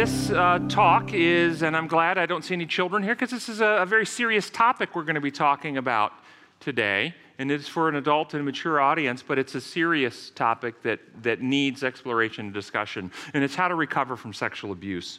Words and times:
This 0.00 0.30
uh, 0.30 0.58
talk 0.70 1.12
is, 1.12 1.62
and 1.62 1.76
I'm 1.76 1.86
glad 1.86 2.16
I 2.16 2.24
don't 2.24 2.42
see 2.42 2.54
any 2.54 2.64
children 2.64 3.02
here 3.02 3.14
because 3.14 3.30
this 3.30 3.50
is 3.50 3.60
a, 3.60 3.82
a 3.82 3.84
very 3.84 4.06
serious 4.06 4.48
topic 4.48 4.96
we're 4.96 5.02
going 5.02 5.14
to 5.16 5.20
be 5.20 5.30
talking 5.30 5.76
about 5.76 6.14
today. 6.58 7.14
And 7.38 7.50
it's 7.50 7.68
for 7.68 7.86
an 7.90 7.96
adult 7.96 8.32
and 8.32 8.42
mature 8.42 8.80
audience, 8.80 9.22
but 9.22 9.38
it's 9.38 9.54
a 9.56 9.60
serious 9.60 10.30
topic 10.30 10.82
that, 10.84 11.00
that 11.22 11.42
needs 11.42 11.84
exploration 11.84 12.46
and 12.46 12.54
discussion. 12.54 13.12
And 13.34 13.44
it's 13.44 13.54
how 13.54 13.68
to 13.68 13.74
recover 13.74 14.16
from 14.16 14.32
sexual 14.32 14.72
abuse. 14.72 15.18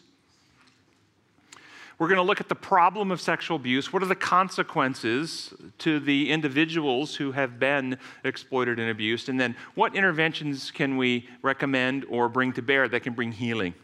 We're 2.00 2.08
going 2.08 2.18
to 2.18 2.24
look 2.24 2.42
at 2.42 2.50
the 2.50 2.56
problem 2.56 3.12
of 3.12 3.22
sexual 3.22 3.58
abuse. 3.58 3.94
What 3.94 4.02
are 4.02 4.08
the 4.08 4.16
consequences 4.16 5.54
to 5.78 6.00
the 6.00 6.32
individuals 6.32 7.16
who 7.16 7.34
have 7.34 7.60
been 7.60 8.00
exploited 8.24 8.80
and 8.80 8.90
abused? 8.90 9.30
And 9.30 9.40
then 9.40 9.56
what 9.76 9.96
interventions 9.96 10.72
can 10.72 10.98
we 10.98 11.30
recommend 11.44 12.04
or 12.10 12.28
bring 12.30 12.52
to 12.54 12.64
bear 12.64 12.88
that 12.88 13.02
can 13.02 13.14
bring 13.14 13.32
healing? 13.32 13.76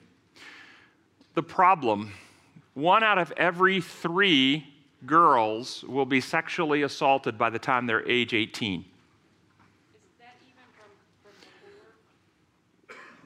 The 1.38 1.44
problem 1.44 2.12
one 2.74 3.04
out 3.04 3.20
of 3.20 3.32
every 3.38 3.80
three 3.80 4.66
girls 5.06 5.84
will 5.84 6.08
be 6.08 6.20
sexually 6.20 6.82
assaulted 6.82 7.38
by 7.38 7.52
the 7.52 7.60
time 7.60 7.86
they're 7.86 8.04
age 8.10 8.34
18. 8.34 8.84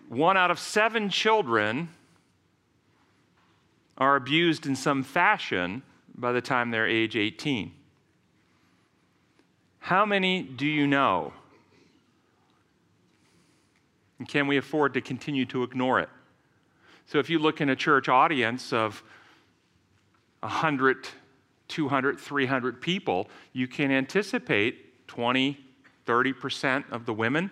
One 0.09 0.35
out 0.35 0.52
of 0.52 0.59
seven 0.59 1.09
children 1.09 1.88
are 3.97 4.17
abused 4.17 4.66
in 4.66 4.75
some 4.75 5.03
fashion 5.03 5.81
by 6.14 6.33
the 6.33 6.41
time 6.41 6.69
they're 6.69 6.89
age 6.89 7.16
18. 7.16 7.71
How 9.80 10.05
many 10.05 10.43
do 10.43 10.67
you 10.67 10.86
know? 10.86 11.31
And 14.19 14.27
can 14.27 14.47
we 14.47 14.58
afford 14.58 14.95
to 14.95 15.02
continue 15.02 15.45
to 15.45 15.64
ignore 15.64 16.02
it? 16.02 16.09
So 17.05 17.19
if 17.19 17.30
you 17.30 17.39
look 17.39 17.61
in 17.61 17.69
a 17.69 17.75
church 17.75 18.09
audience 18.09 18.71
of 18.73 19.03
100, 20.41 21.08
200, 21.67 22.19
300 22.19 22.81
people, 22.81 23.27
you 23.53 23.67
can 23.67 23.91
anticipate 23.91 25.08
20, 25.08 25.58
30% 26.05 26.91
of 26.91 27.05
the 27.05 27.13
women 27.13 27.52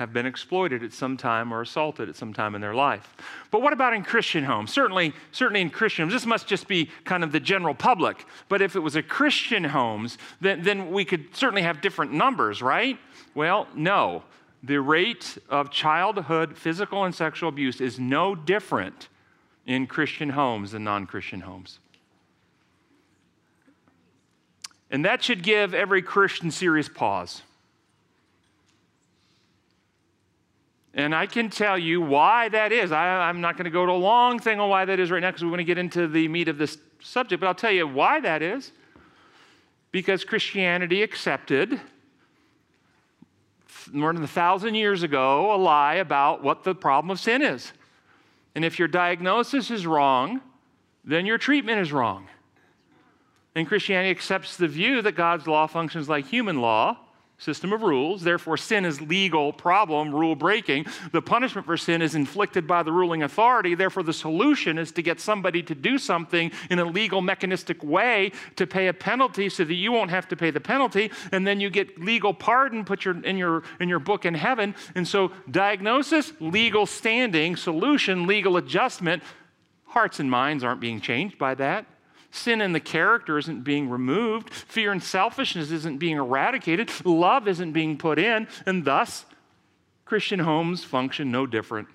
have 0.00 0.14
been 0.14 0.24
exploited 0.24 0.82
at 0.82 0.94
some 0.94 1.14
time 1.14 1.52
or 1.52 1.60
assaulted 1.60 2.08
at 2.08 2.16
some 2.16 2.32
time 2.32 2.54
in 2.54 2.62
their 2.62 2.74
life. 2.74 3.14
But 3.50 3.60
what 3.60 3.74
about 3.74 3.92
in 3.92 4.02
Christian 4.02 4.44
homes? 4.44 4.72
Certainly, 4.72 5.12
certainly 5.30 5.60
in 5.60 5.68
Christian 5.68 6.04
homes, 6.04 6.14
this 6.14 6.24
must 6.24 6.46
just 6.46 6.66
be 6.66 6.88
kind 7.04 7.22
of 7.22 7.32
the 7.32 7.40
general 7.40 7.74
public. 7.74 8.24
But 8.48 8.62
if 8.62 8.76
it 8.76 8.80
was 8.80 8.96
a 8.96 9.02
Christian 9.02 9.62
homes, 9.62 10.16
then, 10.40 10.62
then 10.62 10.90
we 10.90 11.04
could 11.04 11.36
certainly 11.36 11.60
have 11.62 11.82
different 11.82 12.14
numbers, 12.14 12.62
right? 12.62 12.98
Well, 13.34 13.68
no 13.74 14.22
the 14.62 14.80
rate 14.80 15.38
of 15.48 15.70
childhood 15.70 16.56
physical 16.56 17.04
and 17.04 17.14
sexual 17.14 17.48
abuse 17.48 17.80
is 17.80 17.98
no 17.98 18.34
different 18.34 19.08
in 19.66 19.86
Christian 19.86 20.30
homes 20.30 20.72
than 20.72 20.84
non 20.84 21.06
Christian 21.06 21.40
homes. 21.40 21.78
And 24.90 25.04
that 25.04 25.22
should 25.22 25.42
give 25.42 25.72
every 25.72 26.02
Christian 26.02 26.50
serious 26.50 26.88
pause. 26.88 27.42
And 30.92 31.14
I 31.14 31.26
can 31.26 31.50
tell 31.50 31.78
you 31.78 32.00
why 32.00 32.48
that 32.48 32.72
is. 32.72 32.90
I, 32.90 33.30
am 33.30 33.40
not 33.40 33.56
going 33.56 33.64
to 33.64 33.70
go 33.70 33.86
to 33.86 33.92
a 33.92 33.94
long 33.94 34.40
thing 34.40 34.58
on 34.58 34.68
why 34.68 34.84
that 34.84 34.98
is 34.98 35.10
right 35.10 35.20
now 35.20 35.28
because 35.28 35.44
we 35.44 35.50
want 35.50 35.60
to 35.60 35.64
get 35.64 35.78
into 35.78 36.08
the 36.08 36.26
meat 36.26 36.48
of 36.48 36.58
this 36.58 36.78
subject, 37.00 37.40
but 37.40 37.46
I'll 37.46 37.54
tell 37.54 37.70
you 37.70 37.86
why 37.86 38.20
that 38.20 38.42
is. 38.42 38.72
Because 39.92 40.24
Christianity 40.24 41.02
accepted 41.02 41.80
more 43.92 44.12
than 44.12 44.22
a 44.22 44.28
thousand 44.28 44.74
years 44.74 45.02
ago 45.02 45.54
a 45.54 45.56
lie 45.56 45.94
about 45.96 46.42
what 46.42 46.64
the 46.64 46.74
problem 46.74 47.10
of 47.10 47.20
sin 47.20 47.42
is. 47.42 47.72
And 48.54 48.64
if 48.64 48.78
your 48.78 48.88
diagnosis 48.88 49.70
is 49.70 49.86
wrong, 49.86 50.40
then 51.04 51.26
your 51.26 51.38
treatment 51.38 51.80
is 51.80 51.92
wrong. 51.92 52.28
And 53.54 53.66
Christianity 53.66 54.10
accepts 54.10 54.56
the 54.56 54.68
view 54.68 55.02
that 55.02 55.12
God's 55.12 55.46
law 55.46 55.66
functions 55.66 56.08
like 56.08 56.26
human 56.26 56.60
law, 56.60 56.98
system 57.40 57.72
of 57.72 57.82
rules. 57.82 58.22
Therefore, 58.22 58.58
sin 58.58 58.84
is 58.84 59.00
legal 59.00 59.52
problem, 59.52 60.14
rule 60.14 60.36
breaking. 60.36 60.84
The 61.10 61.22
punishment 61.22 61.66
for 61.66 61.76
sin 61.76 62.02
is 62.02 62.14
inflicted 62.14 62.66
by 62.66 62.82
the 62.82 62.92
ruling 62.92 63.22
authority. 63.22 63.74
Therefore, 63.74 64.02
the 64.02 64.12
solution 64.12 64.76
is 64.76 64.92
to 64.92 65.02
get 65.02 65.20
somebody 65.20 65.62
to 65.62 65.74
do 65.74 65.96
something 65.96 66.52
in 66.68 66.78
a 66.78 66.84
legal, 66.84 67.22
mechanistic 67.22 67.82
way 67.82 68.32
to 68.56 68.66
pay 68.66 68.88
a 68.88 68.92
penalty 68.92 69.48
so 69.48 69.64
that 69.64 69.74
you 69.74 69.90
won't 69.90 70.10
have 70.10 70.28
to 70.28 70.36
pay 70.36 70.50
the 70.50 70.60
penalty. 70.60 71.10
And 71.32 71.46
then 71.46 71.60
you 71.60 71.70
get 71.70 71.98
legal 71.98 72.34
pardon 72.34 72.84
put 72.84 73.06
your, 73.06 73.18
in, 73.24 73.38
your, 73.38 73.62
in 73.80 73.88
your 73.88 74.00
book 74.00 74.26
in 74.26 74.34
heaven. 74.34 74.74
And 74.94 75.08
so, 75.08 75.32
diagnosis, 75.50 76.34
legal 76.40 76.84
standing, 76.84 77.56
solution, 77.56 78.26
legal 78.26 78.58
adjustment. 78.58 79.22
Hearts 79.86 80.20
and 80.20 80.30
minds 80.30 80.62
aren't 80.62 80.80
being 80.80 81.00
changed 81.00 81.38
by 81.38 81.54
that. 81.54 81.86
Sin 82.30 82.60
in 82.60 82.72
the 82.72 82.80
character 82.80 83.38
isn't 83.38 83.64
being 83.64 83.90
removed. 83.90 84.50
Fear 84.50 84.92
and 84.92 85.02
selfishness 85.02 85.70
isn't 85.70 85.98
being 85.98 86.16
eradicated. 86.16 86.90
Love 87.04 87.48
isn't 87.48 87.72
being 87.72 87.98
put 87.98 88.18
in. 88.18 88.46
And 88.66 88.84
thus, 88.84 89.24
Christian 90.04 90.40
homes 90.40 90.84
function 90.84 91.30
no 91.30 91.46
different. 91.46 91.88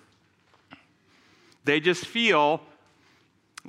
They 1.63 1.79
just 1.79 2.06
feel 2.06 2.62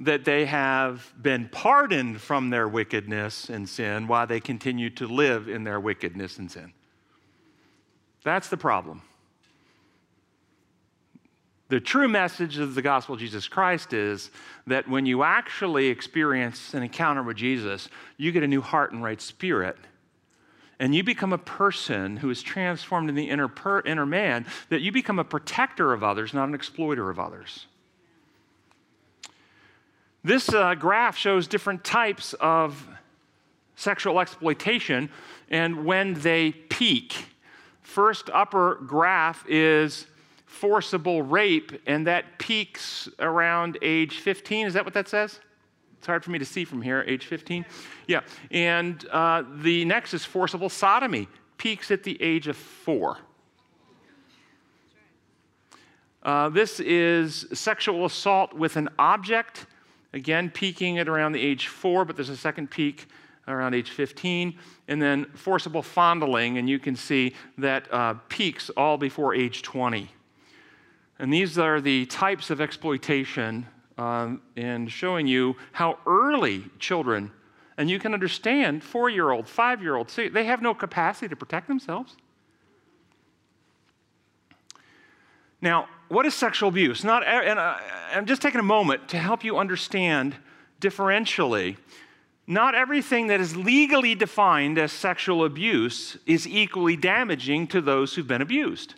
that 0.00 0.24
they 0.24 0.44
have 0.44 1.12
been 1.20 1.48
pardoned 1.48 2.20
from 2.20 2.50
their 2.50 2.68
wickedness 2.68 3.48
and 3.48 3.68
sin 3.68 4.06
while 4.08 4.26
they 4.26 4.40
continue 4.40 4.90
to 4.90 5.06
live 5.06 5.48
in 5.48 5.64
their 5.64 5.80
wickedness 5.80 6.38
and 6.38 6.50
sin. 6.50 6.72
That's 8.22 8.48
the 8.48 8.56
problem. 8.56 9.02
The 11.68 11.80
true 11.80 12.06
message 12.06 12.58
of 12.58 12.76
the 12.76 12.82
gospel 12.82 13.14
of 13.14 13.20
Jesus 13.20 13.48
Christ 13.48 13.92
is 13.92 14.30
that 14.68 14.88
when 14.88 15.04
you 15.04 15.24
actually 15.24 15.88
experience 15.88 16.74
an 16.74 16.84
encounter 16.84 17.24
with 17.24 17.36
Jesus, 17.36 17.88
you 18.16 18.30
get 18.30 18.44
a 18.44 18.48
new 18.48 18.60
heart 18.60 18.92
and 18.92 19.02
right 19.02 19.20
spirit. 19.20 19.76
And 20.78 20.94
you 20.94 21.02
become 21.02 21.32
a 21.32 21.38
person 21.38 22.18
who 22.18 22.30
is 22.30 22.42
transformed 22.42 23.08
in 23.08 23.16
the 23.16 23.30
inner, 23.30 23.48
per, 23.48 23.80
inner 23.80 24.06
man, 24.06 24.46
that 24.68 24.80
you 24.80 24.92
become 24.92 25.18
a 25.18 25.24
protector 25.24 25.92
of 25.92 26.04
others, 26.04 26.32
not 26.32 26.48
an 26.48 26.54
exploiter 26.54 27.10
of 27.10 27.18
others. 27.18 27.66
This 30.22 30.52
uh, 30.52 30.74
graph 30.74 31.16
shows 31.16 31.48
different 31.48 31.82
types 31.82 32.34
of 32.34 32.88
sexual 33.74 34.20
exploitation 34.20 35.08
and 35.50 35.84
when 35.84 36.14
they 36.14 36.52
peak. 36.52 37.26
First 37.82 38.30
upper 38.30 38.76
graph 38.86 39.44
is 39.48 40.06
forcible 40.56 41.22
rape, 41.22 41.72
and 41.86 42.06
that 42.06 42.38
peaks 42.38 43.08
around 43.18 43.78
age 43.82 44.20
15. 44.20 44.66
Is 44.66 44.74
that 44.74 44.84
what 44.84 44.94
that 44.94 45.08
says? 45.08 45.40
It's 45.98 46.06
hard 46.06 46.24
for 46.24 46.30
me 46.30 46.38
to 46.38 46.44
see 46.44 46.64
from 46.64 46.80
here, 46.80 47.04
age 47.06 47.26
15. 47.26 47.64
Yeah. 48.06 48.20
And 48.50 49.06
uh, 49.08 49.44
the 49.56 49.84
next 49.84 50.14
is 50.14 50.24
forcible 50.24 50.68
sodomy, 50.68 51.28
peaks 51.58 51.90
at 51.90 52.02
the 52.02 52.20
age 52.22 52.48
of 52.48 52.56
four. 52.56 53.18
Uh, 56.22 56.48
this 56.48 56.80
is 56.80 57.46
sexual 57.52 58.04
assault 58.04 58.52
with 58.52 58.76
an 58.76 58.88
object, 58.98 59.66
again, 60.12 60.50
peaking 60.50 60.98
at 60.98 61.08
around 61.08 61.32
the 61.32 61.40
age 61.40 61.68
four, 61.68 62.04
but 62.04 62.16
there's 62.16 62.30
a 62.30 62.36
second 62.36 62.70
peak 62.70 63.06
around 63.46 63.74
age 63.74 63.90
15. 63.90 64.58
And 64.88 65.00
then 65.00 65.26
forcible 65.34 65.82
fondling, 65.82 66.58
and 66.58 66.68
you 66.68 66.78
can 66.78 66.96
see 66.96 67.34
that 67.58 67.92
uh, 67.92 68.14
peaks 68.28 68.70
all 68.70 68.96
before 68.96 69.34
age 69.34 69.62
20. 69.62 70.10
And 71.18 71.32
these 71.32 71.58
are 71.58 71.80
the 71.80 72.06
types 72.06 72.50
of 72.50 72.60
exploitation 72.60 73.66
um, 73.98 74.42
and 74.56 74.90
showing 74.90 75.26
you 75.26 75.56
how 75.72 75.98
early 76.06 76.64
children, 76.78 77.30
and 77.78 77.88
you 77.88 77.98
can 77.98 78.12
understand 78.12 78.84
four 78.84 79.08
year 79.08 79.30
old, 79.30 79.48
five 79.48 79.82
year 79.82 79.96
old, 79.96 80.08
they 80.08 80.44
have 80.44 80.60
no 80.60 80.74
capacity 80.74 81.28
to 81.28 81.36
protect 81.36 81.68
themselves. 81.68 82.16
Now, 85.62 85.88
what 86.08 86.26
is 86.26 86.34
sexual 86.34 86.68
abuse? 86.68 87.02
Not, 87.02 87.24
and 87.24 87.58
I'm 87.58 88.26
just 88.26 88.42
taking 88.42 88.60
a 88.60 88.64
moment 88.64 89.08
to 89.08 89.18
help 89.18 89.42
you 89.42 89.58
understand 89.58 90.36
differentially. 90.80 91.76
Not 92.46 92.74
everything 92.74 93.26
that 93.28 93.40
is 93.40 93.56
legally 93.56 94.14
defined 94.14 94.78
as 94.78 94.92
sexual 94.92 95.44
abuse 95.44 96.16
is 96.26 96.46
equally 96.46 96.96
damaging 96.96 97.66
to 97.68 97.80
those 97.80 98.14
who've 98.14 98.26
been 98.26 98.42
abused. 98.42 98.94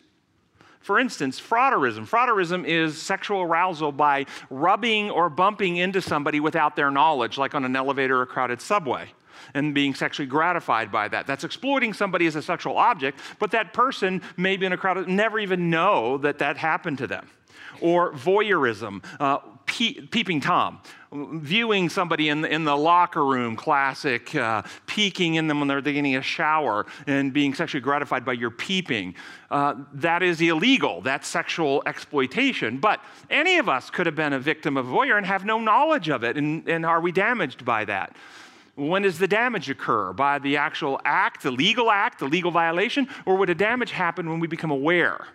For 0.80 0.98
instance, 0.98 1.40
frotteurism. 1.40 2.08
Frotteurism 2.08 2.64
is 2.64 3.00
sexual 3.00 3.42
arousal 3.42 3.92
by 3.92 4.26
rubbing 4.48 5.10
or 5.10 5.28
bumping 5.28 5.76
into 5.76 6.00
somebody 6.00 6.40
without 6.40 6.76
their 6.76 6.90
knowledge, 6.90 7.36
like 7.36 7.54
on 7.54 7.64
an 7.64 7.76
elevator 7.76 8.20
or 8.20 8.26
crowded 8.26 8.60
subway, 8.60 9.10
and 9.54 9.74
being 9.74 9.94
sexually 9.94 10.26
gratified 10.26 10.90
by 10.90 11.08
that. 11.08 11.26
That's 11.26 11.44
exploiting 11.44 11.92
somebody 11.92 12.26
as 12.26 12.36
a 12.36 12.42
sexual 12.42 12.76
object, 12.76 13.20
but 13.38 13.50
that 13.50 13.72
person 13.72 14.22
may 14.36 14.56
be 14.56 14.66
in 14.66 14.72
a 14.72 14.76
crowd 14.76 15.08
never 15.08 15.38
even 15.38 15.70
know 15.70 16.18
that 16.18 16.38
that 16.38 16.56
happened 16.56 16.98
to 16.98 17.06
them. 17.06 17.28
Or 17.80 18.12
voyeurism. 18.12 19.04
Uh, 19.20 19.38
pe- 19.66 20.00
peeping 20.06 20.40
Tom, 20.40 20.80
viewing 21.12 21.88
somebody 21.88 22.28
in 22.28 22.42
the, 22.42 22.52
in 22.52 22.64
the 22.64 22.76
locker 22.76 23.24
room, 23.24 23.56
classic, 23.56 24.34
uh, 24.34 24.62
peeking 24.86 25.36
in 25.36 25.48
them 25.48 25.58
when 25.58 25.68
they're 25.68 25.80
getting 25.80 26.16
a 26.16 26.22
shower 26.22 26.86
and 27.06 27.32
being 27.32 27.54
sexually 27.54 27.80
gratified 27.80 28.24
by 28.24 28.34
your 28.34 28.50
peeping. 28.50 29.14
Uh, 29.50 29.74
that 29.94 30.22
is 30.22 30.40
illegal. 30.40 31.00
That's 31.00 31.26
sexual 31.26 31.82
exploitation. 31.86 32.78
But 32.78 33.00
any 33.30 33.58
of 33.58 33.68
us 33.68 33.90
could 33.90 34.06
have 34.06 34.16
been 34.16 34.34
a 34.34 34.38
victim 34.38 34.76
of 34.76 34.86
voyeur 34.86 35.16
and 35.16 35.26
have 35.26 35.44
no 35.44 35.58
knowledge 35.58 36.08
of 36.08 36.24
it. 36.24 36.36
And, 36.36 36.68
and 36.68 36.84
are 36.84 37.00
we 37.00 37.12
damaged 37.12 37.64
by 37.64 37.84
that? 37.86 38.14
When 38.74 39.02
does 39.02 39.18
the 39.18 39.26
damage 39.26 39.68
occur? 39.70 40.12
By 40.12 40.38
the 40.38 40.56
actual 40.56 41.00
act, 41.04 41.42
the 41.42 41.50
legal 41.50 41.90
act, 41.90 42.20
the 42.20 42.26
legal 42.26 42.50
violation? 42.50 43.08
Or 43.26 43.36
would 43.36 43.50
a 43.50 43.54
damage 43.54 43.90
happen 43.90 44.28
when 44.30 44.38
we 44.40 44.46
become 44.46 44.70
aware? 44.70 45.26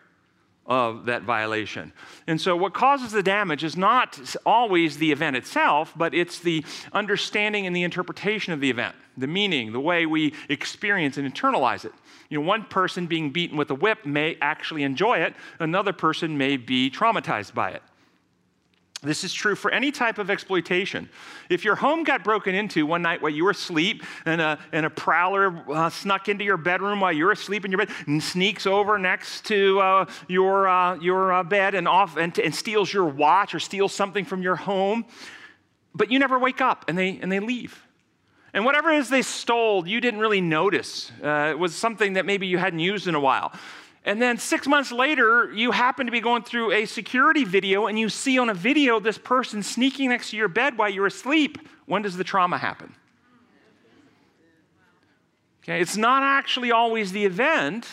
Of 0.66 1.06
that 1.06 1.24
violation. 1.24 1.92
And 2.28 2.40
so, 2.40 2.56
what 2.56 2.74
causes 2.74 3.12
the 3.12 3.24
damage 3.24 3.64
is 3.64 3.76
not 3.76 4.20
always 4.46 4.98
the 4.98 5.12
event 5.12 5.36
itself, 5.36 5.94
but 5.96 6.14
it's 6.14 6.40
the 6.40 6.64
understanding 6.94 7.68
and 7.68 7.76
the 7.76 7.84
interpretation 7.84 8.54
of 8.54 8.62
the 8.62 8.70
event, 8.70 8.96
the 9.18 9.28
meaning, 9.28 9.74
the 9.74 9.80
way 9.80 10.06
we 10.06 10.34
experience 10.50 11.18
and 11.18 11.32
internalize 11.32 11.84
it. 11.84 11.94
You 12.30 12.40
know, 12.40 12.46
one 12.46 12.64
person 12.64 13.08
being 13.08 13.32
beaten 13.32 13.58
with 13.58 13.70
a 13.72 13.76
whip 13.76 14.06
may 14.06 14.38
actually 14.42 14.84
enjoy 14.84 15.20
it, 15.20 15.36
another 15.60 15.94
person 15.94 16.38
may 16.38 16.58
be 16.58 16.90
traumatized 16.90 17.54
by 17.54 17.72
it. 17.72 17.84
This 19.04 19.26
is 19.26 19.34
true 19.34 19.56
for 19.56 19.70
any 19.70 19.92
type 19.92 20.18
of 20.18 20.30
exploitation. 20.30 21.10
If 21.50 21.66
your 21.66 21.76
home 21.76 22.04
got 22.04 22.24
broken 22.24 22.56
into 22.56 22.86
one 22.86 23.02
night 23.02 23.22
while 23.22 23.34
you 23.34 23.44
were 23.44 23.52
asleep 23.52 24.02
and 24.26 24.40
a, 24.40 24.58
and 24.72 24.86
a 24.86 24.90
prowler 24.90 25.64
uh, 25.70 25.90
snuck 25.90 26.30
into 26.30 26.46
your 26.46 26.56
bedroom 26.56 27.02
while 27.02 27.12
you 27.12 27.26
were 27.26 27.34
asleep 27.34 27.66
in 27.66 27.72
your 27.72 27.80
bed 27.80 27.90
and 28.08 28.24
sneaks 28.24 28.66
over 28.66 28.98
next 28.98 29.46
to 29.48 29.80
uh, 29.82 30.06
your, 30.30 30.70
uh, 30.70 30.96
your 30.96 31.34
uh, 31.34 31.44
bed 31.44 31.76
and, 31.76 31.86
off, 31.86 32.16
and, 32.16 32.40
and 32.40 32.56
steals 32.56 32.94
your 32.94 33.06
watch 33.06 33.54
or 33.54 33.60
steals 33.60 33.94
something 33.94 34.24
from 34.24 34.42
your 34.42 34.56
home, 34.56 35.06
but 35.94 36.10
you 36.10 36.18
never 36.18 36.40
wake 36.40 36.62
up 36.62 36.86
and 36.88 36.98
they, 36.98 37.20
and 37.22 37.30
they 37.30 37.42
leave. 37.42 37.86
And 38.54 38.64
whatever 38.64 38.92
it 38.92 39.00
is 39.00 39.10
they 39.10 39.24
stole, 39.24 39.86
you 39.88 40.00
didn't 40.00 40.20
really 40.20 40.42
notice. 40.42 41.12
Uh, 41.22 41.50
it 41.50 41.60
was 41.60 41.76
something 41.76 42.14
that 42.14 42.26
maybe 42.26 42.48
you 42.48 42.58
hadn't 42.58 42.80
used 42.80 43.08
in 43.08 43.16
a 43.16 43.20
while. 43.20 43.52
And 44.06 44.22
then 44.22 44.38
six 44.38 44.68
months 44.68 44.92
later, 44.92 45.52
you 45.54 45.72
happen 45.72 46.06
to 46.08 46.12
be 46.12 46.20
going 46.20 46.44
through 46.44 46.72
a 46.74 46.86
security 46.86 47.46
video 47.46 47.88
and 47.88 47.98
you 47.98 48.10
see 48.10 48.38
on 48.38 48.50
a 48.50 48.54
video 48.54 49.00
this 49.00 49.18
person 49.18 49.64
sneaking 49.64 50.10
next 50.10 50.32
to 50.32 50.38
your 50.38 50.50
bed 50.50 50.78
while 50.78 50.90
you're 50.90 51.08
asleep. 51.08 51.58
When 51.86 52.02
does 52.02 52.18
the 52.18 52.24
trauma 52.24 52.58
happen? 52.58 52.94
Okay, 55.64 55.80
it's 55.80 55.96
not 55.96 56.24
actually 56.24 56.72
always 56.72 57.14
the 57.14 57.24
event, 57.24 57.88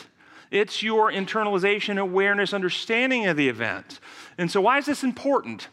it's 0.50 0.82
your 0.82 1.12
internalization, 1.12 2.00
awareness, 2.00 2.52
understanding 2.52 3.26
of 3.26 3.36
the 3.36 3.48
event. 3.48 4.00
And 4.36 4.50
so, 4.50 4.60
why 4.60 4.78
is 4.78 4.86
this 4.86 5.04
important? 5.04 5.68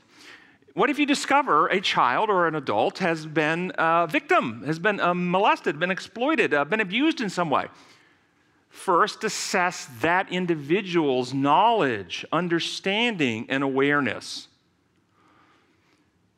What 0.75 0.91
if 0.91 0.99
you 0.99 1.07
discover 1.07 1.65
a 1.69 1.81
child 1.81 2.29
or 2.29 2.47
an 2.47 2.53
adult 2.53 2.99
has 2.99 3.25
been 3.25 3.71
a 3.79 4.05
victim, 4.07 4.61
has 4.67 4.77
been 4.77 4.99
uh, 4.99 5.15
molested, 5.15 5.79
been 5.79 5.89
exploited, 5.89 6.53
uh, 6.53 6.65
been 6.65 6.81
abused 6.81 7.19
in 7.19 7.31
some 7.31 7.49
way? 7.49 7.65
First 8.77 9.23
assess 9.23 9.87
that 10.01 10.31
individual's 10.31 11.33
knowledge, 11.33 12.23
understanding, 12.31 13.47
and 13.49 13.63
awareness. 13.63 14.47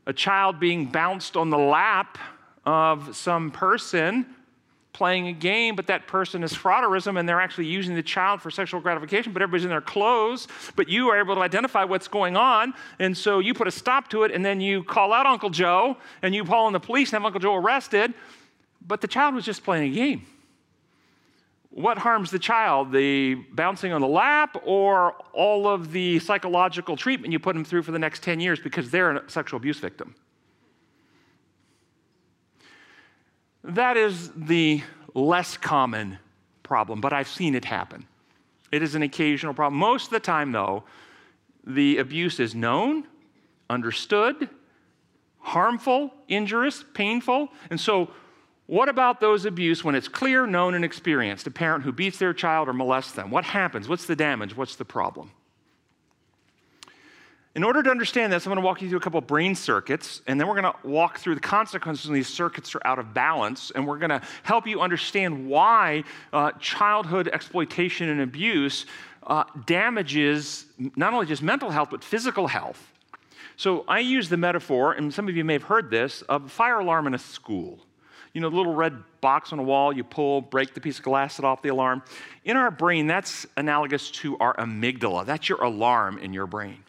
A 0.07 0.13
child 0.13 0.57
being 0.57 0.85
bounced 0.85 1.35
on 1.35 1.49
the 1.49 1.57
lap 1.57 2.17
of 2.65 3.15
some 3.15 3.51
person 3.51 4.25
playing 4.93 5.27
a 5.27 5.33
game, 5.33 5.75
but 5.75 5.87
that 5.87 6.07
person 6.07 6.41
is 6.41 6.53
frotteurism 6.53 7.19
and 7.19 7.27
they're 7.27 7.41
actually 7.41 7.67
using 7.67 7.93
the 7.93 8.01
child 8.01 8.41
for 8.41 8.49
sexual 8.49 8.79
gratification, 8.79 9.33
but 9.33 9.41
everybody's 9.41 9.65
in 9.65 9.69
their 9.69 9.81
clothes, 9.81 10.47
but 10.77 10.87
you 10.87 11.09
are 11.09 11.19
able 11.19 11.35
to 11.35 11.41
identify 11.41 11.83
what's 11.83 12.07
going 12.07 12.37
on, 12.37 12.73
and 12.99 13.15
so 13.15 13.39
you 13.39 13.53
put 13.53 13.67
a 13.67 13.71
stop 13.71 14.09
to 14.09 14.23
it, 14.23 14.31
and 14.31 14.43
then 14.45 14.61
you 14.61 14.81
call 14.81 15.11
out 15.11 15.25
Uncle 15.25 15.49
Joe, 15.49 15.97
and 16.21 16.33
you 16.33 16.45
call 16.45 16.67
in 16.67 16.73
the 16.73 16.79
police 16.79 17.09
and 17.09 17.21
have 17.21 17.25
Uncle 17.25 17.41
Joe 17.41 17.55
arrested, 17.55 18.13
but 18.87 19.01
the 19.01 19.07
child 19.09 19.35
was 19.35 19.43
just 19.43 19.65
playing 19.65 19.91
a 19.91 19.93
game 19.93 20.25
what 21.71 21.97
harms 21.97 22.31
the 22.31 22.39
child? 22.39 22.91
The 22.91 23.35
bouncing 23.35 23.91
on 23.93 24.01
the 24.01 24.07
lap 24.07 24.57
or 24.65 25.13
all 25.33 25.67
of 25.67 25.91
the 25.91 26.19
psychological 26.19 26.97
treatment 26.97 27.31
you 27.31 27.39
put 27.39 27.53
them 27.53 27.63
through 27.63 27.83
for 27.83 27.91
the 27.91 27.99
next 27.99 28.23
10 28.23 28.39
years 28.39 28.59
because 28.59 28.89
they're 28.89 29.11
a 29.11 29.29
sexual 29.29 29.57
abuse 29.57 29.79
victim? 29.79 30.15
That 33.63 33.97
is 33.97 34.31
the 34.35 34.81
less 35.13 35.57
common 35.57 36.17
problem, 36.63 37.01
but 37.01 37.13
I've 37.13 37.27
seen 37.27 37.55
it 37.55 37.65
happen. 37.65 38.05
It 38.71 38.81
is 38.81 38.95
an 38.95 39.03
occasional 39.03 39.53
problem. 39.53 39.79
Most 39.79 40.05
of 40.05 40.11
the 40.11 40.19
time, 40.19 40.51
though, 40.51 40.83
the 41.65 41.97
abuse 41.97 42.39
is 42.39 42.55
known, 42.55 43.05
understood, 43.69 44.49
harmful, 45.39 46.13
injurious, 46.27 46.83
painful. 46.93 47.49
And 47.69 47.79
so 47.79 48.11
what 48.69 48.87
about 48.87 49.19
those 49.19 49.45
abuse 49.45 49.83
when 49.83 49.95
it's 49.95 50.07
clear, 50.07 50.45
known, 50.45 50.75
and 50.75 50.85
experienced? 50.85 51.47
A 51.47 51.51
parent 51.51 51.83
who 51.83 51.91
beats 51.91 52.19
their 52.19 52.35
child 52.35 52.69
or 52.69 52.73
molests 52.73 53.13
them. 53.13 53.31
What 53.31 53.43
happens? 53.43 53.89
What's 53.89 54.05
the 54.05 54.15
damage? 54.15 54.55
What's 54.55 54.75
the 54.75 54.85
problem? 54.85 55.31
In 57.55 57.63
order 57.63 57.81
to 57.81 57.89
understand 57.89 58.31
this, 58.31 58.45
I'm 58.45 58.51
going 58.51 58.61
to 58.61 58.65
walk 58.65 58.83
you 58.83 58.89
through 58.89 58.99
a 58.99 59.01
couple 59.01 59.19
brain 59.21 59.55
circuits, 59.55 60.21
and 60.27 60.39
then 60.39 60.47
we're 60.47 60.61
going 60.61 60.71
to 60.71 60.87
walk 60.87 61.17
through 61.17 61.33
the 61.33 61.41
consequences 61.41 62.05
when 62.05 62.13
these 62.13 62.27
circuits 62.27 62.75
are 62.75 62.81
out 62.85 62.99
of 62.99 63.11
balance, 63.11 63.71
and 63.73 63.87
we're 63.87 63.97
going 63.97 64.11
to 64.11 64.21
help 64.43 64.67
you 64.67 64.81
understand 64.81 65.47
why 65.47 66.03
uh, 66.31 66.51
childhood 66.59 67.27
exploitation 67.27 68.09
and 68.09 68.21
abuse 68.21 68.85
uh, 69.25 69.45
damages 69.65 70.67
not 70.95 71.11
only 71.11 71.25
just 71.25 71.41
mental 71.41 71.71
health, 71.71 71.89
but 71.89 72.03
physical 72.03 72.45
health. 72.45 72.93
So 73.57 73.83
I 73.87 74.01
use 74.01 74.29
the 74.29 74.37
metaphor, 74.37 74.93
and 74.93 75.11
some 75.11 75.27
of 75.27 75.35
you 75.35 75.43
may 75.43 75.53
have 75.53 75.63
heard 75.63 75.89
this, 75.89 76.21
of 76.29 76.45
a 76.45 76.49
fire 76.49 76.77
alarm 76.77 77.07
in 77.07 77.15
a 77.15 77.19
school. 77.19 77.79
You 78.33 78.41
know, 78.41 78.49
the 78.49 78.55
little 78.55 78.75
red 78.75 78.95
box 79.21 79.51
on 79.51 79.59
a 79.59 79.63
wall, 79.63 79.91
you 79.91 80.03
pull, 80.03 80.41
break 80.41 80.73
the 80.73 80.81
piece 80.81 80.99
of 80.99 81.03
glass 81.03 81.37
that 81.37 81.45
off 81.45 81.61
the 81.61 81.69
alarm. 81.69 82.03
In 82.45 82.57
our 82.57 82.71
brain, 82.71 83.07
that's 83.07 83.45
analogous 83.57 84.11
to 84.11 84.37
our 84.37 84.55
amygdala. 84.55 85.25
That's 85.25 85.49
your 85.49 85.63
alarm 85.63 86.19
in 86.19 86.33
your 86.33 86.45
brain. 86.45 86.83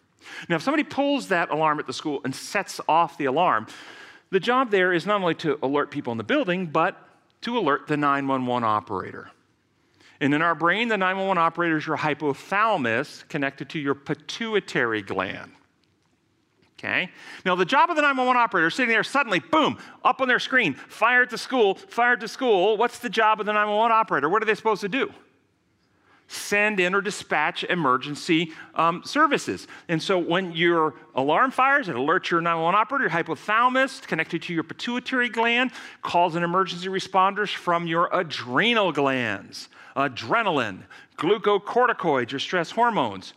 Now, 0.47 0.57
if 0.57 0.61
somebody 0.61 0.83
pulls 0.83 1.29
that 1.29 1.49
alarm 1.49 1.79
at 1.79 1.87
the 1.87 1.93
school 1.93 2.21
and 2.23 2.35
sets 2.35 2.79
off 2.87 3.17
the 3.17 3.25
alarm, 3.25 3.67
the 4.29 4.39
job 4.39 4.71
there 4.71 4.93
is 4.93 5.05
not 5.05 5.21
only 5.21 5.35
to 5.35 5.57
alert 5.61 5.91
people 5.91 6.11
in 6.11 6.17
the 6.17 6.23
building, 6.23 6.67
but 6.67 6.95
to 7.41 7.57
alert 7.57 7.87
the 7.87 7.97
911 7.97 8.63
operator. 8.63 9.31
And 10.19 10.35
in 10.35 10.41
our 10.43 10.53
brain, 10.53 10.87
the 10.87 10.97
911 10.97 11.41
operator 11.41 11.77
is 11.77 11.87
your 11.87 11.97
hypothalamus 11.97 13.27
connected 13.27 13.69
to 13.69 13.79
your 13.79 13.95
pituitary 13.95 15.01
gland. 15.01 15.51
Okay? 16.83 17.11
Now, 17.45 17.55
the 17.55 17.65
job 17.65 17.91
of 17.91 17.95
the 17.95 18.01
911 18.01 18.41
operator 18.41 18.71
sitting 18.71 18.89
there 18.89 19.03
suddenly, 19.03 19.37
boom, 19.37 19.77
up 20.03 20.19
on 20.19 20.27
their 20.27 20.39
screen, 20.39 20.73
fired 20.73 21.29
to 21.29 21.37
school, 21.37 21.75
fired 21.75 22.21
to 22.21 22.27
school. 22.27 22.75
What's 22.75 22.97
the 22.97 23.09
job 23.09 23.39
of 23.39 23.45
the 23.45 23.53
911 23.53 23.95
operator? 23.95 24.29
What 24.29 24.41
are 24.41 24.47
they 24.47 24.55
supposed 24.55 24.81
to 24.81 24.89
do? 24.89 25.13
Send 26.27 26.79
in 26.79 26.95
or 26.95 27.01
dispatch 27.01 27.63
emergency 27.65 28.53
um, 28.73 29.03
services. 29.05 29.67
And 29.89 30.01
so 30.01 30.17
when 30.17 30.53
your 30.53 30.95
alarm 31.13 31.51
fires, 31.51 31.87
it 31.87 31.95
alerts 31.95 32.31
your 32.31 32.41
911 32.41 32.79
operator, 32.79 33.03
your 33.03 33.11
hypothalamus 33.11 34.01
connected 34.07 34.41
to 34.43 34.53
your 34.53 34.63
pituitary 34.63 35.29
gland, 35.29 35.71
calls 36.01 36.35
in 36.35 36.43
emergency 36.43 36.87
responders 36.87 37.53
from 37.53 37.85
your 37.85 38.09
adrenal 38.11 38.91
glands, 38.91 39.69
adrenaline, 39.95 40.79
glucocorticoids, 41.17 42.31
your 42.31 42.39
stress 42.39 42.71
hormones. 42.71 43.33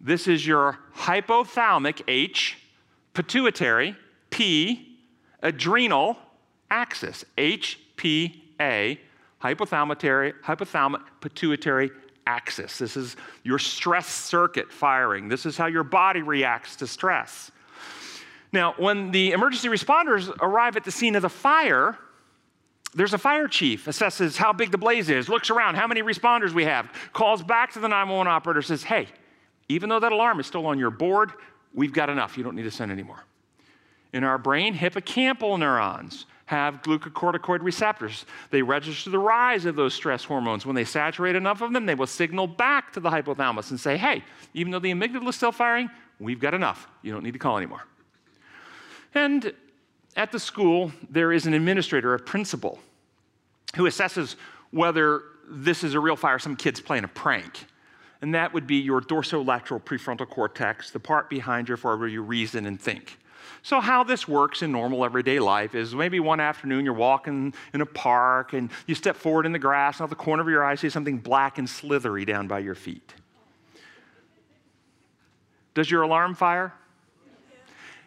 This 0.00 0.28
is 0.28 0.46
your 0.46 0.78
hypothalamic, 0.94 2.02
H, 2.06 2.58
pituitary, 3.14 3.96
P, 4.30 4.98
adrenal 5.42 6.18
axis, 6.70 7.24
HPA, 7.38 8.98
hypothalamic, 9.42 10.34
hypothalamic 10.42 11.02
pituitary 11.20 11.90
axis. 12.26 12.78
This 12.78 12.96
is 12.96 13.16
your 13.42 13.58
stress 13.58 14.08
circuit 14.08 14.70
firing. 14.72 15.28
This 15.28 15.46
is 15.46 15.56
how 15.56 15.66
your 15.66 15.84
body 15.84 16.22
reacts 16.22 16.76
to 16.76 16.86
stress. 16.86 17.50
Now, 18.52 18.74
when 18.76 19.10
the 19.10 19.32
emergency 19.32 19.68
responders 19.68 20.34
arrive 20.40 20.76
at 20.76 20.84
the 20.84 20.90
scene 20.90 21.14
of 21.14 21.22
the 21.22 21.28
fire, 21.28 21.98
there's 22.94 23.12
a 23.12 23.18
fire 23.18 23.48
chief, 23.48 23.86
assesses 23.86 24.36
how 24.36 24.52
big 24.52 24.70
the 24.70 24.78
blaze 24.78 25.10
is, 25.10 25.28
looks 25.28 25.50
around, 25.50 25.74
how 25.74 25.86
many 25.86 26.02
responders 26.02 26.52
we 26.52 26.64
have, 26.64 26.90
calls 27.12 27.42
back 27.42 27.72
to 27.72 27.78
the 27.78 27.88
911 27.88 28.32
operator, 28.32 28.62
says, 28.62 28.82
Hey, 28.82 29.08
even 29.68 29.88
though 29.88 30.00
that 30.00 30.12
alarm 30.12 30.40
is 30.40 30.46
still 30.46 30.66
on 30.66 30.78
your 30.78 30.90
board, 30.90 31.32
we've 31.74 31.92
got 31.92 32.08
enough. 32.10 32.36
You 32.36 32.44
don't 32.44 32.54
need 32.54 32.62
to 32.62 32.70
send 32.70 32.92
anymore. 32.92 33.24
In 34.12 34.24
our 34.24 34.38
brain, 34.38 34.74
hippocampal 34.74 35.58
neurons 35.58 36.26
have 36.46 36.80
glucocorticoid 36.82 37.60
receptors. 37.60 38.24
They 38.50 38.62
register 38.62 39.10
the 39.10 39.18
rise 39.18 39.64
of 39.64 39.74
those 39.74 39.94
stress 39.94 40.22
hormones. 40.22 40.64
When 40.64 40.76
they 40.76 40.84
saturate 40.84 41.34
enough 41.34 41.60
of 41.60 41.72
them, 41.72 41.86
they 41.86 41.96
will 41.96 42.06
signal 42.06 42.46
back 42.46 42.92
to 42.92 43.00
the 43.00 43.10
hypothalamus 43.10 43.70
and 43.70 43.80
say, 43.80 43.96
hey, 43.96 44.22
even 44.54 44.70
though 44.70 44.78
the 44.78 44.92
amygdala 44.92 45.28
is 45.28 45.36
still 45.36 45.50
firing, 45.50 45.90
we've 46.20 46.38
got 46.38 46.54
enough. 46.54 46.86
You 47.02 47.12
don't 47.12 47.24
need 47.24 47.32
to 47.32 47.38
call 47.40 47.56
anymore. 47.56 47.84
And 49.14 49.52
at 50.14 50.30
the 50.30 50.38
school, 50.38 50.92
there 51.10 51.32
is 51.32 51.46
an 51.46 51.54
administrator, 51.54 52.14
a 52.14 52.18
principal, 52.18 52.78
who 53.74 53.82
assesses 53.84 54.36
whether 54.70 55.22
this 55.48 55.82
is 55.82 55.94
a 55.94 56.00
real 56.00 56.16
fire, 56.16 56.38
some 56.38 56.54
kid's 56.54 56.80
playing 56.80 57.04
a 57.04 57.08
prank. 57.08 57.66
And 58.22 58.34
that 58.34 58.52
would 58.52 58.66
be 58.66 58.76
your 58.76 59.00
dorsolateral 59.00 59.82
prefrontal 59.82 60.28
cortex, 60.28 60.90
the 60.90 61.00
part 61.00 61.28
behind 61.28 61.68
your 61.68 61.76
forehead 61.76 62.00
where 62.00 62.08
you 62.08 62.22
reason 62.22 62.66
and 62.66 62.80
think. 62.80 63.18
So, 63.62 63.80
how 63.80 64.04
this 64.04 64.28
works 64.28 64.62
in 64.62 64.70
normal 64.70 65.04
everyday 65.04 65.38
life 65.38 65.74
is 65.74 65.94
maybe 65.94 66.20
one 66.20 66.40
afternoon 66.40 66.84
you're 66.84 66.94
walking 66.94 67.52
in 67.74 67.80
a 67.80 67.86
park 67.86 68.52
and 68.52 68.70
you 68.86 68.94
step 68.94 69.16
forward 69.16 69.44
in 69.44 69.52
the 69.52 69.58
grass, 69.58 69.96
and 69.96 70.04
out 70.04 70.10
the 70.10 70.16
corner 70.16 70.42
of 70.42 70.48
your 70.48 70.64
eye, 70.64 70.72
you 70.72 70.76
see 70.76 70.90
something 70.90 71.18
black 71.18 71.58
and 71.58 71.68
slithery 71.68 72.24
down 72.24 72.46
by 72.46 72.60
your 72.60 72.74
feet. 72.74 73.14
Does 75.74 75.90
your 75.90 76.02
alarm 76.02 76.34
fire? 76.34 76.72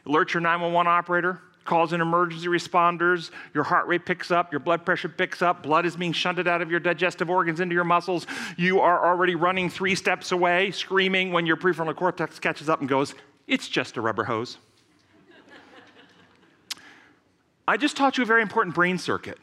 Alert 0.05 0.33
your 0.33 0.41
911 0.41 0.89
operator, 0.89 1.41
calls 1.65 1.93
in 1.93 2.01
emergency 2.01 2.47
responders, 2.47 3.31
your 3.53 3.63
heart 3.63 3.87
rate 3.87 4.05
picks 4.05 4.31
up, 4.31 4.51
your 4.51 4.59
blood 4.59 4.85
pressure 4.85 5.09
picks 5.09 5.41
up, 5.41 5.63
blood 5.63 5.85
is 5.85 5.95
being 5.95 6.13
shunted 6.13 6.47
out 6.47 6.61
of 6.61 6.71
your 6.71 6.79
digestive 6.79 7.29
organs 7.29 7.59
into 7.59 7.75
your 7.75 7.83
muscles. 7.83 8.25
You 8.57 8.79
are 8.79 9.05
already 9.05 9.35
running 9.35 9.69
three 9.69 9.95
steps 9.95 10.31
away, 10.31 10.71
screaming 10.71 11.31
when 11.31 11.45
your 11.45 11.57
prefrontal 11.57 11.95
cortex 11.95 12.39
catches 12.39 12.69
up 12.69 12.79
and 12.79 12.89
goes, 12.89 13.13
It's 13.47 13.67
just 13.67 13.97
a 13.97 14.01
rubber 14.01 14.23
hose. 14.23 14.57
I 17.67 17.77
just 17.77 17.95
taught 17.95 18.17
you 18.17 18.23
a 18.23 18.27
very 18.27 18.41
important 18.41 18.73
brain 18.73 18.97
circuit. 18.97 19.37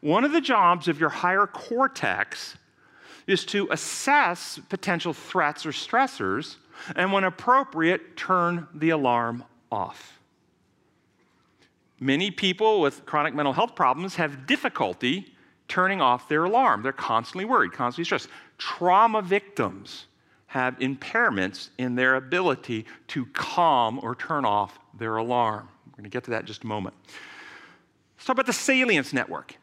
One 0.00 0.24
of 0.24 0.32
the 0.32 0.40
jobs 0.40 0.88
of 0.88 0.98
your 0.98 1.10
higher 1.10 1.46
cortex 1.46 2.56
is 3.26 3.44
to 3.46 3.68
assess 3.70 4.58
potential 4.68 5.12
threats 5.12 5.64
or 5.64 5.70
stressors, 5.70 6.56
and 6.94 7.12
when 7.12 7.24
appropriate, 7.24 8.16
turn 8.16 8.66
the 8.74 8.90
alarm 8.90 9.44
off. 9.70 10.15
Many 11.98 12.30
people 12.30 12.80
with 12.80 13.06
chronic 13.06 13.34
mental 13.34 13.52
health 13.52 13.74
problems 13.74 14.16
have 14.16 14.46
difficulty 14.46 15.34
turning 15.68 16.00
off 16.00 16.28
their 16.28 16.44
alarm. 16.44 16.82
They're 16.82 16.92
constantly 16.92 17.44
worried, 17.44 17.72
constantly 17.72 18.04
stressed. 18.04 18.28
Trauma 18.58 19.22
victims 19.22 20.06
have 20.48 20.78
impairments 20.78 21.70
in 21.78 21.94
their 21.94 22.14
ability 22.14 22.86
to 23.08 23.26
calm 23.26 23.98
or 24.02 24.14
turn 24.14 24.44
off 24.44 24.78
their 24.98 25.16
alarm. 25.16 25.68
We're 25.86 25.96
going 25.96 26.04
to 26.04 26.10
get 26.10 26.24
to 26.24 26.30
that 26.30 26.40
in 26.40 26.46
just 26.46 26.64
a 26.64 26.66
moment. 26.66 26.94
Let's 28.16 28.26
talk 28.26 28.34
about 28.34 28.46
the 28.46 28.52
salience 28.52 29.12
network. 29.12 29.56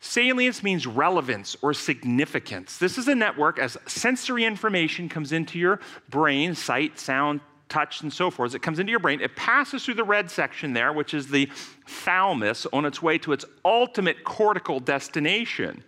Salience 0.00 0.62
means 0.62 0.86
relevance 0.86 1.56
or 1.60 1.74
significance. 1.74 2.78
This 2.78 2.98
is 2.98 3.08
a 3.08 3.14
network 3.14 3.58
as 3.58 3.76
sensory 3.86 4.44
information 4.44 5.08
comes 5.08 5.32
into 5.32 5.58
your 5.58 5.80
brain 6.08 6.54
sight, 6.54 6.98
sound, 6.98 7.40
touch, 7.68 8.02
and 8.02 8.12
so 8.12 8.30
forth. 8.30 8.54
It 8.54 8.62
comes 8.62 8.78
into 8.78 8.90
your 8.90 9.00
brain, 9.00 9.20
it 9.20 9.36
passes 9.36 9.84
through 9.84 9.94
the 9.94 10.04
red 10.04 10.30
section 10.30 10.72
there, 10.72 10.92
which 10.92 11.14
is 11.14 11.28
the 11.28 11.48
thalamus, 11.86 12.66
on 12.72 12.84
its 12.84 13.02
way 13.02 13.18
to 13.18 13.32
its 13.32 13.44
ultimate 13.64 14.24
cortical 14.24 14.80
destination. 14.80 15.82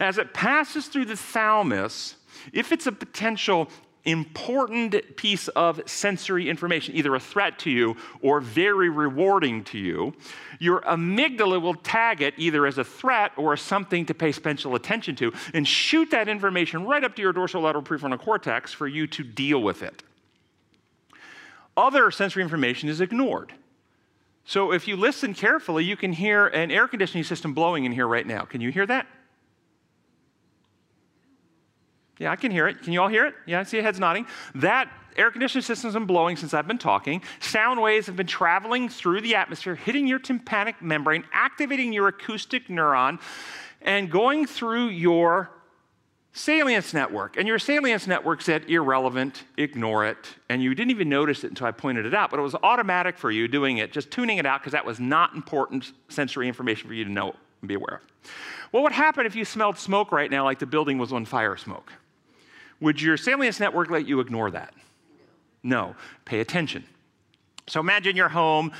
As 0.00 0.18
it 0.18 0.32
passes 0.34 0.86
through 0.86 1.06
the 1.06 1.16
thalamus, 1.16 2.16
if 2.52 2.72
it's 2.72 2.86
a 2.86 2.92
potential 2.92 3.68
important 4.04 5.16
piece 5.16 5.48
of 5.48 5.80
sensory 5.86 6.48
information, 6.48 6.94
either 6.96 7.14
a 7.14 7.20
threat 7.20 7.58
to 7.58 7.70
you 7.70 7.96
or 8.22 8.40
very 8.40 8.88
rewarding 8.88 9.62
to 9.64 9.78
you, 9.78 10.14
your 10.58 10.80
amygdala 10.82 11.60
will 11.60 11.74
tag 11.74 12.22
it 12.22 12.34
either 12.36 12.66
as 12.66 12.78
a 12.78 12.84
threat 12.84 13.32
or 13.36 13.56
something 13.56 14.06
to 14.06 14.14
pay 14.14 14.32
special 14.32 14.74
attention 14.74 15.14
to 15.16 15.32
and 15.52 15.66
shoot 15.66 16.10
that 16.10 16.28
information 16.28 16.86
right 16.86 17.04
up 17.04 17.14
to 17.14 17.22
your 17.22 17.32
dorsolateral 17.32 17.84
prefrontal 17.84 18.18
cortex 18.18 18.72
for 18.72 18.86
you 18.86 19.06
to 19.06 19.22
deal 19.22 19.62
with 19.62 19.82
it. 19.82 20.02
Other 21.80 22.10
sensory 22.10 22.42
information 22.42 22.90
is 22.90 23.00
ignored. 23.00 23.54
So 24.44 24.70
if 24.70 24.86
you 24.86 24.96
listen 24.96 25.32
carefully, 25.32 25.82
you 25.82 25.96
can 25.96 26.12
hear 26.12 26.48
an 26.48 26.70
air 26.70 26.86
conditioning 26.86 27.24
system 27.24 27.54
blowing 27.54 27.86
in 27.86 27.92
here 27.92 28.06
right 28.06 28.26
now. 28.26 28.42
Can 28.42 28.60
you 28.60 28.70
hear 28.70 28.84
that? 28.84 29.06
Yeah, 32.18 32.32
I 32.32 32.36
can 32.36 32.50
hear 32.50 32.68
it. 32.68 32.82
Can 32.82 32.92
you 32.92 33.00
all 33.00 33.08
hear 33.08 33.24
it? 33.24 33.34
Yeah, 33.46 33.60
I 33.60 33.62
see 33.62 33.78
heads 33.78 33.98
nodding. 33.98 34.26
That 34.56 34.92
air 35.16 35.30
conditioning 35.30 35.62
system's 35.62 35.94
been 35.94 36.04
blowing 36.04 36.36
since 36.36 36.52
I've 36.52 36.68
been 36.68 36.76
talking. 36.76 37.22
Sound 37.40 37.80
waves 37.80 38.08
have 38.08 38.16
been 38.16 38.26
traveling 38.26 38.90
through 38.90 39.22
the 39.22 39.34
atmosphere, 39.34 39.74
hitting 39.74 40.06
your 40.06 40.18
tympanic 40.18 40.82
membrane, 40.82 41.24
activating 41.32 41.94
your 41.94 42.08
acoustic 42.08 42.68
neuron, 42.68 43.18
and 43.80 44.10
going 44.10 44.46
through 44.46 44.88
your 44.88 45.50
salience 46.32 46.94
network. 46.94 47.36
And 47.36 47.46
your 47.46 47.58
salience 47.58 48.06
network 48.06 48.42
said 48.42 48.68
irrelevant, 48.70 49.44
ignore 49.56 50.04
it. 50.06 50.16
And 50.48 50.62
you 50.62 50.74
didn't 50.74 50.90
even 50.90 51.08
notice 51.08 51.44
it 51.44 51.48
until 51.48 51.66
I 51.66 51.72
pointed 51.72 52.06
it 52.06 52.14
out, 52.14 52.30
but 52.30 52.38
it 52.38 52.42
was 52.42 52.54
automatic 52.62 53.18
for 53.18 53.30
you 53.30 53.48
doing 53.48 53.78
it, 53.78 53.92
just 53.92 54.10
tuning 54.10 54.38
it 54.38 54.46
out 54.46 54.60
because 54.60 54.72
that 54.72 54.84
was 54.84 55.00
not 55.00 55.34
important 55.34 55.92
sensory 56.08 56.48
information 56.48 56.88
for 56.88 56.94
you 56.94 57.04
to 57.04 57.10
know 57.10 57.34
and 57.60 57.68
be 57.68 57.74
aware 57.74 57.96
of. 57.96 58.30
What 58.70 58.82
would 58.84 58.92
happen 58.92 59.26
if 59.26 59.34
you 59.34 59.44
smelled 59.44 59.78
smoke 59.78 60.12
right 60.12 60.30
now 60.30 60.44
like 60.44 60.58
the 60.58 60.66
building 60.66 60.98
was 60.98 61.12
on 61.12 61.24
fire 61.24 61.56
smoke? 61.56 61.92
Would 62.80 63.02
your 63.02 63.16
salience 63.16 63.60
network 63.60 63.90
let 63.90 64.06
you 64.06 64.20
ignore 64.20 64.50
that? 64.52 64.72
No. 65.62 65.94
Pay 66.24 66.40
attention. 66.40 66.84
So 67.66 67.80
imagine 67.80 68.16
you're 68.16 68.28
home 68.28 68.72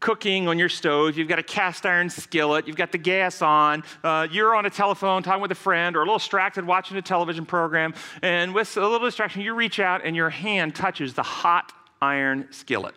cooking 0.00 0.48
on 0.48 0.58
your 0.58 0.68
stove, 0.68 1.16
you've 1.16 1.28
got 1.28 1.38
a 1.38 1.42
cast 1.42 1.84
iron 1.84 2.08
skillet, 2.08 2.66
you've 2.66 2.76
got 2.76 2.92
the 2.92 2.98
gas 2.98 3.42
on, 3.42 3.82
uh, 4.04 4.26
you're 4.30 4.54
on 4.54 4.66
a 4.66 4.70
telephone 4.70 5.22
talking 5.22 5.42
with 5.42 5.52
a 5.52 5.56
friend 5.56 5.96
or 5.96 6.00
a 6.00 6.02
little 6.02 6.18
distracted 6.18 6.66
watching 6.66 6.96
a 6.96 7.02
television 7.02 7.44
program, 7.44 7.94
and 8.22 8.54
with 8.54 8.76
a 8.76 8.80
little 8.80 9.06
distraction, 9.06 9.42
you 9.42 9.54
reach 9.54 9.80
out 9.80 10.04
and 10.04 10.14
your 10.14 10.30
hand 10.30 10.74
touches 10.74 11.14
the 11.14 11.22
hot 11.22 11.72
iron 12.00 12.46
skillet. 12.50 12.94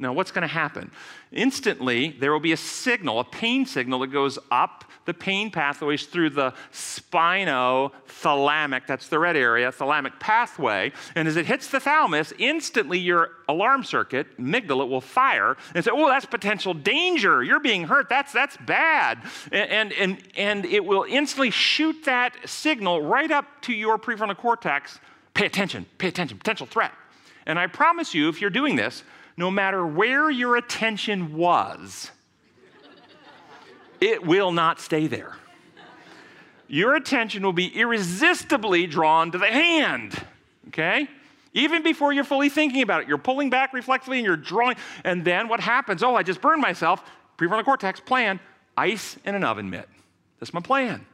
Now, 0.00 0.14
what's 0.14 0.30
going 0.30 0.42
to 0.42 0.48
happen? 0.48 0.90
Instantly, 1.30 2.16
there 2.18 2.32
will 2.32 2.40
be 2.40 2.52
a 2.52 2.56
signal, 2.56 3.20
a 3.20 3.24
pain 3.24 3.66
signal 3.66 4.00
that 4.00 4.08
goes 4.08 4.38
up 4.50 4.90
the 5.06 5.14
pain 5.14 5.50
pathways 5.50 6.06
through 6.06 6.30
the 6.30 6.52
spinothalamic, 6.72 8.86
that's 8.86 9.08
the 9.08 9.18
red 9.18 9.36
area, 9.36 9.72
thalamic 9.72 10.18
pathway. 10.20 10.92
And 11.14 11.26
as 11.26 11.36
it 11.36 11.46
hits 11.46 11.68
the 11.68 11.80
thalamus, 11.80 12.32
instantly 12.38 12.98
your 12.98 13.30
alarm 13.48 13.82
circuit, 13.82 14.26
amygdala, 14.38 14.88
will 14.88 15.00
fire 15.00 15.56
and 15.74 15.84
say, 15.84 15.90
oh, 15.92 16.06
that's 16.06 16.26
potential 16.26 16.74
danger. 16.74 17.42
You're 17.42 17.60
being 17.60 17.84
hurt. 17.84 18.08
That's, 18.08 18.32
that's 18.32 18.56
bad. 18.58 19.22
And, 19.50 19.92
and, 19.94 20.18
and 20.36 20.64
it 20.64 20.84
will 20.84 21.04
instantly 21.08 21.50
shoot 21.50 22.04
that 22.04 22.36
signal 22.44 23.02
right 23.02 23.30
up 23.30 23.46
to 23.62 23.72
your 23.72 23.98
prefrontal 23.98 24.36
cortex. 24.36 25.00
Pay 25.34 25.46
attention, 25.46 25.86
pay 25.98 26.08
attention, 26.08 26.38
potential 26.38 26.66
threat. 26.66 26.92
And 27.46 27.58
I 27.58 27.66
promise 27.66 28.14
you, 28.14 28.28
if 28.28 28.40
you're 28.40 28.50
doing 28.50 28.76
this, 28.76 29.02
no 29.36 29.50
matter 29.50 29.86
where 29.86 30.30
your 30.30 30.56
attention 30.56 31.34
was, 31.34 32.10
it 34.00 34.24
will 34.24 34.52
not 34.52 34.80
stay 34.80 35.06
there. 35.06 35.36
Your 36.68 36.94
attention 36.94 37.42
will 37.42 37.52
be 37.52 37.66
irresistibly 37.66 38.86
drawn 38.86 39.32
to 39.32 39.38
the 39.38 39.46
hand, 39.46 40.14
okay? 40.68 41.08
Even 41.52 41.82
before 41.82 42.12
you're 42.12 42.24
fully 42.24 42.48
thinking 42.48 42.82
about 42.82 43.02
it, 43.02 43.08
you're 43.08 43.18
pulling 43.18 43.50
back 43.50 43.72
reflexively 43.72 44.18
and 44.18 44.26
you're 44.26 44.36
drawing. 44.36 44.76
And 45.04 45.24
then 45.24 45.48
what 45.48 45.58
happens? 45.58 46.02
Oh, 46.02 46.14
I 46.14 46.22
just 46.22 46.40
burned 46.40 46.62
myself. 46.62 47.02
Prefrontal 47.36 47.64
cortex 47.64 47.98
plan 47.98 48.38
ice 48.76 49.16
in 49.24 49.34
an 49.34 49.42
oven 49.42 49.68
mitt. 49.68 49.88
That's 50.38 50.54
my 50.54 50.60
plan. 50.60 51.04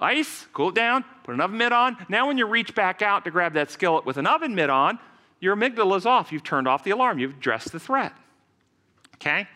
Ice, 0.00 0.46
cool 0.52 0.70
it 0.70 0.74
down, 0.74 1.04
put 1.22 1.34
an 1.34 1.40
oven 1.40 1.58
mitt 1.58 1.72
on. 1.72 1.96
Now, 2.08 2.26
when 2.26 2.38
you 2.38 2.46
reach 2.46 2.74
back 2.74 3.02
out 3.02 3.24
to 3.24 3.30
grab 3.30 3.52
that 3.54 3.70
skillet 3.70 4.04
with 4.04 4.16
an 4.16 4.26
oven 4.26 4.54
mitt 4.54 4.70
on, 4.70 4.98
your 5.44 5.54
amygdala 5.54 5.96
is 5.98 6.06
off. 6.06 6.32
You've 6.32 6.42
turned 6.42 6.66
off 6.66 6.84
the 6.84 6.90
alarm. 6.90 7.18
You've 7.18 7.32
addressed 7.32 7.70
the 7.70 7.78
threat. 7.78 8.12
Okay? 9.16 9.46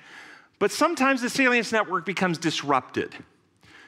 But 0.59 0.71
sometimes 0.71 1.23
the 1.23 1.31
salience 1.31 1.73
network 1.73 2.05
becomes 2.05 2.37
disrupted. 2.37 3.15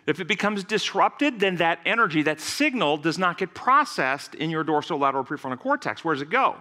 If 0.07 0.19
it 0.19 0.26
becomes 0.26 0.64
disrupted, 0.64 1.40
then 1.40 1.57
that 1.57 1.78
energy, 1.85 2.23
that 2.23 2.40
signal, 2.40 2.97
does 2.97 3.19
not 3.19 3.37
get 3.37 3.54
processed 3.54 4.35
in 4.35 4.49
your 4.49 4.64
dorsolateral 4.64 5.26
prefrontal 5.26 5.59
cortex. 5.59 6.02
Where 6.02 6.14
does 6.14 6.23
it 6.23 6.30
go? 6.30 6.57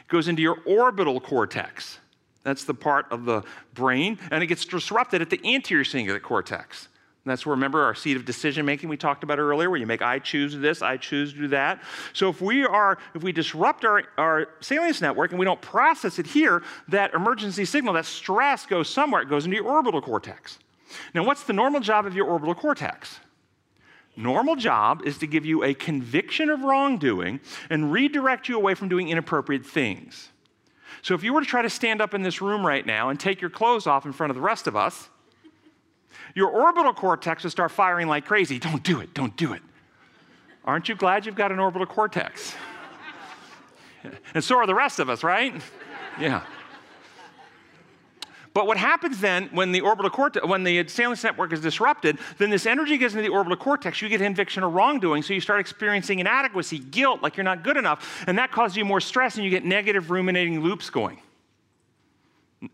It 0.00 0.08
goes 0.08 0.28
into 0.28 0.40
your 0.40 0.58
orbital 0.64 1.20
cortex. 1.20 1.98
That's 2.44 2.64
the 2.64 2.74
part 2.74 3.06
of 3.10 3.24
the 3.24 3.42
brain, 3.72 4.18
and 4.30 4.42
it 4.42 4.46
gets 4.46 4.64
disrupted 4.64 5.20
at 5.20 5.30
the 5.30 5.40
anterior 5.44 5.84
cingulate 5.84 6.22
cortex. 6.22 6.88
And 7.24 7.30
that's 7.30 7.46
where, 7.46 7.54
remember, 7.54 7.82
our 7.82 7.94
seat 7.94 8.18
of 8.18 8.26
decision 8.26 8.66
making 8.66 8.90
we 8.90 8.98
talked 8.98 9.24
about 9.24 9.38
earlier, 9.38 9.70
where 9.70 9.80
you 9.80 9.86
make 9.86 10.02
I 10.02 10.18
choose 10.18 10.58
this, 10.58 10.82
I 10.82 10.98
choose 10.98 11.32
to 11.32 11.38
do 11.38 11.48
that. 11.48 11.82
So 12.12 12.28
if 12.28 12.42
we 12.42 12.66
are, 12.66 12.98
if 13.14 13.22
we 13.22 13.32
disrupt 13.32 13.86
our, 13.86 14.02
our 14.18 14.48
salience 14.60 15.00
network 15.00 15.30
and 15.30 15.38
we 15.38 15.46
don't 15.46 15.62
process 15.62 16.18
it 16.18 16.26
here, 16.26 16.62
that 16.88 17.14
emergency 17.14 17.64
signal, 17.64 17.94
that 17.94 18.04
stress 18.04 18.66
goes 18.66 18.90
somewhere, 18.90 19.22
it 19.22 19.30
goes 19.30 19.46
into 19.46 19.56
your 19.56 19.66
orbital 19.66 20.02
cortex. 20.02 20.58
Now, 21.14 21.24
what's 21.24 21.44
the 21.44 21.54
normal 21.54 21.80
job 21.80 22.04
of 22.04 22.14
your 22.14 22.26
orbital 22.26 22.54
cortex? 22.54 23.20
Normal 24.16 24.54
job 24.54 25.02
is 25.06 25.16
to 25.18 25.26
give 25.26 25.46
you 25.46 25.64
a 25.64 25.72
conviction 25.72 26.50
of 26.50 26.60
wrongdoing 26.60 27.40
and 27.70 27.90
redirect 27.90 28.50
you 28.50 28.56
away 28.56 28.74
from 28.74 28.90
doing 28.90 29.08
inappropriate 29.08 29.64
things. 29.64 30.28
So 31.00 31.14
if 31.14 31.24
you 31.24 31.32
were 31.32 31.40
to 31.40 31.46
try 31.46 31.62
to 31.62 31.70
stand 31.70 32.02
up 32.02 32.12
in 32.12 32.22
this 32.22 32.42
room 32.42 32.66
right 32.66 32.84
now 32.84 33.08
and 33.08 33.18
take 33.18 33.40
your 33.40 33.50
clothes 33.50 33.86
off 33.86 34.04
in 34.04 34.12
front 34.12 34.30
of 34.30 34.36
the 34.36 34.42
rest 34.42 34.66
of 34.66 34.76
us, 34.76 35.08
your 36.34 36.48
orbital 36.48 36.92
cortex 36.92 37.44
will 37.44 37.50
start 37.50 37.70
firing 37.70 38.08
like 38.08 38.26
crazy. 38.26 38.58
Don't 38.58 38.82
do 38.82 39.00
it, 39.00 39.14
don't 39.14 39.36
do 39.36 39.52
it. 39.52 39.62
Aren't 40.64 40.88
you 40.88 40.94
glad 40.94 41.26
you've 41.26 41.36
got 41.36 41.52
an 41.52 41.58
orbital 41.58 41.86
cortex? 41.86 42.54
and 44.34 44.42
so 44.42 44.56
are 44.56 44.66
the 44.66 44.74
rest 44.74 44.98
of 44.98 45.08
us, 45.08 45.22
right? 45.22 45.54
Yeah. 46.18 46.42
But 48.54 48.68
what 48.68 48.76
happens 48.76 49.20
then 49.20 49.48
when 49.50 49.72
the 49.72 49.80
orbital 49.80 50.10
cortex, 50.10 50.46
when 50.46 50.62
the 50.62 50.86
salient 50.86 51.22
network 51.24 51.52
is 51.52 51.60
disrupted, 51.60 52.18
then 52.38 52.50
this 52.50 52.66
energy 52.66 52.96
gets 52.96 53.12
into 53.12 53.28
the 53.28 53.34
orbital 53.34 53.56
cortex. 53.56 54.00
You 54.00 54.08
get 54.08 54.20
conviction 54.20 54.62
of 54.62 54.72
wrongdoing, 54.72 55.22
so 55.22 55.34
you 55.34 55.40
start 55.40 55.58
experiencing 55.58 56.20
inadequacy, 56.20 56.78
guilt, 56.78 57.20
like 57.20 57.36
you're 57.36 57.44
not 57.44 57.64
good 57.64 57.76
enough, 57.76 58.24
and 58.28 58.38
that 58.38 58.52
causes 58.52 58.76
you 58.76 58.84
more 58.84 59.00
stress, 59.00 59.34
and 59.34 59.44
you 59.44 59.50
get 59.50 59.64
negative 59.64 60.10
ruminating 60.12 60.60
loops 60.60 60.88
going. 60.88 61.20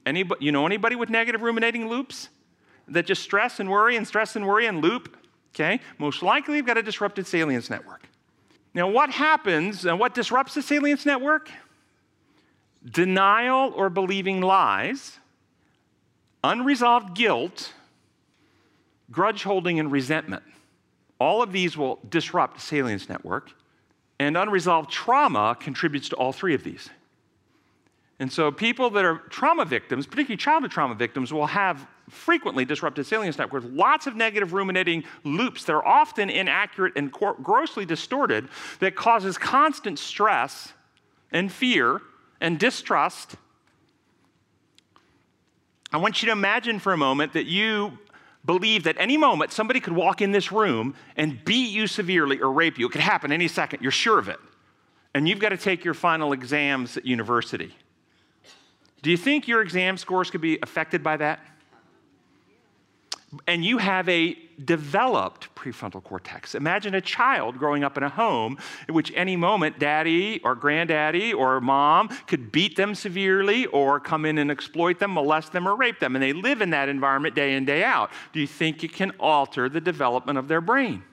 Anybody, 0.04 0.44
you 0.44 0.52
know 0.52 0.66
anybody 0.66 0.96
with 0.96 1.08
negative 1.08 1.40
ruminating 1.40 1.88
loops 1.88 2.28
that 2.90 3.06
just 3.06 3.22
stress 3.22 3.60
and 3.60 3.70
worry 3.70 3.96
and 3.96 4.06
stress 4.06 4.36
and 4.36 4.46
worry 4.46 4.66
and 4.66 4.82
loop? 4.82 5.16
Okay, 5.54 5.80
most 5.98 6.22
likely 6.22 6.56
you've 6.56 6.66
got 6.66 6.78
a 6.78 6.82
disrupted 6.82 7.26
salience 7.26 7.70
network. 7.70 8.08
Now, 8.72 8.88
what 8.88 9.10
happens 9.10 9.84
and 9.84 9.98
what 9.98 10.14
disrupts 10.14 10.54
the 10.54 10.62
salience 10.62 11.04
network? 11.04 11.50
Denial 12.84 13.72
or 13.74 13.90
believing 13.90 14.40
lies 14.40 15.18
unresolved 16.42 17.14
guilt, 17.14 17.74
grudge 19.10 19.42
holding, 19.42 19.78
and 19.78 19.92
resentment. 19.92 20.42
All 21.18 21.42
of 21.42 21.52
these 21.52 21.76
will 21.76 21.98
disrupt 22.08 22.54
the 22.54 22.60
salience 22.60 23.08
network, 23.08 23.52
and 24.18 24.36
unresolved 24.36 24.90
trauma 24.90 25.56
contributes 25.58 26.08
to 26.10 26.16
all 26.16 26.32
three 26.32 26.54
of 26.54 26.64
these. 26.64 26.88
And 28.18 28.32
so, 28.32 28.50
people 28.50 28.90
that 28.90 29.04
are 29.04 29.18
trauma 29.30 29.64
victims, 29.64 30.06
particularly 30.06 30.36
childhood 30.36 30.70
trauma 30.70 30.94
victims, 30.94 31.32
will 31.32 31.46
have 31.46 31.86
frequently 32.10 32.64
disrupted 32.64 33.06
salience 33.06 33.38
network 33.38 33.64
with 33.64 33.72
lots 33.72 34.06
of 34.06 34.16
negative 34.16 34.52
ruminating 34.52 35.04
loops 35.24 35.64
that 35.64 35.72
are 35.72 35.86
often 35.86 36.28
inaccurate 36.30 36.92
and 36.96 37.12
grossly 37.12 37.84
distorted 37.84 38.48
that 38.80 38.94
causes 38.94 39.38
constant 39.38 39.98
stress 39.98 40.72
and 41.32 41.50
fear 41.50 42.00
and 42.40 42.58
distrust 42.58 43.36
I 45.92 45.96
want 45.96 46.22
you 46.22 46.26
to 46.26 46.32
imagine 46.32 46.78
for 46.78 46.92
a 46.92 46.96
moment 46.96 47.32
that 47.32 47.46
you 47.46 47.98
believe 48.44 48.84
that 48.84 48.96
any 48.98 49.16
moment 49.16 49.52
somebody 49.52 49.80
could 49.80 49.92
walk 49.92 50.22
in 50.22 50.30
this 50.30 50.52
room 50.52 50.94
and 51.16 51.44
beat 51.44 51.70
you 51.70 51.86
severely 51.86 52.40
or 52.40 52.52
rape 52.52 52.78
you. 52.78 52.86
It 52.86 52.92
could 52.92 53.00
happen 53.00 53.32
any 53.32 53.48
second. 53.48 53.82
You're 53.82 53.90
sure 53.90 54.18
of 54.18 54.28
it. 54.28 54.38
And 55.14 55.28
you've 55.28 55.40
got 55.40 55.48
to 55.48 55.56
take 55.56 55.84
your 55.84 55.94
final 55.94 56.32
exams 56.32 56.96
at 56.96 57.04
university. 57.04 57.74
Do 59.02 59.10
you 59.10 59.16
think 59.16 59.48
your 59.48 59.62
exam 59.62 59.96
scores 59.96 60.30
could 60.30 60.40
be 60.40 60.58
affected 60.62 61.02
by 61.02 61.16
that? 61.16 61.40
And 63.46 63.64
you 63.64 63.78
have 63.78 64.08
a 64.08 64.36
developed 64.64 65.54
prefrontal 65.54 66.02
cortex. 66.02 66.54
Imagine 66.54 66.94
a 66.94 67.00
child 67.00 67.58
growing 67.58 67.84
up 67.84 67.96
in 67.96 68.02
a 68.02 68.08
home 68.08 68.58
in 68.88 68.94
which 68.94 69.12
any 69.14 69.36
moment 69.36 69.78
daddy 69.78 70.40
or 70.40 70.54
granddaddy 70.54 71.32
or 71.32 71.60
mom 71.60 72.08
could 72.26 72.50
beat 72.50 72.76
them 72.76 72.94
severely 72.94 73.66
or 73.66 74.00
come 74.00 74.24
in 74.24 74.38
and 74.38 74.50
exploit 74.50 74.98
them, 74.98 75.14
molest 75.14 75.52
them, 75.52 75.66
or 75.66 75.76
rape 75.76 76.00
them. 76.00 76.16
And 76.16 76.22
they 76.22 76.32
live 76.32 76.60
in 76.60 76.70
that 76.70 76.88
environment 76.88 77.34
day 77.34 77.54
in, 77.54 77.64
day 77.64 77.84
out. 77.84 78.10
Do 78.32 78.40
you 78.40 78.46
think 78.46 78.82
it 78.82 78.92
can 78.92 79.12
alter 79.20 79.68
the 79.68 79.80
development 79.80 80.38
of 80.38 80.48
their 80.48 80.60
brain? 80.60 81.04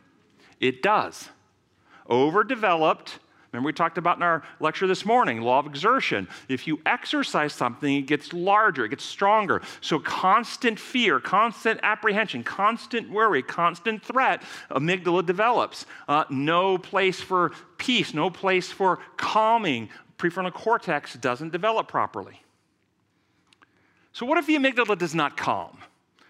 It 0.59 0.81
does. 0.81 1.29
Overdeveloped 2.09 3.19
Remember, 3.51 3.67
we 3.67 3.73
talked 3.73 3.97
about 3.97 4.17
in 4.17 4.23
our 4.23 4.43
lecture 4.59 4.87
this 4.87 5.05
morning 5.05 5.41
law 5.41 5.59
of 5.59 5.67
exertion. 5.67 6.27
If 6.49 6.67
you 6.67 6.81
exercise 6.85 7.53
something, 7.53 7.95
it 7.95 8.01
gets 8.07 8.33
larger, 8.33 8.85
it 8.85 8.89
gets 8.89 9.05
stronger. 9.05 9.61
So, 9.79 9.99
constant 9.99 10.79
fear, 10.79 11.19
constant 11.19 11.79
apprehension, 11.81 12.43
constant 12.43 13.09
worry, 13.09 13.41
constant 13.41 14.03
threat, 14.03 14.43
amygdala 14.69 15.25
develops. 15.25 15.85
Uh, 16.07 16.25
no 16.29 16.77
place 16.77 17.21
for 17.21 17.53
peace, 17.77 18.13
no 18.13 18.29
place 18.29 18.69
for 18.69 18.99
calming. 19.15 19.89
Prefrontal 20.17 20.53
cortex 20.53 21.13
doesn't 21.13 21.51
develop 21.51 21.87
properly. 21.87 22.41
So, 24.11 24.25
what 24.25 24.37
if 24.37 24.45
the 24.45 24.55
amygdala 24.55 24.97
does 24.97 25.15
not 25.15 25.37
calm? 25.37 25.77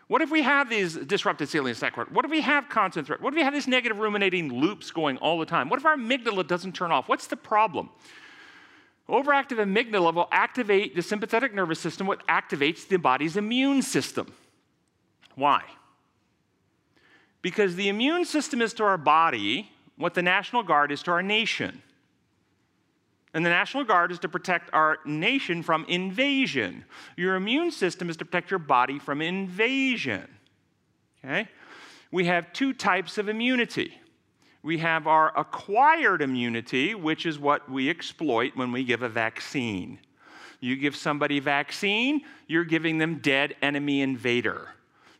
What 0.08 0.22
if 0.22 0.32
we 0.32 0.42
have 0.42 0.70
these 0.70 0.96
disrupted 0.96 1.50
salience 1.50 1.82
network? 1.82 2.10
What 2.10 2.24
if 2.24 2.32
we 2.32 2.42
have 2.42 2.70
constant 2.70 3.08
threat? 3.08 3.22
What 3.22 3.34
if 3.34 3.38
we 3.38 3.44
have 3.44 3.54
these 3.54 3.68
negative 3.68 4.00
ruminating 4.00 4.54
loops 4.54 4.90
going 4.90 5.18
all 5.18 5.38
the 5.38 5.46
time? 5.46 5.70
What 5.70 5.80
if 5.80 5.86
our 5.86 5.98
amygdala 5.98 6.48
doesn't 6.48 6.74
turn 6.74 6.92
off? 6.92 7.10
What's 7.10 7.28
the 7.28 7.36
problem? 7.36 7.90
Overactive 9.10 9.58
amygdala 9.58 10.14
will 10.14 10.30
activate 10.32 10.96
the 10.96 11.01
sympathetic 11.01 11.53
nervous 11.53 11.79
system, 11.79 12.08
what 12.08 12.25
activates 12.27 12.88
the 12.88 12.98
body's 12.98 13.36
immune 13.36 13.81
system. 13.81 14.31
Why? 15.36 15.64
Because 17.42 17.75
the 17.75 17.90
immune 17.90 18.25
system 18.25 18.62
is 18.62 18.74
to 18.75 18.84
our 18.84 18.98
body 18.98 19.72
what 19.98 20.14
the 20.14 20.22
National 20.22 20.64
Guard 20.64 20.92
is 20.92 21.03
to 21.03 21.12
our 21.12 21.24
nation. 21.24 21.81
And 23.38 23.46
the 23.46 23.52
National 23.52 23.84
Guard 23.84 24.12
is 24.12 24.18
to 24.20 24.28
protect 24.28 24.72
our 24.74 24.98
nation 25.06 25.62
from 25.62 25.86
invasion. 25.88 26.84
Your 27.16 27.36
immune 27.36 27.70
system 27.70 28.10
is 28.10 28.18
to 28.18 28.26
protect 28.26 28.50
your 28.50 28.58
body 28.58 28.98
from 28.98 29.22
invasion. 29.22 30.28
Okay? 31.24 31.48
We 32.12 32.26
have 32.26 32.52
two 32.52 32.74
types 32.74 33.20
of 33.20 33.30
immunity. 33.30 33.94
We 34.64 34.80
have 34.80 35.06
our 35.06 35.38
acquired 35.38 36.24
immunity, 36.24 36.96
which 36.96 37.28
is 37.28 37.38
what 37.38 37.70
we 37.70 37.92
exploit 37.92 38.56
when 38.56 38.72
we 38.72 38.84
give 38.84 39.04
a 39.04 39.10
vaccine. 39.10 40.00
You 40.60 40.76
give 40.76 40.96
somebody 40.96 41.40
vaccine, 41.40 42.22
you're 42.48 42.66
giving 42.66 42.98
them 42.98 43.20
dead 43.20 43.56
enemy 43.62 44.02
invader. 44.02 44.70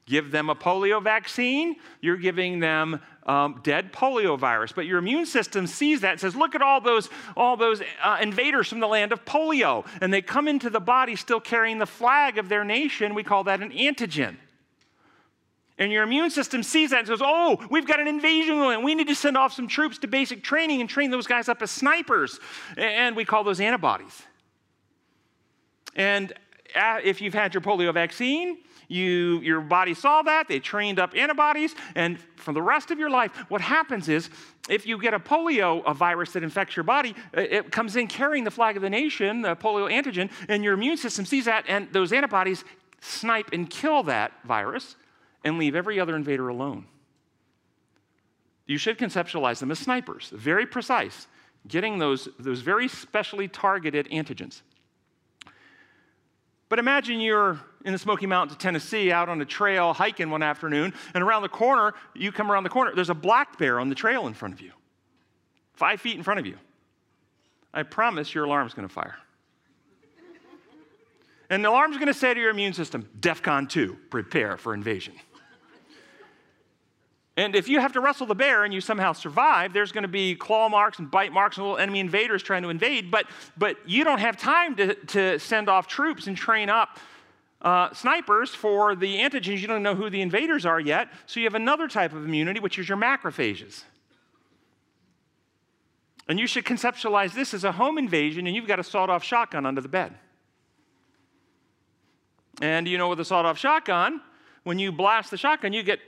Give 0.08 0.32
them 0.32 0.50
a 0.50 0.56
polio 0.56 1.04
vaccine, 1.04 1.76
you're 2.02 2.18
giving 2.18 2.62
them 2.62 3.00
um, 3.28 3.60
dead 3.63 3.92
polio 3.92 4.40
virus. 4.40 4.72
But 4.72 4.86
your 4.86 4.98
immune 4.98 5.26
system 5.26 5.68
sees 5.68 6.02
that 6.02 6.12
and 6.12 6.20
says, 6.20 6.36
look 6.36 6.56
at 6.56 6.62
all 6.62 6.82
those, 6.82 7.10
all 7.36 7.58
those 7.58 7.82
uh, 8.02 8.18
invaders 8.22 8.70
from 8.70 8.80
the 8.80 8.88
land 8.88 9.12
of 9.12 9.26
polio. 9.26 9.86
And 10.02 10.13
they 10.13 10.22
come 10.22 10.48
into 10.48 10.70
the 10.70 10.80
body 10.80 11.16
still 11.16 11.40
carrying 11.40 11.78
the 11.78 11.86
flag 11.86 12.38
of 12.38 12.50
their 12.50 12.63
nation. 12.63 13.13
We 13.13 13.24
call 13.24 13.44
that 13.46 13.62
an 13.62 13.72
antigen. 13.72 14.38
And 15.80 15.92
your 15.92 16.04
immune 16.04 16.32
system 16.32 16.63
sees 16.63 16.90
that 16.90 17.00
and 17.00 17.08
says, 17.08 17.22
oh, 17.22 17.63
we've 17.70 17.86
got 17.86 18.00
an 18.00 18.08
invasion 18.08 18.56
going. 18.56 18.84
We 18.84 18.96
need 18.96 19.08
to 19.10 19.16
send 19.16 19.38
off 19.38 19.54
some 19.54 19.68
troops 19.68 20.00
to 20.00 20.08
basic 20.08 20.42
training 20.42 20.82
and 20.82 20.90
train 20.90 21.12
those 21.12 21.28
guys 21.28 21.50
up 21.50 21.62
as 21.62 21.70
snipers. 21.70 22.40
And 22.78 23.16
we 23.16 23.26
call 23.26 23.44
those 23.44 23.60
antibodies. 23.60 24.24
And 25.96 26.34
uh, 26.76 27.00
if 27.04 27.22
you've 27.22 27.34
had 27.34 27.54
your 27.54 27.62
polio 27.62 27.94
vaccine, 27.94 28.58
you, 28.88 29.41
your 29.41 29.62
body 29.62 29.93
saw 29.93 30.21
that, 30.21 30.47
they 30.47 30.60
trained 30.60 31.00
up 31.00 31.15
antibodies, 31.15 31.76
and 31.95 32.19
for 32.36 32.54
the 32.54 32.62
rest 32.62 32.91
of 32.91 33.00
your 33.00 33.10
life, 33.10 33.32
what 33.50 33.62
happens 33.62 34.08
is 34.08 34.30
if 34.69 34.86
you 34.86 35.00
get 35.00 35.13
a 35.13 35.19
polio 35.19 35.84
a 35.86 35.93
virus 35.93 36.32
that 36.34 36.43
infects 36.43 36.76
your 36.76 36.84
body, 36.84 37.15
uh, 37.36 37.41
it 37.41 37.71
comes 37.71 37.95
in 37.95 38.08
carrying 38.08 38.43
the 38.43 38.52
flag 38.52 38.76
of 38.76 38.82
the 38.82 38.89
nation, 38.89 39.41
the 39.41 39.56
polio 39.56 39.91
antigen, 39.91 40.30
and 40.47 40.63
your 40.63 40.73
immune 40.73 40.97
system 40.97 41.26
sees 41.26 41.45
that, 41.45 41.65
and 41.67 41.91
those 41.91 42.13
antibodies 42.13 42.63
snipe 43.02 43.52
and 43.54 43.69
kill 43.69 44.04
that 44.04 44.32
virus 44.43 44.95
and 45.43 45.58
leave 45.58 45.76
every 45.76 46.00
other 46.00 46.15
invader 46.15 46.50
alone. 46.50 46.86
You 48.65 48.78
should 48.78 48.97
conceptualize 48.97 49.60
them 49.60 49.71
as 49.71 49.80
snipers, 49.80 50.30
very 50.34 50.65
precise, 50.65 51.28
getting 51.67 52.00
those, 52.00 52.28
those 52.39 52.62
very 52.62 52.88
specially 52.88 53.47
targeted 53.47 54.10
antigens. 54.10 54.62
But 56.70 56.80
imagine 56.80 57.22
you're 57.22 57.60
in 57.86 57.94
the 57.94 58.00
Smoky 58.00 58.26
Mountains 58.26 58.54
of 58.54 58.58
Tennessee 58.58 59.12
out 59.12 59.30
on 59.30 59.42
a 59.42 59.46
trail 59.46 59.94
hiking 59.94 60.30
one 60.30 60.44
afternoon, 60.44 60.94
and 61.14 61.24
around 61.24 61.42
the 61.44 61.50
corner, 61.50 61.94
you 62.14 62.32
come 62.32 62.52
around 62.52 62.64
the 62.64 62.70
corner, 62.70 62.94
there's 62.94 63.10
a 63.10 63.16
black 63.16 63.58
bear 63.58 63.80
on 63.80 63.90
the 63.90 63.96
trail 63.96 64.28
in 64.28 64.34
front 64.34 64.54
of 64.54 64.62
you, 64.62 64.72
five 65.74 66.02
feet 66.02 66.18
in 66.18 66.24
front 66.24 66.40
of 66.40 66.46
you. 66.46 66.58
I 67.74 67.84
promise 67.84 68.34
your 68.34 68.46
alarm's 68.46 68.74
gonna 68.74 68.90
fire. 68.90 69.16
And 71.50 71.64
the 71.64 71.70
alarm's 71.70 71.98
gonna 71.98 72.14
say 72.14 72.34
to 72.34 72.40
your 72.40 72.50
immune 72.50 72.74
system, 72.74 73.08
DEFCON 73.22 73.70
2, 73.70 73.98
prepare 74.10 74.58
for 74.58 74.74
invasion. 74.74 75.14
And 77.38 77.56
if 77.56 77.69
you 77.69 77.80
have 77.80 77.93
to 77.93 78.02
wrestle 78.02 78.26
the 78.26 78.36
bear 78.36 78.63
and 78.63 78.73
you 78.73 78.82
somehow 78.82 79.13
survive, 79.13 79.71
there's 79.71 79.91
going 79.91 80.02
to 80.02 80.08
be 80.08 80.34
claw 80.34 80.69
marks 80.69 80.97
and 80.97 81.10
bite 81.10 81.32
marks 81.32 81.58
and 81.58 81.65
little 81.67 81.78
enemy 81.78 82.00
invaders 82.00 82.41
trying 82.41 82.63
to 82.63 82.69
invade, 82.69 83.12
but, 83.12 83.28
but 83.56 83.78
you 83.86 84.04
don't 84.04 84.17
have 84.17 84.38
time 84.38 84.76
to, 84.76 84.95
to 84.95 85.38
send 85.38 85.69
off 85.69 85.86
troops 85.88 86.26
and 86.26 86.36
train 86.36 86.67
up 86.67 86.97
uh, 87.62 87.93
snipers 87.93 88.56
for 88.56 88.95
the 88.95 89.17
antigens. 89.17 89.60
You 89.60 89.67
don't 89.67 89.84
know 89.84 89.93
who 89.93 90.10
the 90.10 90.21
invaders 90.21 90.65
are 90.65 90.80
yet. 90.80 91.10
So 91.28 91.39
you 91.39 91.45
have 91.45 91.54
another 91.54 91.88
type 91.88 92.12
of 92.12 92.26
immunity, 92.26 92.60
which 92.60 92.80
is 92.80 92.89
your 92.89 92.97
macrophages. 92.97 93.84
And 96.28 96.39
you 96.39 96.47
should 96.47 96.65
conceptualize 96.65 97.34
this 97.34 97.54
as 97.54 97.63
a 97.63 97.71
home 97.71 98.00
invasion, 98.00 98.47
and 98.47 98.56
you've 98.56 98.67
got 98.67 98.80
a 98.80 98.84
sawed 98.84 99.12
off 99.12 99.23
shotgun 99.23 99.65
under 99.65 99.80
the 99.80 99.88
bed. 99.88 100.15
And 102.62 102.88
you 102.88 102.97
know, 102.97 103.10
with 103.10 103.19
a 103.19 103.26
sawed 103.26 103.45
off 103.45 103.60
shotgun, 103.60 104.21
when 104.63 104.80
you 104.80 104.91
blast 104.91 105.30
the 105.30 105.38
shotgun, 105.38 105.71
you 105.71 105.84
get 105.84 106.00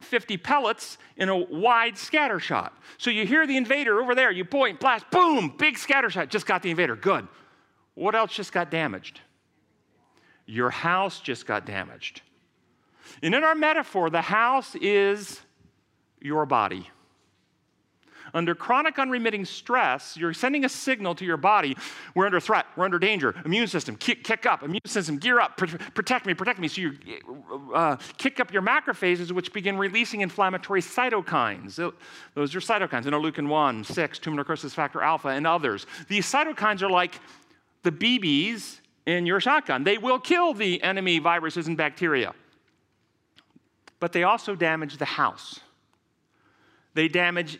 50 0.00 0.36
pellets 0.36 0.98
in 1.16 1.28
a 1.28 1.36
wide 1.36 1.96
scatter 1.96 2.38
shot. 2.38 2.76
So 2.98 3.10
you 3.10 3.26
hear 3.26 3.46
the 3.46 3.56
invader 3.56 4.00
over 4.00 4.14
there, 4.14 4.30
you 4.30 4.44
point, 4.44 4.80
blast, 4.80 5.10
boom, 5.10 5.54
big 5.56 5.78
scatter 5.78 6.10
shot, 6.10 6.28
just 6.28 6.46
got 6.46 6.62
the 6.62 6.70
invader. 6.70 6.96
Good. 6.96 7.26
What 7.94 8.14
else 8.14 8.32
just 8.32 8.52
got 8.52 8.70
damaged? 8.70 9.20
Your 10.44 10.70
house 10.70 11.20
just 11.20 11.46
got 11.46 11.66
damaged. 11.66 12.22
And 13.22 13.34
in 13.34 13.42
our 13.42 13.54
metaphor, 13.54 14.10
the 14.10 14.22
house 14.22 14.74
is 14.76 15.40
your 16.20 16.46
body. 16.46 16.90
Under 18.34 18.54
chronic 18.54 18.98
unremitting 18.98 19.44
stress, 19.44 20.16
you're 20.16 20.34
sending 20.34 20.64
a 20.64 20.68
signal 20.68 21.14
to 21.16 21.24
your 21.24 21.36
body 21.36 21.76
we're 22.14 22.26
under 22.26 22.40
threat. 22.40 22.66
we're 22.76 22.84
under 22.84 22.98
danger. 22.98 23.34
Immune 23.44 23.66
system, 23.66 23.96
kick, 23.96 24.24
kick 24.24 24.46
up. 24.46 24.62
Immune 24.62 24.80
system, 24.86 25.18
gear 25.18 25.40
up. 25.40 25.56
Pr- 25.56 25.76
protect 25.94 26.26
me, 26.26 26.34
protect 26.34 26.58
me. 26.58 26.68
So 26.68 26.80
you 26.80 26.92
uh, 27.74 27.96
kick 28.16 28.40
up 28.40 28.52
your 28.52 28.62
macrophages, 28.62 29.32
which 29.32 29.52
begin 29.52 29.78
releasing 29.78 30.20
inflammatory 30.20 30.80
cytokines. 30.80 31.76
Those 32.34 32.54
are 32.54 32.60
cytokines, 32.60 33.04
interleukin 33.04 33.48
1, 33.48 33.84
6, 33.84 34.18
tumor 34.18 34.36
necrosis 34.36 34.74
factor 34.74 35.02
alpha, 35.02 35.28
and 35.28 35.46
others. 35.46 35.86
These 36.08 36.30
cytokines 36.30 36.82
are 36.82 36.90
like 36.90 37.20
the 37.82 37.92
BBs 37.92 38.80
in 39.06 39.26
your 39.26 39.40
shotgun. 39.40 39.84
They 39.84 39.98
will 39.98 40.18
kill 40.18 40.52
the 40.52 40.82
enemy 40.82 41.18
viruses 41.18 41.68
and 41.68 41.76
bacteria. 41.76 42.34
But 44.00 44.12
they 44.12 44.24
also 44.24 44.54
damage 44.54 44.98
the 44.98 45.04
house. 45.04 45.60
They 46.94 47.08
damage 47.08 47.58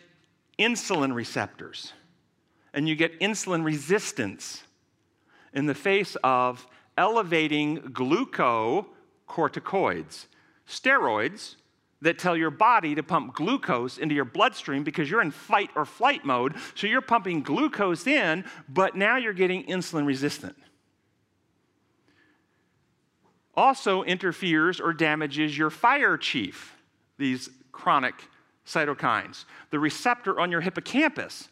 insulin 0.59 1.13
receptors 1.13 1.93
and 2.73 2.87
you 2.87 2.95
get 2.95 3.19
insulin 3.19 3.65
resistance 3.65 4.63
in 5.53 5.65
the 5.65 5.73
face 5.73 6.15
of 6.23 6.67
elevating 6.97 7.79
glucocorticoids, 7.79 10.27
steroids 10.67 11.55
that 12.01 12.19
tell 12.19 12.37
your 12.37 12.51
body 12.51 12.93
to 12.93 13.01
pump 13.01 13.33
glucose 13.33 13.97
into 13.97 14.13
your 14.13 14.25
bloodstream 14.25 14.83
because 14.83 15.09
you're 15.09 15.21
in 15.21 15.31
fight 15.31 15.71
or 15.75 15.85
flight 15.85 16.23
mode. 16.23 16.53
So 16.75 16.85
you're 16.85 17.01
pumping 17.01 17.41
glucose 17.41 18.05
in, 18.05 18.45
but 18.69 18.95
now 18.95 19.17
you're 19.17 19.33
getting 19.33 19.65
insulin 19.65 20.05
resistant. 20.05 20.55
Also 23.55 24.03
interferes 24.03 24.79
or 24.79 24.93
damages 24.93 25.57
your 25.57 25.71
fire 25.71 26.17
chief, 26.17 26.75
these 27.17 27.49
chronic 27.71 28.13
cytokines, 28.67 29.45
the 29.71 29.79
receptor 29.79 30.39
on 30.39 30.51
your 30.51 30.61
hippocampus 30.61 31.49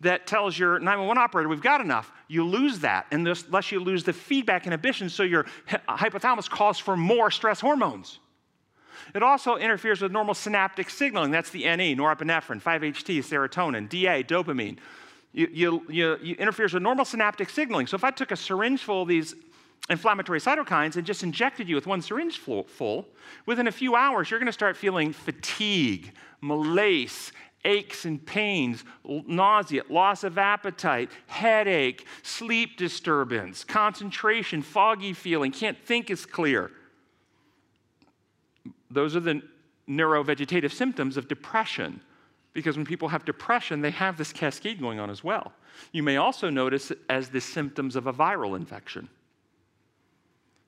that 0.00 0.26
tells 0.26 0.58
your 0.58 0.78
911 0.78 1.22
operator, 1.22 1.48
we've 1.48 1.62
got 1.62 1.80
enough. 1.80 2.10
You 2.28 2.44
lose 2.44 2.80
that, 2.80 3.06
and 3.10 3.26
unless 3.26 3.70
you 3.70 3.80
lose 3.80 4.04
the 4.04 4.12
feedback 4.12 4.66
inhibition, 4.66 5.08
so 5.08 5.22
your 5.22 5.46
hypothalamus 5.68 6.48
calls 6.48 6.78
for 6.78 6.96
more 6.96 7.30
stress 7.30 7.60
hormones. 7.60 8.18
It 9.14 9.22
also 9.22 9.56
interferes 9.56 10.00
with 10.00 10.12
normal 10.12 10.34
synaptic 10.34 10.90
signaling. 10.90 11.30
That's 11.30 11.50
the 11.50 11.64
NE, 11.64 11.96
norepinephrine, 11.96 12.62
5-HT, 12.62 13.18
serotonin, 13.18 13.88
DA, 13.88 14.22
dopamine. 14.22 14.78
You, 15.32 15.48
you, 15.52 15.82
you, 15.88 16.18
you 16.22 16.34
interferes 16.36 16.74
with 16.74 16.82
normal 16.82 17.04
synaptic 17.04 17.50
signaling. 17.50 17.86
So 17.86 17.96
if 17.96 18.04
I 18.04 18.10
took 18.10 18.30
a 18.30 18.36
syringe 18.36 18.82
full 18.82 19.02
of 19.02 19.08
these 19.08 19.34
inflammatory 19.90 20.40
cytokines 20.40 20.96
and 20.96 21.04
just 21.04 21.22
injected 21.22 21.68
you 21.68 21.74
with 21.74 21.86
one 21.86 22.00
syringe 22.00 22.38
full, 22.38 23.08
within 23.46 23.66
a 23.66 23.72
few 23.72 23.94
hours, 23.94 24.30
you're 24.30 24.40
going 24.40 24.46
to 24.46 24.52
start 24.52 24.76
feeling 24.76 25.12
fatigue, 25.12 26.12
malaise, 26.40 27.32
aches 27.64 28.04
and 28.04 28.24
pains, 28.24 28.84
nausea, 29.04 29.82
loss 29.88 30.24
of 30.24 30.38
appetite, 30.38 31.10
headache, 31.26 32.06
sleep 32.22 32.76
disturbance, 32.76 33.64
concentration, 33.64 34.62
foggy 34.62 35.12
feeling, 35.12 35.52
can't 35.52 35.78
think 35.78 36.10
as 36.10 36.26
clear. 36.26 36.70
Those 38.90 39.16
are 39.16 39.20
the 39.20 39.42
neurovegetative 39.88 40.72
symptoms 40.72 41.16
of 41.16 41.28
depression. 41.28 42.00
Because 42.52 42.76
when 42.76 42.84
people 42.84 43.08
have 43.08 43.24
depression, 43.24 43.80
they 43.80 43.90
have 43.92 44.18
this 44.18 44.32
cascade 44.32 44.78
going 44.78 45.00
on 45.00 45.08
as 45.08 45.24
well. 45.24 45.52
You 45.92 46.02
may 46.02 46.18
also 46.18 46.50
notice 46.50 46.92
as 47.08 47.30
the 47.30 47.40
symptoms 47.40 47.96
of 47.96 48.06
a 48.06 48.12
viral 48.12 48.56
infection. 48.56 49.08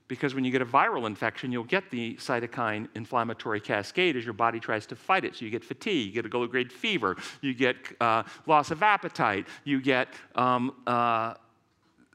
Because 0.06 0.34
when 0.34 0.44
you 0.44 0.50
get 0.50 0.60
a 0.60 0.66
viral 0.66 1.06
infection, 1.06 1.50
you'll 1.50 1.64
get 1.64 1.90
the 1.90 2.14
cytokine 2.16 2.88
inflammatory 2.94 3.60
cascade 3.60 4.16
as 4.16 4.24
your 4.24 4.34
body 4.34 4.60
tries 4.60 4.86
to 4.86 4.96
fight 4.96 5.24
it. 5.24 5.34
So 5.34 5.44
you 5.44 5.50
get 5.50 5.64
fatigue, 5.64 6.14
you 6.14 6.22
get 6.22 6.32
a 6.32 6.38
low 6.38 6.46
grade 6.46 6.70
fever, 6.70 7.16
you 7.40 7.54
get 7.54 7.76
uh, 8.00 8.24
loss 8.46 8.70
of 8.70 8.82
appetite, 8.82 9.46
you 9.64 9.80
get 9.80 10.08
um, 10.34 10.74
uh, 10.86 11.34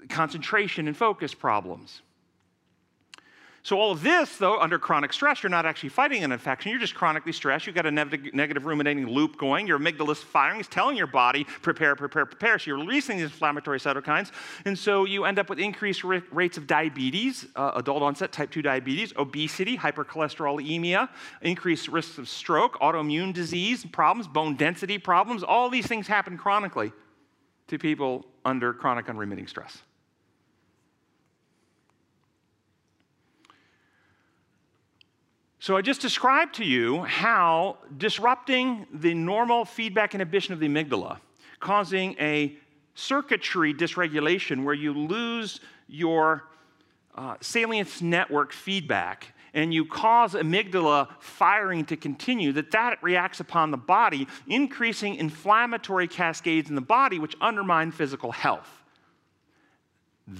concentration 0.07 0.87
and 0.87 0.95
focus 0.95 1.33
problems. 1.33 2.01
So, 3.61 3.77
all 3.77 3.91
of 3.91 4.01
this, 4.01 4.37
though, 4.37 4.57
under 4.59 4.79
chronic 4.79 5.11
stress, 5.11 5.43
you're 5.43 5.49
not 5.49 5.65
actually 5.65 5.89
fighting 5.89 6.23
an 6.23 6.31
infection. 6.31 6.71
You're 6.71 6.79
just 6.79 6.95
chronically 6.95 7.33
stressed. 7.33 7.67
You've 7.67 7.75
got 7.75 7.85
a 7.85 7.91
ne- 7.91 8.31
negative 8.33 8.65
ruminating 8.65 9.07
loop 9.07 9.37
going. 9.37 9.67
Your 9.67 9.77
amygdala 9.77 10.11
is 10.11 10.19
firing. 10.19 10.61
It's 10.61 10.69
telling 10.69 10.95
your 10.95 11.07
body, 11.07 11.43
prepare, 11.43 11.95
prepare, 11.95 12.25
prepare. 12.25 12.57
So, 12.57 12.71
you're 12.71 12.77
releasing 12.77 13.17
these 13.17 13.25
inflammatory 13.25 13.79
cytokines. 13.79 14.31
And 14.63 14.79
so, 14.79 15.03
you 15.03 15.25
end 15.25 15.39
up 15.39 15.49
with 15.49 15.59
increased 15.59 16.05
r- 16.05 16.23
rates 16.31 16.57
of 16.57 16.67
diabetes, 16.67 17.47
uh, 17.55 17.71
adult 17.75 18.01
onset 18.01 18.31
type 18.31 18.49
2 18.49 18.61
diabetes, 18.61 19.13
obesity, 19.17 19.77
hypercholesterolemia, 19.77 21.09
increased 21.41 21.89
risks 21.89 22.17
of 22.17 22.29
stroke, 22.29 22.79
autoimmune 22.79 23.33
disease 23.33 23.85
problems, 23.85 24.27
bone 24.27 24.55
density 24.55 24.97
problems. 24.97 25.43
All 25.43 25.69
these 25.69 25.85
things 25.85 26.07
happen 26.07 26.37
chronically 26.37 26.93
to 27.67 27.77
people 27.77 28.25
under 28.45 28.73
chronic 28.73 29.09
unremitting 29.09 29.47
stress. 29.47 29.83
So, 35.61 35.75
I 35.75 35.81
just 35.81 35.99
described 35.99 36.55
to 36.55 36.63
you 36.63 37.03
how 37.03 37.79
disrupting 37.97 38.87
the 38.93 39.13
normal 39.13 39.65
feedback 39.65 40.15
inhibition 40.15 40.53
of 40.53 40.61
the 40.61 40.69
amygdala, 40.69 41.19
causing 41.59 42.15
a 42.17 42.55
circuitry 42.95 43.73
dysregulation 43.73 44.63
where 44.63 44.73
you 44.73 44.93
lose 44.93 45.59
your 45.87 46.45
uh, 47.15 47.35
salience 47.41 48.01
network 48.01 48.53
feedback 48.53 49.33
and 49.53 49.73
you 49.73 49.83
cause 49.85 50.33
amygdala 50.33 51.09
firing 51.19 51.83
to 51.85 51.97
continue, 51.97 52.53
that 52.53 52.71
that 52.71 53.03
reacts 53.03 53.41
upon 53.41 53.71
the 53.71 53.77
body, 53.77 54.27
increasing 54.47 55.15
inflammatory 55.15 56.07
cascades 56.07 56.69
in 56.69 56.75
the 56.75 56.81
body, 56.81 57.19
which 57.19 57.35
undermine 57.41 57.91
physical 57.91 58.31
health. 58.31 58.78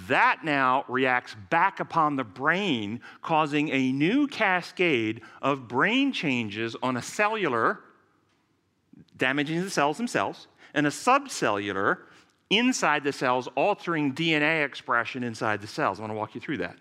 That 0.08 0.44
now 0.44 0.86
reacts 0.88 1.36
back 1.50 1.80
upon 1.80 2.16
the 2.16 2.24
brain, 2.24 3.02
causing 3.24 3.70
a 3.70 3.92
new 3.92 4.28
cascade 4.28 5.22
of 5.42 5.68
brain 5.68 6.14
changes 6.14 6.76
on 6.84 6.96
a 6.96 7.02
cellular, 7.02 7.80
damaging 9.18 9.64
the 9.64 9.70
cells 9.72 9.98
themselves, 9.98 10.48
and 10.76 10.86
a 10.86 10.92
subcellular 10.92 12.02
inside 12.52 13.04
the 13.04 13.12
cells, 13.12 13.48
altering 13.56 14.14
DNA 14.14 14.64
expression 14.64 15.24
inside 15.24 15.60
the 15.60 15.68
cells. 15.68 16.00
I 16.00 16.04
want 16.04 16.12
to 16.12 16.18
walk 16.18 16.36
you 16.36 16.42
through 16.42 16.58
that. 16.58 16.78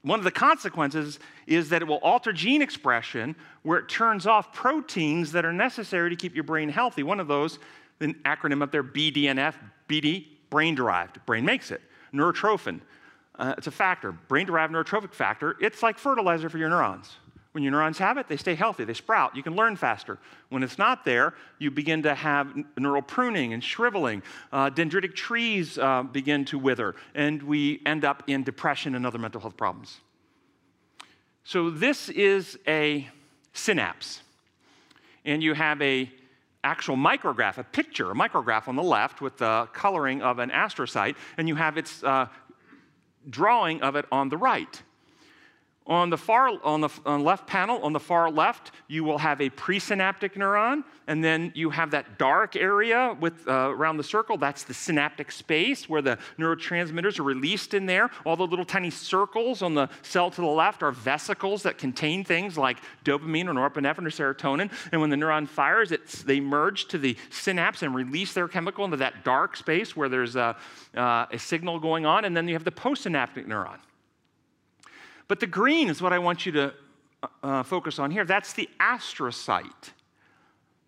One 0.00 0.18
of 0.18 0.24
the 0.24 0.30
consequences 0.30 1.18
is 1.46 1.68
that 1.68 1.82
it 1.82 1.84
will 1.84 1.98
alter 1.98 2.32
gene 2.32 2.62
expression 2.62 3.36
where 3.62 3.78
it 3.78 3.90
turns 3.90 4.26
off 4.26 4.54
proteins 4.54 5.32
that 5.32 5.44
are 5.44 5.52
necessary 5.52 6.08
to 6.08 6.16
keep 6.16 6.34
your 6.34 6.44
brain 6.44 6.70
healthy. 6.70 7.02
One 7.02 7.20
of 7.20 7.28
those, 7.28 7.58
an 8.00 8.14
acronym 8.24 8.62
up 8.62 8.72
there, 8.72 8.82
BDNF, 8.82 9.54
BD, 9.86 10.28
brain 10.48 10.74
derived. 10.74 11.24
Brain 11.26 11.44
makes 11.44 11.70
it 11.70 11.82
neurotrophin. 12.14 12.80
Uh, 13.38 13.54
it's 13.56 13.66
a 13.66 13.72
factor, 13.72 14.12
brain 14.12 14.46
derived 14.46 14.72
neurotrophic 14.72 15.14
factor. 15.14 15.56
It's 15.60 15.82
like 15.82 15.98
fertilizer 15.98 16.48
for 16.48 16.58
your 16.58 16.68
neurons. 16.68 17.16
When 17.52 17.62
your 17.62 17.72
neurons 17.72 17.98
have 17.98 18.16
it, 18.16 18.28
they 18.28 18.38
stay 18.38 18.54
healthy, 18.54 18.84
they 18.84 18.94
sprout, 18.94 19.36
you 19.36 19.42
can 19.42 19.54
learn 19.54 19.76
faster. 19.76 20.18
When 20.48 20.62
it's 20.62 20.78
not 20.78 21.04
there, 21.04 21.34
you 21.58 21.70
begin 21.70 22.02
to 22.04 22.14
have 22.14 22.54
neural 22.78 23.02
pruning 23.02 23.52
and 23.52 23.62
shriveling. 23.62 24.22
Uh, 24.50 24.70
dendritic 24.70 25.14
trees 25.14 25.76
uh, 25.76 26.02
begin 26.02 26.46
to 26.46 26.58
wither, 26.58 26.94
and 27.14 27.42
we 27.42 27.82
end 27.84 28.06
up 28.06 28.22
in 28.26 28.42
depression 28.42 28.94
and 28.94 29.06
other 29.06 29.18
mental 29.18 29.40
health 29.40 29.56
problems. 29.56 30.00
So, 31.44 31.68
this 31.68 32.08
is 32.08 32.58
a 32.66 33.08
synapse, 33.52 34.22
and 35.24 35.42
you 35.42 35.52
have 35.52 35.82
a 35.82 36.10
actual 36.64 36.96
micrograph, 36.96 37.58
a 37.58 37.64
picture, 37.64 38.10
a 38.10 38.14
micrograph 38.14 38.68
on 38.68 38.76
the 38.76 38.82
left 38.82 39.20
with 39.20 39.38
the 39.38 39.68
coloring 39.72 40.22
of 40.22 40.38
an 40.38 40.50
astrocyte, 40.50 41.16
and 41.36 41.48
you 41.48 41.56
have 41.56 41.76
its 41.76 42.02
uh, 42.04 42.26
drawing 43.28 43.82
of 43.82 43.96
it 43.96 44.06
on 44.12 44.28
the 44.28 44.36
right. 44.36 44.82
On 45.86 46.10
the 46.10 46.16
far 46.16 46.50
on 46.62 46.80
the 46.80 46.88
on 47.04 47.24
left 47.24 47.48
panel, 47.48 47.82
on 47.82 47.92
the 47.92 47.98
far 47.98 48.30
left, 48.30 48.70
you 48.86 49.02
will 49.02 49.18
have 49.18 49.40
a 49.40 49.50
presynaptic 49.50 50.34
neuron, 50.34 50.84
and 51.08 51.24
then 51.24 51.50
you 51.56 51.70
have 51.70 51.90
that 51.90 52.18
dark 52.18 52.54
area 52.54 53.16
with 53.18 53.48
uh, 53.48 53.68
around 53.74 53.96
the 53.96 54.04
circle. 54.04 54.36
That's 54.36 54.62
the 54.62 54.74
synaptic 54.74 55.32
space 55.32 55.88
where 55.88 56.00
the 56.00 56.18
neurotransmitters 56.38 57.18
are 57.18 57.24
released 57.24 57.74
in 57.74 57.86
there. 57.86 58.10
All 58.24 58.36
the 58.36 58.46
little 58.46 58.64
tiny 58.64 58.90
circles 58.90 59.60
on 59.60 59.74
the 59.74 59.88
cell 60.02 60.30
to 60.30 60.40
the 60.40 60.46
left 60.46 60.84
are 60.84 60.92
vesicles 60.92 61.64
that 61.64 61.78
contain 61.78 62.22
things 62.22 62.56
like 62.56 62.78
dopamine 63.04 63.48
or 63.48 63.52
norepinephrine 63.52 64.06
or 64.06 64.34
serotonin. 64.34 64.70
And 64.92 65.00
when 65.00 65.10
the 65.10 65.16
neuron 65.16 65.48
fires, 65.48 65.90
they 66.24 66.38
merge 66.38 66.86
to 66.88 66.98
the 66.98 67.16
synapse 67.30 67.82
and 67.82 67.92
release 67.92 68.34
their 68.34 68.46
chemical 68.46 68.84
into 68.84 68.98
that 68.98 69.24
dark 69.24 69.56
space 69.56 69.96
where 69.96 70.08
there's 70.08 70.36
a, 70.36 70.56
uh, 70.96 71.26
a 71.32 71.38
signal 71.40 71.80
going 71.80 72.06
on. 72.06 72.24
And 72.24 72.36
then 72.36 72.46
you 72.46 72.54
have 72.54 72.64
the 72.64 72.70
postsynaptic 72.70 73.48
neuron. 73.48 73.78
But 75.32 75.40
the 75.40 75.46
green 75.46 75.88
is 75.88 76.02
what 76.02 76.12
I 76.12 76.18
want 76.18 76.44
you 76.44 76.52
to 76.52 76.74
uh, 77.22 77.26
uh, 77.42 77.62
focus 77.62 77.98
on 77.98 78.10
here. 78.10 78.26
That's 78.26 78.52
the 78.52 78.68
astrocyte. 78.78 79.92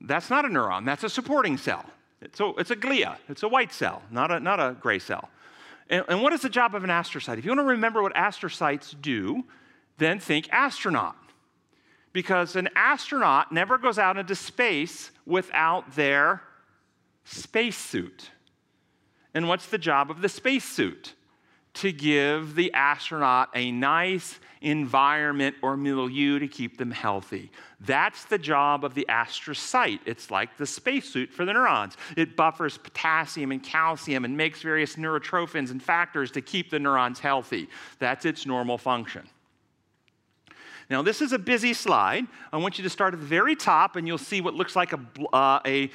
That's 0.03 0.29
not 0.29 0.45
a 0.45 0.49
neuron, 0.49 0.85
that's 0.85 1.03
a 1.03 1.09
supporting 1.09 1.57
cell. 1.57 1.83
A, 2.21 2.53
it's 2.59 2.71
a 2.71 2.77
glia, 2.77 3.17
it's 3.31 3.43
a 3.43 3.49
white 3.49 3.73
cell, 3.73 4.03
not 4.11 4.31
a, 4.31 4.41
not 4.41 4.61
a 4.61 4.77
gray 4.79 4.99
cell. 4.99 5.31
And, 5.89 6.05
and 6.11 6.23
what 6.23 6.35
is 6.35 6.43
the 6.43 6.51
job 6.51 6.75
of 6.75 6.85
an 6.85 6.91
astrocyte? 6.91 7.39
If 7.39 7.47
you 7.47 7.53
want 7.53 7.61
to 7.61 7.65
remember 7.73 8.03
what 8.03 8.13
astrocytes 8.13 8.95
do, 9.01 9.45
then 9.97 10.21
think 10.21 10.51
astronaut. 10.53 11.17
Because 12.13 12.55
an 12.55 12.69
astronaut 12.77 13.51
never 13.51 13.79
goes 13.79 13.99
out 13.99 14.19
into 14.19 14.35
space 14.35 15.11
without 15.25 15.97
their 15.97 16.43
spacesuit. 17.25 18.29
And 19.33 19.49
what's 19.49 19.69
the 19.69 19.79
job 19.79 20.11
of 20.11 20.21
the 20.21 20.29
spacesuit? 20.29 21.15
To 21.75 21.93
give 21.93 22.55
the 22.55 22.73
astronaut 22.73 23.51
a 23.55 23.71
nice 23.73 24.39
environment 24.61 25.55
or 25.61 25.77
milieu 25.77 26.39
to 26.39 26.49
keep 26.49 26.79
them 26.79 26.91
healthy. 26.91 27.51
That's 27.81 28.25
the 28.25 28.39
job 28.39 28.85
of 28.85 28.95
the 28.95 29.05
astrocyte. 29.09 30.01
It's 30.07 30.31
like 30.31 30.57
the 30.57 30.67
spacesuit 30.67 31.33
for 31.33 31.45
the 31.45 31.53
neurons. 31.53 31.97
It 32.17 32.35
buffers 32.35 32.79
potassium 32.79 33.53
and 33.53 33.63
calcium 33.63 34.25
and 34.25 34.37
makes 34.37 34.63
various 34.63 34.97
neurotrophins 34.97 35.71
and 35.71 35.83
factors 35.83 36.31
to 36.33 36.41
keep 36.41 36.71
the 36.71 36.79
neurons 36.79 37.21
healthy. 37.21 37.69
That's 37.99 38.25
its 38.25 38.47
normal 38.47 38.79
function. 38.79 39.29
Now, 40.89 41.03
this 41.03 41.21
is 41.21 41.33
a 41.33 41.39
busy 41.39 41.73
slide. 41.73 42.27
I 42.53 42.57
want 42.59 42.79
you 42.79 42.85
to 42.85 42.91
start 42.91 43.15
at 43.15 43.21
the 43.21 43.27
very 43.27 43.57
top, 43.57 43.97
and 43.97 44.07
you'll 44.07 44.19
see 44.19 44.41
what 44.41 44.55
looks 44.55 44.77
like 44.77 44.93
a, 44.93 45.01
uh, 45.33 45.61
a 45.67 45.91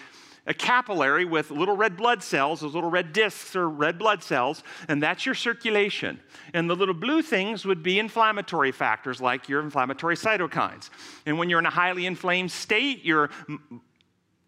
a 0.50 0.54
capillary 0.54 1.26
with 1.26 1.52
little 1.52 1.78
red 1.78 1.96
blood 1.96 2.24
cells. 2.24 2.62
Those 2.62 2.74
little 2.74 2.90
red 2.90 3.14
discs 3.14 3.56
are 3.56 3.70
red 3.70 4.00
blood 4.00 4.24
cells, 4.24 4.64
and 4.88 5.02
that's 5.02 5.26
your 5.26 5.36
circulation. 5.36 6.20
And 6.56 6.68
the 6.68 6.76
little 6.76 6.96
blue 6.96 7.22
things 7.22 7.66
would 7.66 7.84
be 7.84 8.00
inflammatory 8.00 8.72
factors 8.72 9.22
like 9.22 9.48
your 9.48 9.62
inflammatory 9.62 10.16
cytokines. 10.16 10.90
And 11.28 11.38
when 11.38 11.52
you're 11.52 11.60
in 11.60 11.68
a 11.68 11.70
highly 11.70 12.08
inflamed 12.08 12.52
state, 12.52 13.06
your 13.06 13.30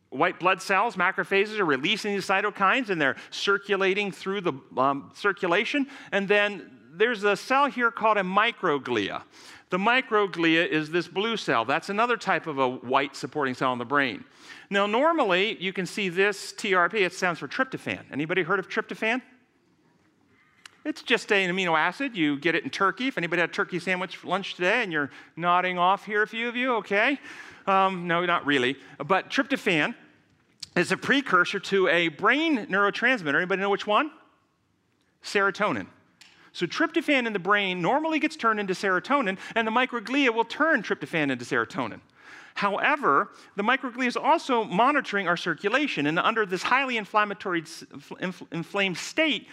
white 0.09 0.39
blood 0.39 0.59
cells, 0.59 0.95
macrophages, 0.95 1.59
are 1.59 1.65
releasing 1.65 2.13
these 2.13 2.25
cytokines 2.25 2.89
and 2.89 2.99
they're 2.99 3.15
circulating 3.29 4.11
through 4.11 4.41
the 4.41 4.53
um, 4.77 5.11
circulation. 5.13 5.85
And 6.11 6.27
then 6.27 6.79
there's 6.93 7.23
a 7.23 7.37
cell 7.37 7.67
here 7.67 7.91
called 7.91 8.17
a 8.17 8.23
microglia. 8.23 9.21
The 9.71 9.77
microglia 9.77 10.67
is 10.67 10.91
this 10.91 11.07
blue 11.07 11.37
cell. 11.37 11.63
That's 11.63 11.89
another 11.89 12.17
type 12.17 12.45
of 12.45 12.59
a 12.59 12.67
white 12.69 13.15
supporting 13.15 13.53
cell 13.53 13.71
in 13.71 13.79
the 13.79 13.85
brain. 13.85 14.25
Now, 14.69 14.85
normally 14.85 15.57
you 15.61 15.71
can 15.71 15.85
see 15.85 16.09
this 16.09 16.51
TRP, 16.53 16.95
it 16.95 17.13
stands 17.13 17.39
for 17.39 17.47
tryptophan. 17.47 18.03
Anybody 18.11 18.43
heard 18.43 18.59
of 18.59 18.67
tryptophan? 18.67 19.21
It's 20.83 21.03
just 21.03 21.31
an 21.31 21.49
amino 21.49 21.77
acid. 21.77 22.17
You 22.17 22.37
get 22.37 22.53
it 22.53 22.65
in 22.65 22.69
turkey. 22.69 23.07
If 23.07 23.17
anybody 23.17 23.39
had 23.39 23.49
a 23.49 23.53
turkey 23.53 23.79
sandwich 23.79 24.17
for 24.17 24.27
lunch 24.27 24.55
today 24.55 24.83
and 24.83 24.91
you're 24.91 25.09
nodding 25.37 25.77
off 25.77 26.05
here, 26.05 26.23
a 26.23 26.27
few 26.27 26.49
of 26.49 26.57
you, 26.57 26.75
okay? 26.75 27.17
Um, 27.65 28.07
no, 28.07 28.25
not 28.25 28.45
really. 28.45 28.75
But 28.97 29.29
tryptophan 29.29 29.95
is 30.75 30.91
a 30.91 30.97
precursor 30.97 31.59
to 31.59 31.87
a 31.87 32.09
brain 32.09 32.65
neurotransmitter. 32.65 33.35
Anybody 33.35 33.61
know 33.61 33.69
which 33.69 33.87
one? 33.87 34.11
Serotonin. 35.23 35.87
So, 36.53 36.65
tryptophan 36.65 37.25
in 37.25 37.33
the 37.33 37.39
brain 37.39 37.81
normally 37.81 38.19
gets 38.19 38.35
turned 38.35 38.59
into 38.59 38.73
serotonin, 38.73 39.37
and 39.55 39.65
the 39.65 39.71
microglia 39.71 40.33
will 40.33 40.43
turn 40.43 40.83
tryptophan 40.83 41.31
into 41.31 41.45
serotonin. 41.45 42.01
However, 42.55 43.29
the 43.55 43.63
microglia 43.63 44.07
is 44.07 44.17
also 44.17 44.63
monitoring 44.65 45.27
our 45.27 45.37
circulation, 45.37 46.07
and 46.07 46.19
under 46.19 46.45
this 46.45 46.63
highly 46.63 46.97
inflammatory, 46.97 47.63
inflamed 48.51 48.97
state, 48.97 49.47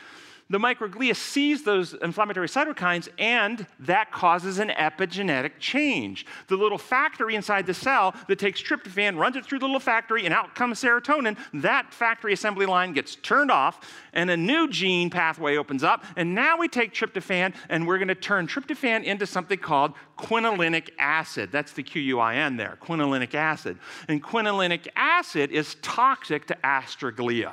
the 0.50 0.58
microglia 0.58 1.14
sees 1.14 1.62
those 1.62 1.94
inflammatory 1.94 2.48
cytokines 2.48 3.08
and 3.18 3.66
that 3.80 4.10
causes 4.10 4.58
an 4.58 4.70
epigenetic 4.70 5.52
change. 5.58 6.26
The 6.46 6.56
little 6.56 6.78
factory 6.78 7.34
inside 7.34 7.66
the 7.66 7.74
cell 7.74 8.14
that 8.28 8.38
takes 8.38 8.62
tryptophan 8.62 9.18
runs 9.18 9.36
it 9.36 9.44
through 9.44 9.58
the 9.58 9.66
little 9.66 9.80
factory 9.80 10.24
and 10.24 10.34
out 10.34 10.54
comes 10.54 10.82
serotonin. 10.82 11.36
That 11.54 11.92
factory 11.92 12.32
assembly 12.32 12.66
line 12.66 12.92
gets 12.92 13.16
turned 13.16 13.50
off 13.50 13.80
and 14.12 14.30
a 14.30 14.36
new 14.36 14.68
gene 14.68 15.10
pathway 15.10 15.56
opens 15.56 15.84
up. 15.84 16.04
And 16.16 16.34
now 16.34 16.56
we 16.56 16.68
take 16.68 16.94
tryptophan 16.94 17.54
and 17.68 17.86
we're 17.86 17.98
going 17.98 18.08
to 18.08 18.14
turn 18.14 18.46
tryptophan 18.46 19.04
into 19.04 19.26
something 19.26 19.58
called 19.58 19.92
quinolinic 20.18 20.90
acid. 20.98 21.52
That's 21.52 21.72
the 21.72 21.82
Q 21.82 22.02
U 22.02 22.20
I 22.20 22.36
N 22.36 22.56
there, 22.56 22.78
quinolinic 22.82 23.34
acid. 23.34 23.78
And 24.08 24.22
quinolinic 24.22 24.88
acid 24.96 25.50
is 25.50 25.76
toxic 25.82 26.46
to 26.46 26.56
astroglia. 26.64 27.52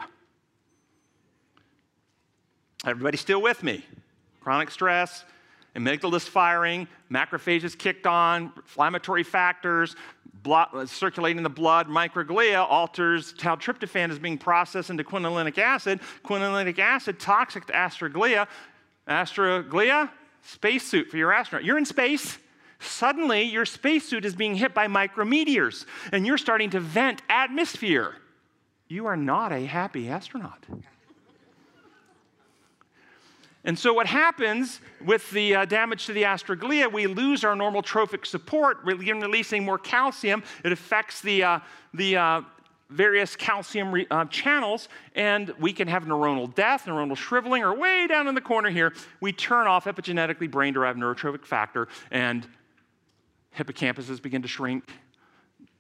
Everybody 2.86 3.17
still 3.17 3.41
with 3.41 3.63
me? 3.63 3.84
Chronic 4.41 4.69
stress, 4.69 5.26
amygdala's 5.76 6.28
firing, 6.28 6.88
macrophages 7.12 7.76
kicked 7.76 8.06
on, 8.06 8.54
inflammatory 8.56 9.24
factors, 9.24 9.95
blood, 10.43 10.88
circulating 10.88 11.38
in 11.38 11.43
the 11.43 11.50
blood, 11.50 11.88
microglia 11.88 12.63
alters 12.69 13.34
how 13.41 13.56
tryptophan 13.56 14.12
is 14.12 14.19
being 14.19 14.38
processed 14.38 14.91
into 14.91 15.04
quinolinic 15.04 15.58
acid. 15.58 16.00
Quinolinic 16.24 16.78
acid, 16.78 17.19
toxic 17.19 17.65
to 17.65 17.74
astroglia. 17.74 18.48
Astroglia, 19.08 20.12
spacesuit 20.43 21.10
for 21.10 21.17
your 21.17 21.34
astronaut. 21.34 21.65
You're 21.65 21.80
in 21.80 21.86
space. 21.86 22.38
Suddenly, 22.80 23.43
your 23.43 23.65
spacesuit 23.65 24.26
is 24.26 24.36
being 24.36 24.54
hit 24.54 24.76
by 24.76 24.88
micrometeors, 24.88 25.86
and 26.12 26.26
you're 26.26 26.38
starting 26.38 26.69
to 26.71 26.80
vent 26.80 27.24
atmosphere. 27.30 28.15
You 28.88 29.08
are 29.08 29.17
not 29.17 29.52
a 29.52 29.65
happy 29.65 30.08
astronaut. 30.08 30.63
And 33.65 33.78
so, 33.78 33.93
what 33.93 34.06
happens 34.06 34.80
with 35.04 35.30
the 35.32 35.56
uh, 35.56 35.65
damage 35.65 36.06
to 36.06 36.13
the 36.13 36.23
astroglia, 36.23 36.91
we 36.91 37.08
lose 37.08 37.43
our 37.43 37.56
normal 37.56 37.82
trophic 37.82 38.25
support, 38.25 38.86
we're 38.86 38.95
releasing 38.95 39.65
more 39.65 39.80
calcium. 39.80 40.43
It 40.63 40.71
affects 40.71 41.21
the, 41.21 41.43
uh, 41.43 41.60
the 41.95 42.15
uh, 42.15 42.41
various 42.91 43.36
calcium 43.36 43.91
re- 43.91 44.08
uh, 44.12 44.25
channels, 44.25 44.88
and 45.15 45.51
we 45.60 45.73
can 45.73 45.88
have 45.88 46.06
neuronal 46.06 46.54
death, 46.54 46.86
neuronal 46.86 47.17
shriveling, 47.17 47.63
or 47.63 47.75
way 47.75 48.06
down 48.06 48.28
in 48.28 48.36
the 48.36 48.41
corner 48.41 48.69
here, 48.69 48.93
we 49.19 49.32
turn 49.32 49.65
off 49.65 49.86
epigenetically 49.86 50.49
brain 50.49 50.73
derived 50.73 50.99
neurotrophic 50.99 51.43
factor, 51.43 51.88
and 52.12 52.47
hippocampuses 53.58 54.21
begin 54.21 54.43
to 54.43 54.47
shrink, 54.47 54.91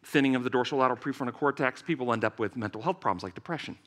thinning 0.03 0.35
of 0.35 0.43
the 0.43 0.49
dorsolateral 0.49 0.99
prefrontal 0.99 1.33
cortex. 1.33 1.83
People 1.83 2.11
end 2.11 2.25
up 2.25 2.39
with 2.39 2.55
mental 2.55 2.81
health 2.81 2.99
problems 2.99 3.21
like 3.21 3.35
depression. 3.35 3.77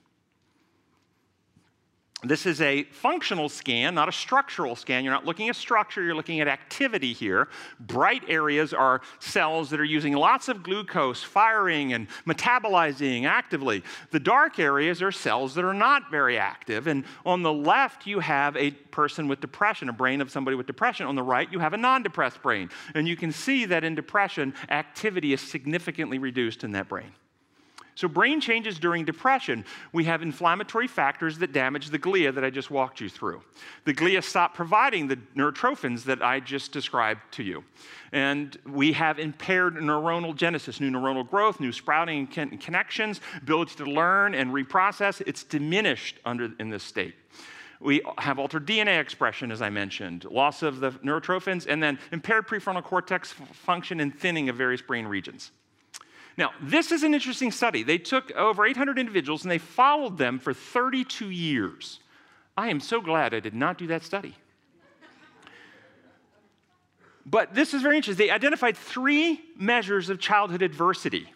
This 2.25 2.47
is 2.47 2.61
a 2.61 2.83
functional 2.83 3.49
scan, 3.49 3.95
not 3.95 4.09
a 4.09 4.13
structural 4.13 4.75
scan. 4.75 5.05
You're 5.05 5.13
not 5.13 5.25
looking 5.25 5.49
at 5.49 5.55
structure, 5.55 6.03
you're 6.03 6.17
looking 6.17 6.41
at 6.41 6.49
activity 6.49 7.13
here. 7.13 7.47
Bright 7.79 8.25
areas 8.27 8.75
are 8.75 9.03
cells 9.21 9.71
that 9.71 9.79
are 9.79 9.85
using 9.85 10.15
lots 10.15 10.49
of 10.49 10.65
glucose, 10.65 11.23
firing 11.23 11.93
and 11.93 12.09
metabolizing 12.27 13.25
actively. 13.25 13.85
The 14.11 14.19
dark 14.19 14.59
areas 14.59 15.01
are 15.01 15.13
cells 15.13 15.55
that 15.55 15.65
are 15.65 15.75
not 15.75 16.11
very 16.11 16.37
active. 16.37 16.89
And 16.89 17.05
on 17.25 17.45
the 17.45 17.53
left, 17.53 18.05
you 18.05 18.19
have 18.19 18.57
a 18.57 18.73
person 18.73 19.29
with 19.29 19.41
depression, 19.41 19.89
a 19.89 19.93
brain 19.93 20.21
of 20.21 20.29
somebody 20.29 20.57
with 20.57 20.67
depression. 20.67 21.07
On 21.07 21.15
the 21.15 21.23
right, 21.23 21.51
you 21.53 21.61
have 21.61 21.73
a 21.73 21.77
non 21.77 22.03
depressed 22.03 22.43
brain. 22.43 22.69
And 22.97 23.07
you 23.07 23.17
can 23.17 23.31
see 23.31 23.65
that 23.67 23.85
in 23.85 23.95
depression, 23.95 24.55
activity 24.71 25.33
is 25.33 25.41
significantly 25.41 26.19
reduced 26.19 26.65
in 26.65 26.73
that 26.73 26.89
brain. 26.89 27.13
So, 27.99 28.07
brain 28.07 28.41
changes 28.41 28.79
during 28.79 29.05
depression. 29.05 29.65
We 29.93 30.05
have 30.05 30.23
inflammatory 30.23 30.87
factors 30.87 31.37
that 31.39 31.51
damage 31.51 31.91
the 31.91 31.99
glia 31.99 32.33
that 32.33 32.45
I 32.45 32.49
just 32.49 32.71
walked 32.71 33.01
you 33.01 33.09
through. 33.09 33.43
The 33.87 33.93
glia 33.93 34.23
stop 34.23 34.55
providing 34.55 35.09
the 35.09 35.17
neurotrophins 35.37 36.05
that 36.05 36.23
I 36.23 36.39
just 36.39 36.71
described 36.71 37.23
to 37.33 37.43
you. 37.43 37.65
And 38.13 38.57
we 38.65 38.93
have 38.93 39.19
impaired 39.19 39.75
neuronal 39.75 40.37
genesis, 40.37 40.79
new 40.79 40.93
neuronal 40.93 41.29
growth, 41.29 41.59
new 41.59 41.73
sprouting 41.73 42.29
and 42.37 42.61
connections, 42.61 43.21
ability 43.43 43.75
to 43.79 43.87
learn 43.87 44.33
and 44.33 44.53
reprocess. 44.53 45.21
It's 45.27 45.43
diminished 45.43 46.21
under, 46.25 46.53
in 46.61 46.71
this 46.71 46.85
state. 46.85 47.17
We 47.81 48.03
have 48.19 48.39
altered 48.39 48.65
DNA 48.65 49.01
expression, 49.01 49.51
as 49.51 49.61
I 49.61 49.71
mentioned, 49.71 50.25
loss 50.25 50.63
of 50.63 50.79
the 50.79 50.93
neurotrophins, 50.93 51.67
and 51.69 51.83
then 51.83 51.99
impaired 52.13 52.47
prefrontal 52.47 52.85
cortex 52.85 53.33
function 53.33 53.99
and 53.99 54.17
thinning 54.17 54.49
of 54.49 54.55
various 54.55 54.83
brain 54.83 55.05
regions. 55.05 55.51
Now, 56.39 56.53
this 56.63 56.93
is 56.93 57.03
an 57.03 57.15
interesting 57.15 57.51
study. 57.51 57.83
They 57.83 57.99
took 57.99 58.31
over 58.31 58.65
800 58.65 58.97
individuals 58.97 59.43
and 59.43 59.51
they 59.51 59.59
followed 59.59 60.19
them 60.19 60.39
for 60.39 60.55
32 60.55 61.31
years. 61.31 61.99
I 62.57 62.69
am 62.69 62.79
so 62.79 63.01
glad 63.01 63.35
I 63.35 63.41
did 63.41 63.55
not 63.55 63.77
do 63.77 63.89
that 63.89 64.05
study. 64.05 64.37
But 67.27 67.55
this 67.55 67.75
is 67.75 67.83
very 67.83 67.97
interesting. 67.97 68.25
They 68.25 68.33
identified 68.33 68.77
three 68.77 69.41
measures 69.57 70.09
of 70.09 70.21
childhood 70.21 70.63
adversity 70.63 71.27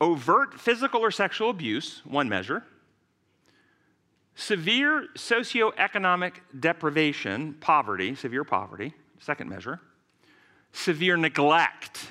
overt 0.00 0.58
physical 0.58 1.00
or 1.00 1.12
sexual 1.12 1.50
abuse, 1.50 2.00
one 2.04 2.28
measure, 2.28 2.64
severe 4.34 5.06
socioeconomic 5.16 6.34
deprivation, 6.58 7.54
poverty, 7.60 8.14
severe 8.16 8.42
poverty, 8.42 8.94
second 9.20 9.48
measure, 9.48 9.80
severe 10.72 11.16
neglect, 11.16 12.08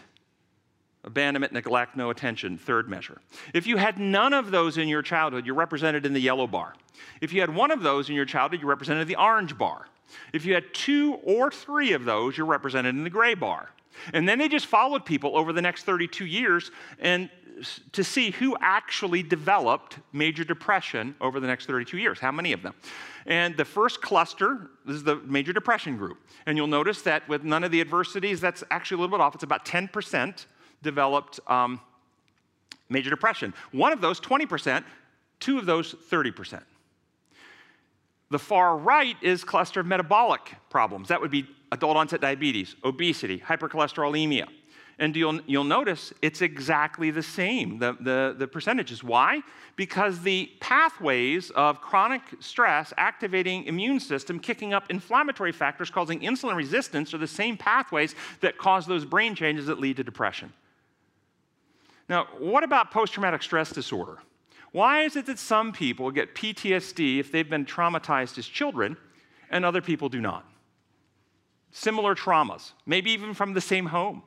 Abandonment, 1.04 1.52
neglect, 1.52 1.96
no 1.96 2.12
attention, 2.12 2.58
third 2.58 2.88
measure. 2.88 3.22
If 3.54 3.66
you 3.66 3.78
had 3.78 3.98
none 3.98 4.34
of 4.34 4.52
those 4.52 4.78
in 4.78 4.88
your 4.88 5.02
childhood, 5.02 5.46
you're 5.46 5.56
represented 5.56 6.06
in 6.06 6.14
the 6.14 6.20
yellow 6.20 6.46
bar. 6.46 6.76
If 7.22 7.34
you 7.34 7.42
had 7.42 7.54
one 7.54 7.72
of 7.72 7.82
those 7.82 8.10
in 8.10 8.16
your 8.16 8.26
childhood, 8.26 8.60
you're 8.62 8.70
represented 8.70 9.02
in 9.02 9.08
the 9.08 9.16
orange 9.16 9.58
bar. 9.58 9.88
If 10.34 10.46
you 10.46 10.54
had 10.54 10.74
two 10.74 11.16
or 11.24 11.50
three 11.50 11.94
of 11.94 12.06
those, 12.06 12.38
you're 12.38 12.46
represented 12.46 12.96
in 12.96 13.04
the 13.04 13.10
gray 13.10 13.34
bar. 13.34 13.70
And 14.14 14.28
then 14.28 14.40
they 14.40 14.48
just 14.48 14.68
followed 14.68 15.06
people 15.06 15.38
over 15.38 15.54
the 15.54 15.62
next 15.62 15.84
32 15.84 16.26
years 16.26 16.72
and 17.00 17.30
to 17.92 18.04
see 18.04 18.32
who 18.32 18.56
actually 18.60 19.22
developed 19.24 20.00
major 20.14 20.44
depression 20.44 21.16
over 21.22 21.40
the 21.40 21.48
next 21.48 21.66
32 21.68 21.98
years. 21.98 22.20
How 22.20 22.32
many 22.32 22.54
of 22.54 22.62
them? 22.62 22.74
And 23.26 23.56
the 23.56 23.66
first 23.66 24.02
cluster 24.02 24.72
is 24.88 25.04
the 25.04 25.18
major 25.18 25.54
depression 25.54 25.98
group. 25.98 26.18
And 26.46 26.58
you'll 26.58 26.68
notice 26.68 27.02
that 27.04 27.28
with 27.30 27.44
none 27.44 27.64
of 27.64 27.72
the 27.72 27.82
adversities, 27.82 28.42
that's 28.42 28.64
actually 28.72 28.96
a 28.96 29.02
little 29.02 29.18
bit 29.18 29.22
off. 29.22 29.36
It's 29.36 29.44
about 29.44 29.66
10% 29.66 30.46
developed 30.82 31.40
um, 31.48 31.80
major 32.90 33.10
depression. 33.10 33.54
One 33.72 33.92
of 33.92 34.02
those, 34.02 34.20
20%, 34.20 34.84
two 35.40 35.58
of 35.58 35.66
those, 35.66 35.94
30%. 35.94 36.62
The 38.30 38.40
far 38.40 38.78
right 38.78 39.18
is 39.22 39.44
cluster 39.44 39.82
of 39.82 39.86
metabolic 39.86 40.56
problems. 40.70 41.10
That 41.10 41.20
would 41.20 41.32
be 41.32 41.48
adult 41.72 41.98
onset 41.98 42.22
diabetes, 42.22 42.76
obesity, 42.84 43.40
hypercholesterolemia. 43.40 44.48
And 45.00 45.16
you'll, 45.16 45.42
you'll 45.48 45.64
notice 45.64 46.14
it's 46.22 46.42
exactly 46.42 47.10
the 47.12 47.24
same, 47.24 47.80
the, 47.80 47.98
the, 48.00 48.36
the 48.38 48.48
percentages. 48.48 49.04
Why? 49.04 49.42
Because 49.76 50.22
the 50.22 50.52
pathways 50.60 51.50
of 51.52 51.82
chronic 51.82 52.22
stress 52.40 52.94
activating 52.98 53.64
immune 53.64 54.00
system, 54.00 54.40
kicking 54.40 54.74
up 54.74 54.92
inflammatory 54.92 55.52
factors 55.52 55.90
causing 55.90 56.20
insulin 56.20 56.56
resistance, 56.56 57.14
are 57.14 57.18
the 57.18 57.28
same 57.28 57.58
pathways 57.58 58.16
that 58.42 58.58
cause 58.58 58.86
those 58.86 59.04
brain 59.04 59.34
changes 59.34 59.66
that 59.66 59.80
lead 59.80 59.98
to 59.98 60.04
depression. 60.04 60.54
Now, 62.12 62.28
what 62.40 62.66
about 62.66 62.92
post 62.92 63.14
traumatic 63.14 63.42
stress 63.42 63.72
disorder? 63.72 64.18
Why 64.74 65.04
is 65.04 65.16
it 65.16 65.28
that 65.28 65.40
some 65.40 65.72
people 65.72 66.12
get 66.12 66.36
PTSD 66.36 67.20
if 67.20 67.32
they've 67.32 67.50
been 67.50 67.66
traumatized 67.66 68.38
as 68.38 68.46
children 68.46 68.98
and 69.50 69.64
other 69.64 69.80
people 69.80 70.10
do 70.10 70.20
not? 70.20 70.46
Similar 71.72 72.14
traumas, 72.16 72.74
maybe 72.86 73.12
even 73.12 73.34
from 73.34 73.54
the 73.54 73.62
same 73.62 73.86
home. 73.86 74.24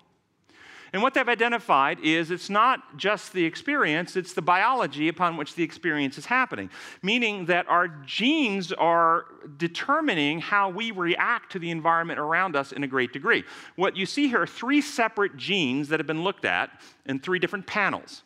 And 0.95 1.03
what 1.03 1.13
they've 1.13 1.29
identified 1.29 1.99
is 2.05 2.31
it's 2.31 2.49
not 2.49 2.97
just 2.97 3.33
the 3.33 3.45
experience, 3.45 4.15
it's 4.15 4.33
the 4.33 4.41
biology 4.41 5.09
upon 5.09 5.37
which 5.37 5.57
the 5.57 5.65
experience 5.65 6.19
is 6.19 6.27
happening. 6.27 6.71
Meaning 7.03 7.47
that 7.47 7.69
our 7.69 7.89
genes 7.89 8.71
are 8.71 9.25
determining 9.57 10.39
how 10.39 10.71
we 10.71 10.93
react 10.93 11.51
to 11.51 11.59
the 11.59 11.73
environment 11.73 12.21
around 12.21 12.55
us 12.55 12.71
in 12.71 12.85
a 12.85 12.87
great 12.87 13.13
degree. 13.13 13.43
What 13.75 13.97
you 13.97 14.07
see 14.07 14.29
here 14.29 14.43
are 14.43 14.47
three 14.47 14.81
separate 14.81 15.37
genes 15.37 15.89
that 15.89 15.99
have 15.99 16.07
been 16.07 16.23
looked 16.23 16.45
at 16.45 16.71
in 17.07 17.19
three 17.19 17.41
different 17.41 17.67
panels. 17.67 18.23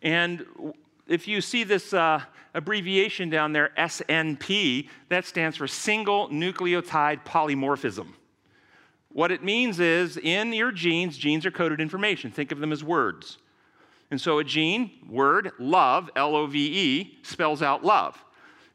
And 0.00 0.46
if 1.06 1.28
you 1.28 1.42
see 1.42 1.64
this 1.64 1.92
uh, 1.92 2.22
abbreviation 2.54 3.28
down 3.28 3.52
there, 3.52 3.72
SNP, 3.76 4.88
that 5.10 5.26
stands 5.26 5.58
for 5.58 5.68
single 5.68 6.30
nucleotide 6.30 7.26
polymorphism. 7.26 8.06
What 9.14 9.30
it 9.30 9.44
means 9.44 9.78
is 9.78 10.16
in 10.16 10.52
your 10.52 10.72
genes, 10.72 11.16
genes 11.16 11.46
are 11.46 11.52
coded 11.52 11.80
information. 11.80 12.30
Think 12.32 12.52
of 12.52 12.58
them 12.58 12.72
as 12.72 12.84
words. 12.84 13.38
And 14.10 14.20
so 14.20 14.38
a 14.40 14.44
gene, 14.44 14.90
word, 15.08 15.52
love, 15.58 16.10
L 16.16 16.36
O 16.36 16.46
V 16.46 16.58
E, 16.58 17.18
spells 17.22 17.62
out 17.62 17.84
love. 17.84 18.22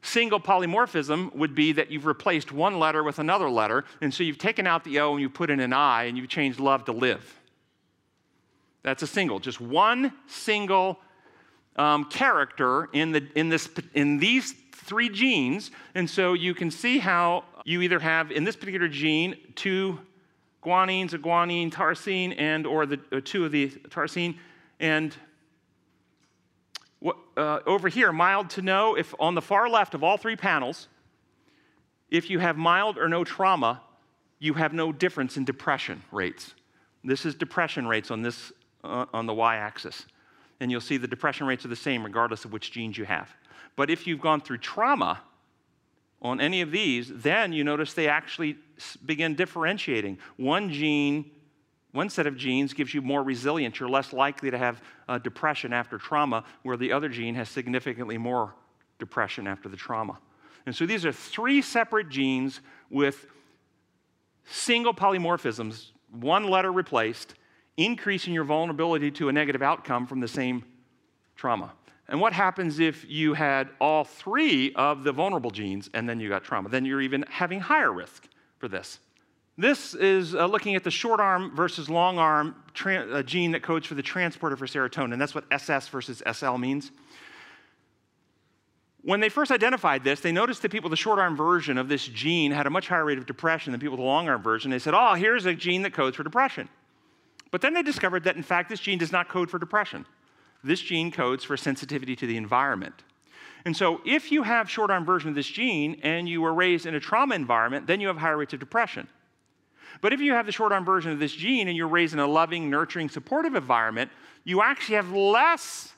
Single 0.00 0.40
polymorphism 0.40 1.34
would 1.34 1.54
be 1.54 1.72
that 1.72 1.90
you've 1.90 2.06
replaced 2.06 2.52
one 2.52 2.78
letter 2.78 3.04
with 3.04 3.18
another 3.18 3.50
letter, 3.50 3.84
and 4.00 4.12
so 4.12 4.24
you've 4.24 4.38
taken 4.38 4.66
out 4.66 4.82
the 4.82 4.98
O 5.00 5.12
and 5.12 5.20
you 5.20 5.28
put 5.28 5.50
in 5.50 5.60
an 5.60 5.74
I, 5.74 6.04
and 6.04 6.16
you've 6.16 6.30
changed 6.30 6.58
love 6.58 6.86
to 6.86 6.92
live. 6.92 7.38
That's 8.82 9.02
a 9.02 9.06
single, 9.06 9.40
just 9.40 9.60
one 9.60 10.10
single 10.26 10.98
um, 11.76 12.06
character 12.06 12.88
in, 12.94 13.12
the, 13.12 13.28
in, 13.34 13.50
this, 13.50 13.68
in 13.92 14.18
these 14.18 14.54
three 14.72 15.10
genes. 15.10 15.70
And 15.94 16.08
so 16.08 16.32
you 16.32 16.54
can 16.54 16.70
see 16.70 16.98
how 16.98 17.44
you 17.66 17.82
either 17.82 17.98
have 17.98 18.32
in 18.32 18.44
this 18.44 18.56
particular 18.56 18.88
gene 18.88 19.36
two 19.54 20.00
guanines, 20.62 21.12
a 21.12 21.18
guanine, 21.18 21.70
tyrosine, 21.70 22.34
and 22.38 22.66
or 22.66 22.86
the 22.86 23.00
uh, 23.12 23.20
two 23.24 23.44
of 23.44 23.52
the 23.52 23.68
tyrosine, 23.88 24.36
and 24.78 25.16
what, 27.00 27.16
uh, 27.36 27.60
over 27.66 27.88
here, 27.88 28.12
mild 28.12 28.50
to 28.50 28.62
no. 28.62 28.94
If 28.94 29.14
on 29.18 29.34
the 29.34 29.42
far 29.42 29.68
left 29.68 29.94
of 29.94 30.04
all 30.04 30.16
three 30.16 30.36
panels, 30.36 30.88
if 32.10 32.28
you 32.28 32.38
have 32.38 32.56
mild 32.56 32.98
or 32.98 33.08
no 33.08 33.24
trauma, 33.24 33.80
you 34.38 34.54
have 34.54 34.72
no 34.72 34.92
difference 34.92 35.36
in 35.36 35.44
depression 35.44 36.02
rates. 36.12 36.54
This 37.02 37.24
is 37.24 37.34
depression 37.34 37.86
rates 37.86 38.10
on 38.10 38.22
this 38.22 38.52
uh, 38.84 39.06
on 39.14 39.26
the 39.26 39.34
y-axis, 39.34 40.06
and 40.60 40.70
you'll 40.70 40.80
see 40.80 40.98
the 40.98 41.08
depression 41.08 41.46
rates 41.46 41.64
are 41.64 41.68
the 41.68 41.76
same 41.76 42.04
regardless 42.04 42.44
of 42.44 42.52
which 42.52 42.70
genes 42.70 42.98
you 42.98 43.04
have. 43.04 43.30
But 43.76 43.88
if 43.88 44.06
you've 44.06 44.20
gone 44.20 44.40
through 44.40 44.58
trauma, 44.58 45.20
on 46.22 46.40
any 46.40 46.60
of 46.60 46.70
these, 46.70 47.10
then 47.12 47.52
you 47.52 47.64
notice 47.64 47.94
they 47.94 48.08
actually 48.08 48.56
begin 49.04 49.34
differentiating. 49.34 50.18
One 50.36 50.70
gene, 50.70 51.30
one 51.92 52.10
set 52.10 52.26
of 52.26 52.36
genes 52.36 52.74
gives 52.74 52.92
you 52.92 53.00
more 53.00 53.22
resilience. 53.22 53.80
You're 53.80 53.88
less 53.88 54.12
likely 54.12 54.50
to 54.50 54.58
have 54.58 54.82
uh, 55.08 55.18
depression 55.18 55.72
after 55.72 55.98
trauma, 55.98 56.44
where 56.62 56.76
the 56.76 56.92
other 56.92 57.08
gene 57.08 57.34
has 57.36 57.48
significantly 57.48 58.18
more 58.18 58.54
depression 58.98 59.46
after 59.46 59.68
the 59.68 59.76
trauma. 59.76 60.18
And 60.66 60.76
so 60.76 60.84
these 60.84 61.06
are 61.06 61.12
three 61.12 61.62
separate 61.62 62.10
genes 62.10 62.60
with 62.90 63.26
single 64.44 64.92
polymorphisms, 64.92 65.90
one 66.10 66.44
letter 66.44 66.70
replaced, 66.70 67.34
increasing 67.76 68.34
your 68.34 68.44
vulnerability 68.44 69.10
to 69.12 69.30
a 69.30 69.32
negative 69.32 69.62
outcome 69.62 70.06
from 70.06 70.20
the 70.20 70.28
same 70.28 70.64
trauma. 71.34 71.72
And 72.10 72.20
what 72.20 72.32
happens 72.32 72.80
if 72.80 73.08
you 73.08 73.34
had 73.34 73.70
all 73.80 74.02
three 74.02 74.74
of 74.74 75.04
the 75.04 75.12
vulnerable 75.12 75.52
genes 75.52 75.88
and 75.94 76.08
then 76.08 76.18
you 76.18 76.28
got 76.28 76.42
trauma? 76.42 76.68
Then 76.68 76.84
you're 76.84 77.00
even 77.00 77.24
having 77.30 77.60
higher 77.60 77.92
risk 77.92 78.28
for 78.58 78.66
this. 78.66 78.98
This 79.56 79.94
is 79.94 80.34
uh, 80.34 80.46
looking 80.46 80.74
at 80.74 80.82
the 80.82 80.90
short 80.90 81.20
arm 81.20 81.54
versus 81.54 81.88
long 81.88 82.18
arm 82.18 82.56
uh, 82.84 83.22
gene 83.22 83.52
that 83.52 83.62
codes 83.62 83.86
for 83.86 83.94
the 83.94 84.02
transporter 84.02 84.56
for 84.56 84.66
serotonin. 84.66 85.18
That's 85.20 85.36
what 85.36 85.44
SS 85.52 85.86
versus 85.88 86.20
SL 86.32 86.56
means. 86.56 86.90
When 89.02 89.20
they 89.20 89.28
first 89.28 89.52
identified 89.52 90.02
this, 90.02 90.20
they 90.20 90.32
noticed 90.32 90.62
that 90.62 90.72
people 90.72 90.90
with 90.90 90.98
the 90.98 91.02
short 91.02 91.20
arm 91.20 91.36
version 91.36 91.78
of 91.78 91.88
this 91.88 92.04
gene 92.04 92.50
had 92.50 92.66
a 92.66 92.70
much 92.70 92.88
higher 92.88 93.04
rate 93.04 93.18
of 93.18 93.26
depression 93.26 93.70
than 93.70 93.80
people 93.80 93.92
with 93.92 94.00
the 94.00 94.06
long 94.06 94.28
arm 94.28 94.42
version. 94.42 94.70
They 94.70 94.80
said, 94.80 94.94
oh, 94.94 95.14
here's 95.14 95.46
a 95.46 95.54
gene 95.54 95.82
that 95.82 95.92
codes 95.92 96.16
for 96.16 96.24
depression. 96.24 96.68
But 97.52 97.60
then 97.60 97.72
they 97.72 97.82
discovered 97.82 98.24
that, 98.24 98.36
in 98.36 98.42
fact, 98.42 98.68
this 98.68 98.80
gene 98.80 98.98
does 98.98 99.12
not 99.12 99.28
code 99.28 99.48
for 99.48 99.58
depression. 99.60 100.06
This 100.62 100.80
gene 100.80 101.10
codes 101.10 101.44
for 101.44 101.56
sensitivity 101.56 102.14
to 102.16 102.26
the 102.26 102.36
environment. 102.36 103.02
And 103.64 103.76
so, 103.76 104.00
if 104.06 104.32
you 104.32 104.42
have 104.42 104.70
short 104.70 104.90
arm 104.90 105.04
version 105.04 105.28
of 105.28 105.34
this 105.34 105.46
gene 105.46 106.00
and 106.02 106.28
you 106.28 106.40
were 106.40 106.54
raised 106.54 106.86
in 106.86 106.94
a 106.94 107.00
trauma 107.00 107.34
environment, 107.34 107.86
then 107.86 108.00
you 108.00 108.08
have 108.08 108.16
higher 108.16 108.36
rates 108.36 108.52
of 108.52 108.60
depression. 108.60 109.06
But 110.00 110.12
if 110.12 110.20
you 110.20 110.32
have 110.32 110.46
the 110.46 110.52
short 110.52 110.72
arm 110.72 110.84
version 110.84 111.12
of 111.12 111.18
this 111.18 111.32
gene 111.32 111.68
and 111.68 111.76
you're 111.76 111.88
raised 111.88 112.14
in 112.14 112.20
a 112.20 112.26
loving, 112.26 112.70
nurturing, 112.70 113.08
supportive 113.08 113.54
environment, 113.54 114.10
you 114.44 114.62
actually 114.62 114.96
have 114.96 115.12
less 115.12 115.92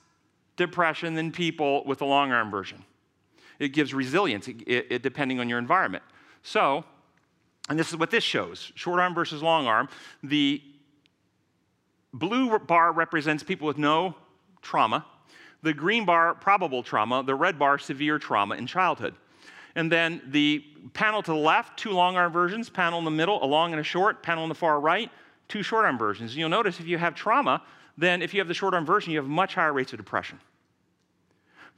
depression 0.56 1.14
than 1.14 1.30
people 1.30 1.84
with 1.84 1.98
the 1.98 2.04
long 2.04 2.32
arm 2.32 2.50
version. 2.50 2.84
It 3.58 3.68
gives 3.68 3.94
resilience 3.94 4.48
it, 4.48 4.62
it, 4.66 5.02
depending 5.02 5.38
on 5.38 5.48
your 5.48 5.58
environment. 5.58 6.02
So, 6.42 6.84
and 7.68 7.78
this 7.78 7.90
is 7.90 7.96
what 7.96 8.10
this 8.10 8.24
shows 8.24 8.72
short 8.74 8.98
arm 8.98 9.14
versus 9.14 9.42
long 9.42 9.66
arm. 9.66 9.88
The 10.22 10.60
blue 12.12 12.58
bar 12.58 12.92
represents 12.92 13.42
people 13.42 13.68
with 13.68 13.78
no 13.78 14.16
trauma. 14.62 15.04
The 15.62 15.72
green 15.72 16.04
bar, 16.04 16.34
probable 16.34 16.82
trauma. 16.82 17.22
The 17.22 17.34
red 17.34 17.58
bar, 17.58 17.78
severe 17.78 18.18
trauma 18.18 18.54
in 18.54 18.66
childhood. 18.66 19.14
And 19.74 19.90
then 19.90 20.20
the 20.28 20.64
panel 20.92 21.22
to 21.22 21.30
the 21.30 21.36
left, 21.36 21.78
two 21.78 21.90
long 21.90 22.16
arm 22.16 22.32
versions, 22.32 22.68
panel 22.68 22.98
in 22.98 23.04
the 23.04 23.10
middle, 23.10 23.42
a 23.42 23.46
long 23.46 23.72
and 23.72 23.80
a 23.80 23.84
short, 23.84 24.22
panel 24.22 24.42
on 24.42 24.48
the 24.48 24.54
far 24.54 24.80
right, 24.80 25.10
two 25.48 25.62
short 25.62 25.84
arm 25.84 25.98
versions. 25.98 26.36
You'll 26.36 26.48
notice 26.48 26.80
if 26.80 26.86
you 26.86 26.98
have 26.98 27.14
trauma, 27.14 27.62
then 27.96 28.22
if 28.22 28.34
you 28.34 28.40
have 28.40 28.48
the 28.48 28.54
short 28.54 28.74
arm 28.74 28.84
version, 28.84 29.12
you 29.12 29.18
have 29.18 29.28
much 29.28 29.54
higher 29.54 29.72
rates 29.72 29.92
of 29.92 29.98
depression. 29.98 30.40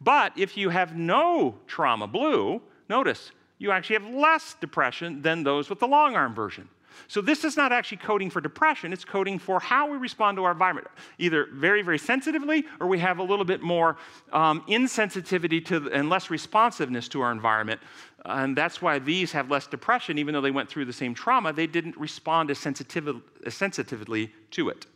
But 0.01 0.33
if 0.37 0.57
you 0.57 0.71
have 0.71 0.97
no 0.97 1.55
trauma, 1.67 2.07
blue, 2.07 2.61
notice 2.89 3.31
you 3.59 3.71
actually 3.71 3.95
have 3.95 4.15
less 4.15 4.55
depression 4.61 5.23
than 5.23 5.43
those 5.43 5.71
with 5.71 5.79
the 5.79 5.87
long 5.87 6.17
arm 6.17 6.35
version. 6.35 6.69
So 7.09 7.21
this 7.21 7.45
is 7.45 7.57
not 7.57 7.73
actually 7.73 7.99
coding 7.99 8.31
for 8.31 8.41
depression, 8.41 8.93
it's 8.93 9.05
coding 9.05 9.39
for 9.39 9.61
how 9.61 9.91
we 9.91 9.97
respond 9.97 10.37
to 10.39 10.45
our 10.45 10.53
environment, 10.53 10.87
either 11.19 11.49
very, 11.53 11.83
very 11.83 11.99
sensitively, 11.99 12.65
or 12.81 12.87
we 12.87 12.99
have 12.99 13.19
a 13.19 13.23
little 13.23 13.45
bit 13.45 13.63
more 13.63 13.97
um, 14.33 14.63
insensitivity 14.69 15.65
to 15.67 15.91
and 15.93 16.09
less 16.09 16.31
responsiveness 16.31 17.09
to 17.09 17.21
our 17.21 17.33
environment. 17.33 17.81
And 18.25 18.57
that's 18.57 18.81
why 18.81 18.99
these 18.99 19.33
have 19.33 19.51
less 19.51 19.67
depression, 19.67 20.19
even 20.19 20.33
though 20.33 20.41
they 20.41 20.51
went 20.51 20.69
through 20.69 20.87
the 20.87 20.93
same 20.93 21.15
trauma, 21.15 21.53
they 21.53 21.67
didn't 21.67 21.97
respond 21.99 22.51
as, 22.51 22.65
as 22.67 23.55
sensitively 23.55 24.33
to 24.53 24.69
it. 24.71 24.87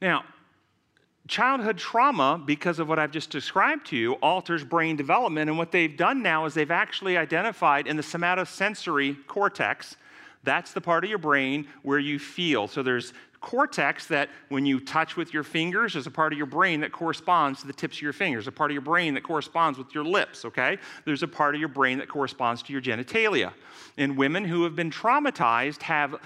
Now, 0.00 0.24
childhood 1.26 1.78
trauma, 1.78 2.40
because 2.44 2.78
of 2.78 2.88
what 2.88 2.98
I've 2.98 3.10
just 3.10 3.30
described 3.30 3.86
to 3.88 3.96
you, 3.96 4.12
alters 4.14 4.64
brain 4.64 4.96
development. 4.96 5.48
And 5.48 5.58
what 5.58 5.72
they've 5.72 5.96
done 5.96 6.22
now 6.22 6.44
is 6.44 6.54
they've 6.54 6.70
actually 6.70 7.16
identified 7.16 7.86
in 7.86 7.96
the 7.96 8.02
somatosensory 8.02 9.26
cortex, 9.26 9.96
that's 10.42 10.72
the 10.72 10.80
part 10.80 11.04
of 11.04 11.10
your 11.10 11.18
brain 11.18 11.66
where 11.82 11.98
you 11.98 12.18
feel. 12.18 12.68
So 12.68 12.82
there's 12.82 13.14
cortex 13.40 14.06
that 14.06 14.28
when 14.48 14.64
you 14.66 14.80
touch 14.80 15.16
with 15.16 15.32
your 15.32 15.42
fingers, 15.42 15.94
there's 15.94 16.06
a 16.06 16.10
part 16.10 16.32
of 16.32 16.36
your 16.36 16.46
brain 16.46 16.80
that 16.80 16.92
corresponds 16.92 17.60
to 17.60 17.66
the 17.66 17.72
tips 17.72 17.96
of 17.96 18.02
your 18.02 18.12
fingers, 18.12 18.46
a 18.46 18.52
part 18.52 18.70
of 18.70 18.74
your 18.74 18.82
brain 18.82 19.14
that 19.14 19.22
corresponds 19.22 19.78
with 19.78 19.94
your 19.94 20.04
lips, 20.04 20.44
okay? 20.44 20.78
There's 21.04 21.22
a 21.22 21.28
part 21.28 21.54
of 21.54 21.60
your 21.60 21.68
brain 21.68 21.98
that 21.98 22.08
corresponds 22.08 22.62
to 22.64 22.72
your 22.72 22.82
genitalia. 22.82 23.52
And 23.96 24.16
women 24.16 24.44
who 24.44 24.64
have 24.64 24.76
been 24.76 24.90
traumatized 24.90 25.82
have 25.82 26.16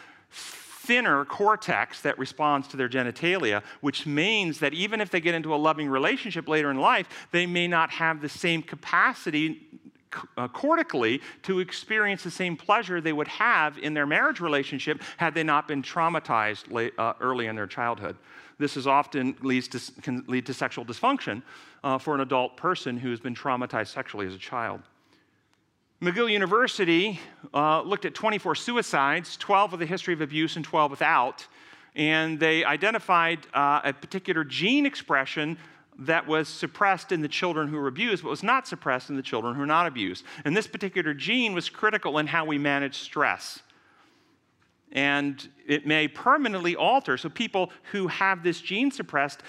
thinner 0.89 1.23
cortex 1.27 2.01
that 2.01 2.19
responds 2.19 2.67
to 2.67 2.79
their 2.79 2.89
genitalia, 2.89 3.63
which 3.83 4.07
means 4.07 4.59
that 4.61 4.73
even 4.73 5.03
if 5.03 5.11
they 5.11 5.21
get 5.21 5.35
into 5.35 5.55
a 5.55 5.61
loving 5.69 5.87
relationship 5.87 6.49
later 6.49 6.71
in 6.71 6.79
life, 6.81 7.07
they 7.31 7.45
may 7.45 7.69
not 7.69 7.91
have 7.91 8.23
the 8.23 8.29
same 8.29 8.63
capacity 8.63 9.67
uh, 10.39 10.49
cortically 10.49 11.21
to 11.43 11.61
experience 11.61 12.23
the 12.23 12.31
same 12.31 12.57
pleasure 12.57 13.03
they 13.03 13.13
would 13.13 13.29
have 13.29 13.77
in 13.77 13.93
their 13.93 14.07
marriage 14.07 14.41
relationship 14.41 15.03
had 15.19 15.35
they 15.35 15.43
not 15.43 15.69
been 15.69 15.83
traumatized 15.83 16.73
late, 16.73 16.95
uh, 16.99 17.13
early 17.21 17.47
in 17.49 17.55
their 17.55 17.67
childhood. 17.67 18.17
this 18.59 18.75
is 18.75 18.87
often 18.87 19.37
leads 19.43 19.69
to, 19.69 19.79
can 20.01 20.25
lead 20.27 20.47
to 20.47 20.55
sexual 20.55 20.87
dysfunction 20.87 21.43
uh, 21.85 21.99
for 21.99 22.15
an 22.15 22.23
adult 22.23 22.57
person 22.57 22.97
who 22.97 23.11
has 23.11 23.21
been 23.21 23.35
traumatized 23.35 23.89
sexually 23.89 24.27
as 24.27 24.35
a 24.35 24.39
child. 24.39 24.81
McGill 26.01 26.31
University 26.31 27.19
uh, 27.53 27.83
looked 27.83 28.05
at 28.05 28.15
24 28.15 28.55
suicides, 28.55 29.37
12 29.37 29.73
with 29.73 29.83
a 29.83 29.87
history 29.87 30.15
of 30.15 30.21
abuse 30.21 30.55
and 30.55 30.65
12 30.65 30.93
without, 30.93 31.45
and 31.97 32.39
they 32.39 32.65
identified 32.65 33.41
uh, 33.53 33.81
a 33.83 33.93
particular 33.93 34.45
gene 34.45 34.87
expression 34.87 35.59
that 35.99 36.25
was 36.25 36.47
suppressed 36.47 37.11
in 37.11 37.21
the 37.21 37.27
children 37.27 37.67
who 37.67 37.77
were 37.77 37.89
abused, 37.89 38.23
but 38.23 38.29
was 38.29 38.45
not 38.45 38.69
suppressed 38.69 39.11
in 39.11 39.17
the 39.17 39.23
children 39.23 39.55
who 39.55 39.61
were 39.61 39.67
not 39.67 39.89
abused. 39.89 40.23
And 40.45 40.57
this 40.57 40.69
particular 40.69 41.15
gene 41.15 41.53
was 41.53 41.69
critical 41.69 42.19
in 42.19 42.29
how 42.29 42.45
we 42.45 42.59
manage 42.59 42.99
stress. 42.99 43.59
And 44.93 45.49
it 45.67 45.85
may 45.85 46.07
permanently 46.07 46.77
alter. 46.77 47.17
So, 47.17 47.29
people 47.29 47.73
who 47.91 48.07
have 48.07 48.45
this 48.45 48.61
gene 48.61 48.93
suppressed 48.93 49.43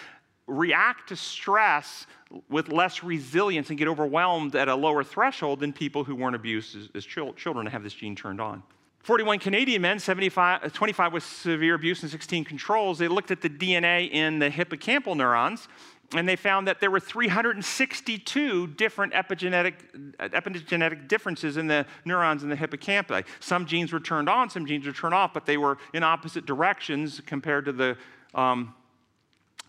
react 0.50 1.10
to 1.10 1.16
stress 1.16 2.08
with 2.50 2.70
less 2.70 3.04
resilience 3.04 3.70
and 3.70 3.78
get 3.78 3.88
overwhelmed 3.88 4.56
at 4.56 4.68
a 4.68 4.76
lower 4.76 5.04
threshold 5.04 5.60
than 5.60 5.74
people 5.74 6.04
who 6.04 6.16
weren't 6.16 6.36
abused 6.36 6.76
as, 6.76 6.90
as 6.94 7.06
children 7.06 7.60
and 7.60 7.70
have 7.70 7.84
this 7.84 7.94
gene 7.94 8.16
turned 8.16 8.42
on. 8.42 8.64
41 9.00 9.40
Canadian 9.40 9.82
men, 9.82 9.98
75, 9.98 10.64
uh, 10.64 10.70
25 10.70 11.14
with 11.14 11.24
severe 11.24 11.76
abuse 11.76 12.02
and 12.02 12.12
16 12.12 12.44
controls, 12.44 13.00
they 13.00 13.08
looked 13.08 13.32
at 13.32 13.42
the 13.42 13.50
DNA 13.50 14.12
in 14.12 14.40
the 14.40 14.50
hippocampal 14.50 15.16
neurons 15.16 15.68
and 16.16 16.28
they 16.28 16.36
found 16.36 16.68
that 16.68 16.80
there 16.80 16.90
were 16.90 17.00
362 17.00 18.68
different 18.68 19.14
epigenetic, 19.14 19.74
epigenetic 20.20 21.08
differences 21.08 21.58
in 21.58 21.68
the 21.68 21.86
neurons 22.04 22.44
in 22.44 22.50
the 22.50 22.56
hippocampi. 22.56 23.24
Some 23.40 23.66
genes 23.66 23.94
were 23.94 24.00
turned 24.00 24.28
on, 24.28 24.50
some 24.50 24.66
genes 24.66 24.86
were 24.86 24.92
turned 24.92 25.14
off, 25.14 25.34
but 25.34 25.46
they 25.46 25.58
were 25.58 25.78
in 25.94 26.04
opposite 26.04 26.46
directions 26.46 27.22
compared 27.26 27.66
to 27.66 27.72
the, 27.72 27.98
um, 28.34 28.74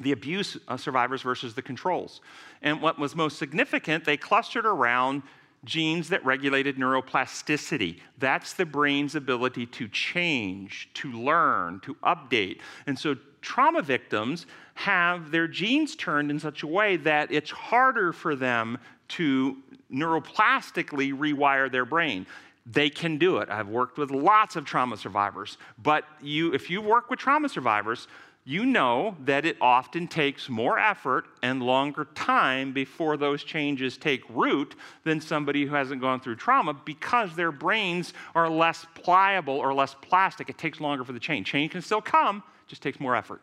the 0.01 0.13
abuse 0.13 0.57
uh, 0.67 0.77
survivors 0.77 1.23
versus 1.23 1.55
the 1.55 1.63
controls. 1.63 2.21
And 2.63 2.81
what 2.81 2.99
was 2.99 3.15
most 3.15 3.39
significant, 3.39 4.05
they 4.05 4.17
clustered 4.17 4.67
around 4.67 5.23
genes 5.65 6.09
that 6.09 6.25
regulated 6.25 6.77
neuroplasticity. 6.77 7.99
That's 8.19 8.55
the 8.55 8.65
brain's 8.65 9.15
ability 9.15 9.67
to 9.67 9.89
change, 9.89 10.89
to 10.95 11.13
learn, 11.13 11.81
to 11.81 11.95
update. 11.97 12.61
And 12.87 12.99
so 12.99 13.15
trauma 13.43 13.83
victims 13.83 14.47
have 14.75 15.31
their 15.31 15.47
genes 15.47 15.95
turned 15.97 16.31
in 16.31 16.39
such 16.39 16.63
a 16.63 16.67
way 16.67 16.97
that 16.97 17.31
it's 17.31 17.51
harder 17.51 18.13
for 18.13 18.35
them 18.35 18.79
to 19.09 19.57
neuroplastically 19.93 21.13
rewire 21.13 21.71
their 21.71 21.85
brain. 21.85 22.27
They 22.65 22.89
can 22.89 23.19
do 23.19 23.39
it. 23.39 23.51
I've 23.51 23.69
worked 23.69 23.99
with 23.99 24.11
lots 24.11 24.57
of 24.57 24.65
trauma 24.65 24.97
survivors, 24.97 25.59
but 25.83 26.05
you, 26.23 26.55
if 26.55 26.71
you 26.71 26.81
work 26.81 27.11
with 27.11 27.19
trauma 27.19 27.49
survivors, 27.49 28.07
you 28.45 28.65
know 28.65 29.17
that 29.25 29.45
it 29.45 29.57
often 29.61 30.09
takes 30.09 30.49
more 30.49 30.79
effort 30.79 31.27
and 31.43 31.63
longer 31.63 32.07
time 32.15 32.73
before 32.73 33.17
those 33.17 33.45
changes 33.45 33.99
take 33.99 34.23
root 34.31 34.75
than 35.05 35.21
somebody 35.21 35.67
who 35.67 35.75
hasn't 35.75 36.01
gone 36.01 36.21
through 36.21 36.37
trauma 36.37 36.73
because 36.73 37.37
their 37.37 37.53
brains 37.53 38.15
are 38.35 38.49
less 38.49 38.87
pliable 38.95 39.55
or 39.55 39.75
less 39.75 39.95
plastic. 40.01 40.49
It 40.49 40.57
takes 40.57 40.81
longer 40.81 41.05
for 41.05 41.13
the 41.13 41.21
change. 41.21 41.47
Change 41.47 41.73
can 41.73 41.83
still 41.83 42.01
come, 42.01 42.43
just 42.67 42.83
takes 42.83 42.99
more 42.99 43.15
effort. 43.15 43.43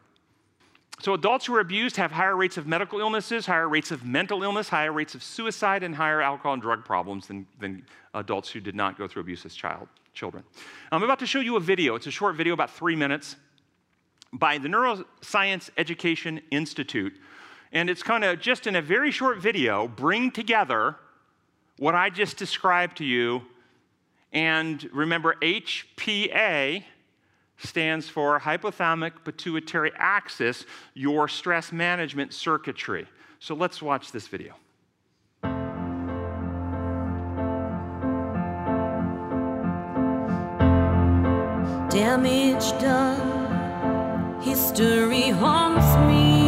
So, 1.00 1.14
adults 1.14 1.46
who 1.46 1.54
are 1.54 1.60
abused 1.60 1.96
have 1.98 2.12
higher 2.12 2.36
rates 2.36 2.58
of 2.58 2.66
medical 2.66 3.00
illnesses, 3.00 3.46
higher 3.46 3.70
rates 3.70 3.92
of 3.92 4.04
mental 4.04 4.42
illness, 4.42 4.68
higher 4.68 4.92
rates 4.92 5.14
of 5.14 5.22
suicide, 5.22 5.84
and 5.84 5.94
higher 5.94 6.22
alcohol 6.22 6.54
and 6.54 6.62
drug 6.62 6.84
problems 6.84 7.28
than, 7.28 7.46
than 7.60 7.86
adults 8.16 8.50
who 8.50 8.60
did 8.60 8.74
not 8.74 8.98
go 8.98 9.08
through 9.08 9.22
abuse 9.22 9.46
as 9.46 9.54
child, 9.54 9.88
children. 10.16 10.44
I'm 10.92 11.04
about 11.04 11.20
to 11.20 11.28
show 11.28 11.40
you 11.40 11.56
a 11.56 11.60
video. 11.60 11.94
It's 11.94 12.08
a 12.08 12.12
short 12.12 12.36
video, 12.36 12.56
about 12.56 12.72
three 12.72 12.96
minutes, 12.96 13.36
by 14.34 14.58
the 14.58 14.68
Neuroscience 14.68 15.70
Education 15.78 16.42
Institute. 16.52 17.14
And 17.72 17.90
it's 17.90 18.04
kind 18.04 18.24
of 18.24 18.40
just 18.40 18.68
in 18.68 18.76
a 18.76 18.82
very 18.82 19.12
short 19.12 19.40
video, 19.40 19.88
bring 19.88 20.32
together 20.32 20.96
what 21.78 21.96
I 21.96 22.10
just 22.10 22.38
described 22.38 22.98
to 22.98 23.06
you. 23.06 23.42
And 24.32 24.90
remember, 24.94 25.36
HPA 25.42 26.84
stands 27.58 28.08
for 28.08 28.40
hypothalamic 28.40 29.24
pituitary 29.24 29.92
axis, 29.98 30.66
your 30.94 31.28
stress 31.28 31.72
management 31.72 32.34
circuitry. 32.34 33.08
So 33.40 33.56
let's 33.56 33.82
watch 33.82 34.12
this 34.12 34.28
video. 34.28 34.54
Damage 41.90 42.72
done, 42.80 43.37
history 44.48 45.30
haunts 45.30 45.98
me. 46.08 46.47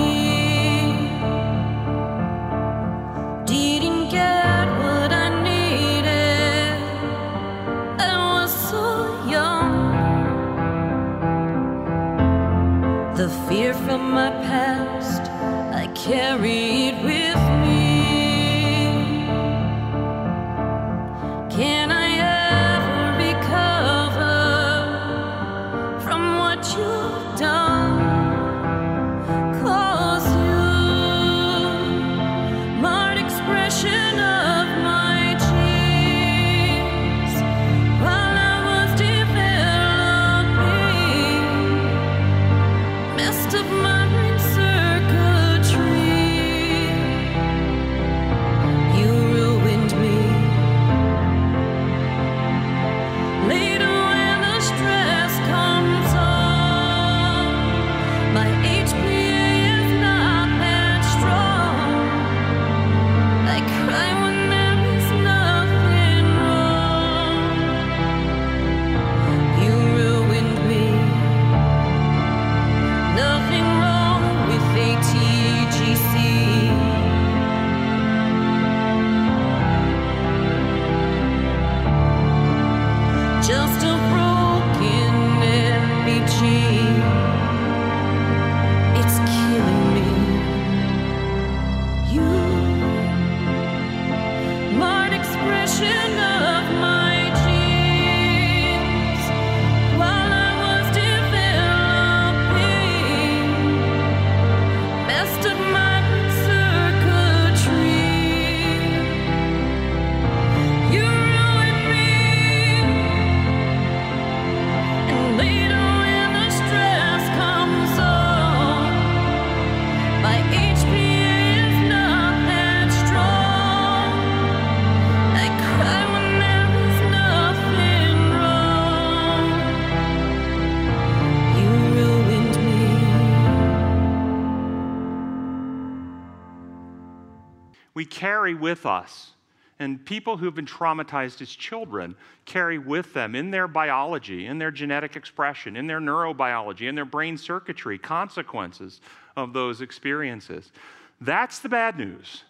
Carry 138.49 138.59
with 138.59 138.85
us 138.85 139.33
And 139.79 140.05
people 140.05 140.35
who've 140.35 140.53
been 140.53 140.65
traumatized 140.65 141.41
as 141.41 141.49
children 141.49 142.15
carry 142.45 142.77
with 142.77 143.13
them 143.13 143.33
in 143.33 143.49
their 143.49 143.67
biology, 143.67 144.45
in 144.45 144.59
their 144.59 144.71
genetic 144.71 145.15
expression, 145.15 145.77
in 145.77 145.87
their 145.87 146.01
neurobiology, 146.01 146.89
in 146.89 146.95
their 146.95 147.05
brain 147.05 147.37
circuitry, 147.37 147.97
consequences 147.97 148.99
of 149.37 149.53
those 149.53 149.79
experiences. 149.79 150.73
That's 151.21 151.59
the 151.59 151.69
bad 151.69 151.97
news. 151.97 152.43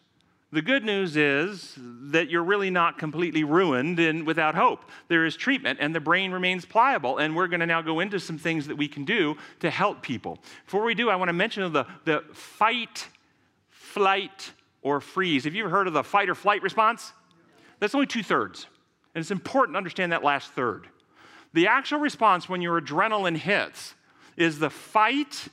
The 0.51 0.63
good 0.63 0.83
news 0.83 1.15
is 1.15 1.75
that 1.77 2.31
you're 2.31 2.43
really 2.43 2.71
not 2.71 2.97
completely 2.97 3.43
ruined 3.43 3.99
and 3.99 4.25
without 4.25 4.55
hope. 4.55 4.89
There 5.07 5.27
is 5.27 5.35
treatment, 5.35 5.77
and 5.79 5.93
the 5.93 5.99
brain 5.99 6.31
remains 6.31 6.65
pliable. 6.65 7.19
And 7.19 7.35
we're 7.35 7.47
going 7.47 7.59
to 7.59 7.67
now 7.67 7.83
go 7.83 7.99
into 7.99 8.19
some 8.19 8.39
things 8.39 8.65
that 8.65 8.75
we 8.75 8.87
can 8.87 9.05
do 9.05 9.37
to 9.59 9.69
help 9.69 10.01
people. 10.01 10.39
Before 10.65 10.83
we 10.83 10.95
do, 10.95 11.11
I 11.11 11.15
want 11.15 11.29
to 11.29 11.33
mention 11.33 11.71
the, 11.71 11.85
the 12.05 12.23
fight, 12.33 13.07
flight, 13.69 14.51
or 14.81 15.01
freeze. 15.01 15.43
Have 15.43 15.55
you 15.55 15.63
ever 15.63 15.69
heard 15.69 15.87
of 15.87 15.93
the 15.93 16.03
fight 16.03 16.29
or 16.29 16.35
flight 16.35 16.61
response? 16.61 17.11
That's 17.79 17.95
only 17.95 18.07
two 18.07 18.23
thirds. 18.23 18.67
And 19.13 19.21
it's 19.21 19.31
important 19.31 19.75
to 19.75 19.77
understand 19.77 20.11
that 20.11 20.23
last 20.23 20.51
third. 20.51 20.87
The 21.53 21.67
actual 21.67 21.99
response 21.99 22.47
when 22.47 22.61
your 22.61 22.79
adrenaline 22.79 23.37
hits 23.37 23.95
is 24.37 24.59
the 24.59 24.69
fight 24.69 25.47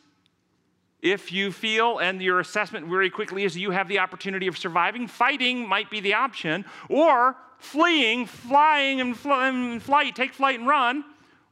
if 1.02 1.30
you 1.30 1.52
feel, 1.52 1.98
and 1.98 2.20
your 2.20 2.40
assessment 2.40 2.86
very 2.86 3.10
quickly 3.10 3.44
is 3.44 3.56
you 3.56 3.70
have 3.70 3.86
the 3.86 3.98
opportunity 3.98 4.46
of 4.46 4.58
surviving, 4.58 5.06
fighting 5.06 5.68
might 5.68 5.90
be 5.90 6.00
the 6.00 6.14
option, 6.14 6.64
or 6.88 7.36
fleeing, 7.58 8.26
flying 8.26 9.00
and, 9.00 9.16
fl- 9.16 9.32
and 9.32 9.82
flight, 9.82 10.16
take 10.16 10.32
flight 10.32 10.58
and 10.58 10.66
run, 10.66 11.04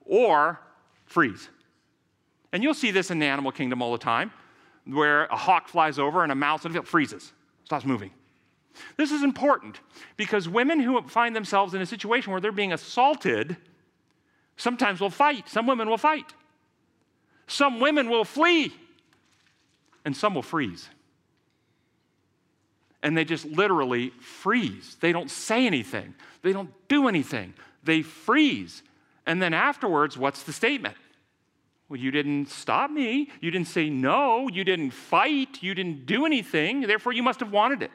or 0.07 0.59
freeze. 1.07 1.49
And 2.53 2.63
you'll 2.63 2.75
see 2.75 2.91
this 2.91 3.11
in 3.11 3.19
the 3.19 3.27
animal 3.27 3.53
kingdom 3.53 3.83
all 3.83 3.93
the 3.93 3.99
time, 3.99 4.33
where 4.87 5.27
a 5.27 5.37
hawk 5.37 5.69
flies 5.69 5.99
over 5.99 6.23
and 6.23 6.33
a 6.33 6.35
mouse 6.35 6.63
the 6.63 6.71
field 6.71 6.89
freezes, 6.89 7.33
stops 7.65 7.85
moving. 7.85 8.11
This 8.97 9.13
is 9.13 9.23
important 9.23 9.81
because 10.17 10.49
women 10.49 10.81
who 10.81 11.01
find 11.03 11.35
themselves 11.35 11.75
in 11.75 11.81
a 11.81 11.87
situation 11.87 12.33
where 12.33 12.41
they're 12.41 12.53
being 12.53 12.73
assaulted 12.73 13.57
sometimes 14.57 15.01
will 15.01 15.11
fight. 15.11 15.49
Some 15.49 15.67
women 15.67 15.89
will 15.89 15.99
fight. 15.99 16.35
Some 17.47 17.81
women 17.81 18.09
will 18.09 18.25
flee 18.25 18.75
and 20.05 20.17
some 20.17 20.35
will 20.35 20.43
freeze. 20.43 20.89
And 23.03 23.17
they 23.17 23.25
just 23.25 23.45
literally 23.45 24.11
freeze. 24.11 24.97
They 25.01 25.13
don't 25.13 25.31
say 25.31 25.67
anything, 25.67 26.15
they 26.43 26.53
don't 26.53 26.71
do 26.89 27.09
anything. 27.09 27.55
They 27.83 28.01
freeze. 28.01 28.83
And 29.27 29.43
then 29.43 29.53
afterwards, 29.53 30.17
what's 30.17 30.43
the 30.43 30.53
statement? 30.53 30.97
Well, 31.89 32.01
you 32.01 32.11
didn't 32.11 32.49
stop 32.49 32.91
me. 32.91 33.31
You 33.41 33.51
didn't 33.51 33.69
say 33.69 33.91
no. 33.91 34.49
You 34.49 34.65
didn't 34.65 34.93
fight. 34.93 35.63
You 35.63 35.75
didn't 35.75 36.07
do 36.07 36.25
anything. 36.25 36.83
Therefore, 36.83 37.13
you 37.13 37.23
must 37.23 37.41
have 37.41 37.53
wanted 37.53 37.83
it. 37.83 37.91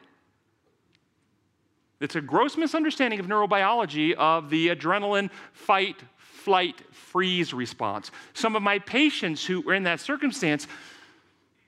It's 1.99 2.15
a 2.15 2.21
gross 2.21 2.55
misunderstanding 2.55 3.19
of 3.19 3.25
neurobiology 3.25 4.13
of 4.13 4.49
the 4.49 4.69
adrenaline 4.69 5.29
fight, 5.51 5.97
flight, 6.17 6.81
freeze 6.91 7.53
response. 7.53 8.11
Some 8.33 8.55
of 8.55 8.61
my 8.61 8.79
patients 8.79 9.45
who 9.45 9.61
were 9.61 9.73
in 9.73 9.83
that 9.83 9.99
circumstance 9.99 10.67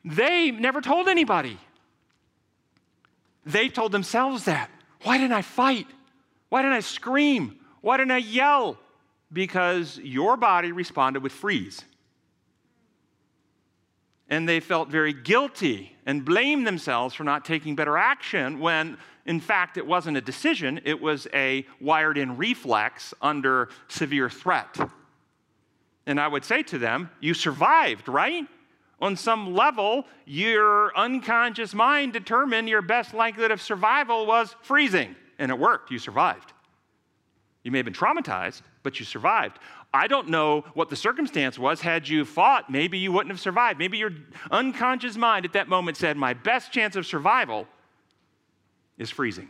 they 0.04 0.52
never 0.52 0.82
told 0.82 1.08
anybody. 1.08 1.58
They 3.46 3.70
told 3.70 3.92
themselves 3.92 4.46
that. 4.46 4.70
Why 5.04 5.18
didn't 5.18 5.34
I 5.34 5.42
fight? 5.42 5.88
Why 6.50 6.62
didn't 6.62 6.76
I 6.76 6.82
scream? 6.82 7.60
Why 7.82 7.98
didn't 7.98 8.12
I 8.12 8.18
yell? 8.18 8.78
Because 9.32 9.98
your 10.00 10.38
body 10.38 10.72
responded 10.72 11.24
with 11.24 11.32
freeze. 11.32 11.84
And 14.32 14.50
they 14.50 14.60
felt 14.60 14.90
very 14.90 15.14
guilty 15.14 15.96
and 16.08 16.26
blamed 16.26 16.66
themselves 16.66 17.14
for 17.14 17.24
not 17.24 17.46
taking 17.46 17.76
better 17.76 17.98
action 17.98 18.60
when, 18.60 18.98
in 19.28 19.40
fact, 19.40 19.78
it 19.78 19.86
wasn't 19.86 20.18
a 20.18 20.22
decision, 20.22 20.82
it 20.84 21.00
was 21.00 21.28
a 21.34 21.68
wired 21.80 22.18
in 22.18 22.38
reflex 22.38 23.14
under 23.22 23.70
severe 23.88 24.32
threat. 24.32 24.76
And 26.08 26.20
I 26.20 26.28
would 26.28 26.44
say 26.44 26.64
to 26.64 26.80
them, 26.80 27.12
You 27.20 27.36
survived, 27.36 28.08
right? 28.08 28.48
on 29.02 29.16
some 29.16 29.56
level, 29.56 30.06
your 30.26 30.96
unconscious 30.96 31.74
mind 31.74 32.14
determined 32.14 32.70
your 32.70 32.84
best 32.84 33.14
likelihood 33.14 33.52
of 33.52 33.62
survival 33.62 34.26
was 34.26 34.56
freezing. 34.62 35.16
And 35.40 35.50
it 35.50 35.58
worked. 35.58 35.90
You 35.90 35.98
survived. 35.98 36.54
You 37.64 37.72
may 37.72 37.80
have 37.80 37.86
been 37.86 37.94
traumatized, 37.94 38.62
but 38.84 39.00
you 39.00 39.06
survived. 39.06 39.58
I 39.94 40.08
don't 40.08 40.30
know 40.30 40.62
what 40.74 40.90
the 40.90 40.96
circumstance 40.96 41.60
was. 41.60 41.82
Had 41.82 42.08
you 42.08 42.24
fought, 42.24 42.70
maybe 42.70 42.98
you 42.98 43.12
wouldn't 43.12 43.32
have 43.32 43.42
survived. 43.42 43.78
Maybe 43.78 43.98
your 43.98 44.12
unconscious 44.50 45.18
mind 45.18 45.46
at 45.46 45.54
that 45.54 45.68
moment 45.68 45.98
said, 45.98 46.16
My 46.16 46.34
best 46.34 46.72
chance 46.72 46.96
of 46.96 47.06
survival 47.06 47.68
is 48.98 49.10
freezing. 49.10 49.50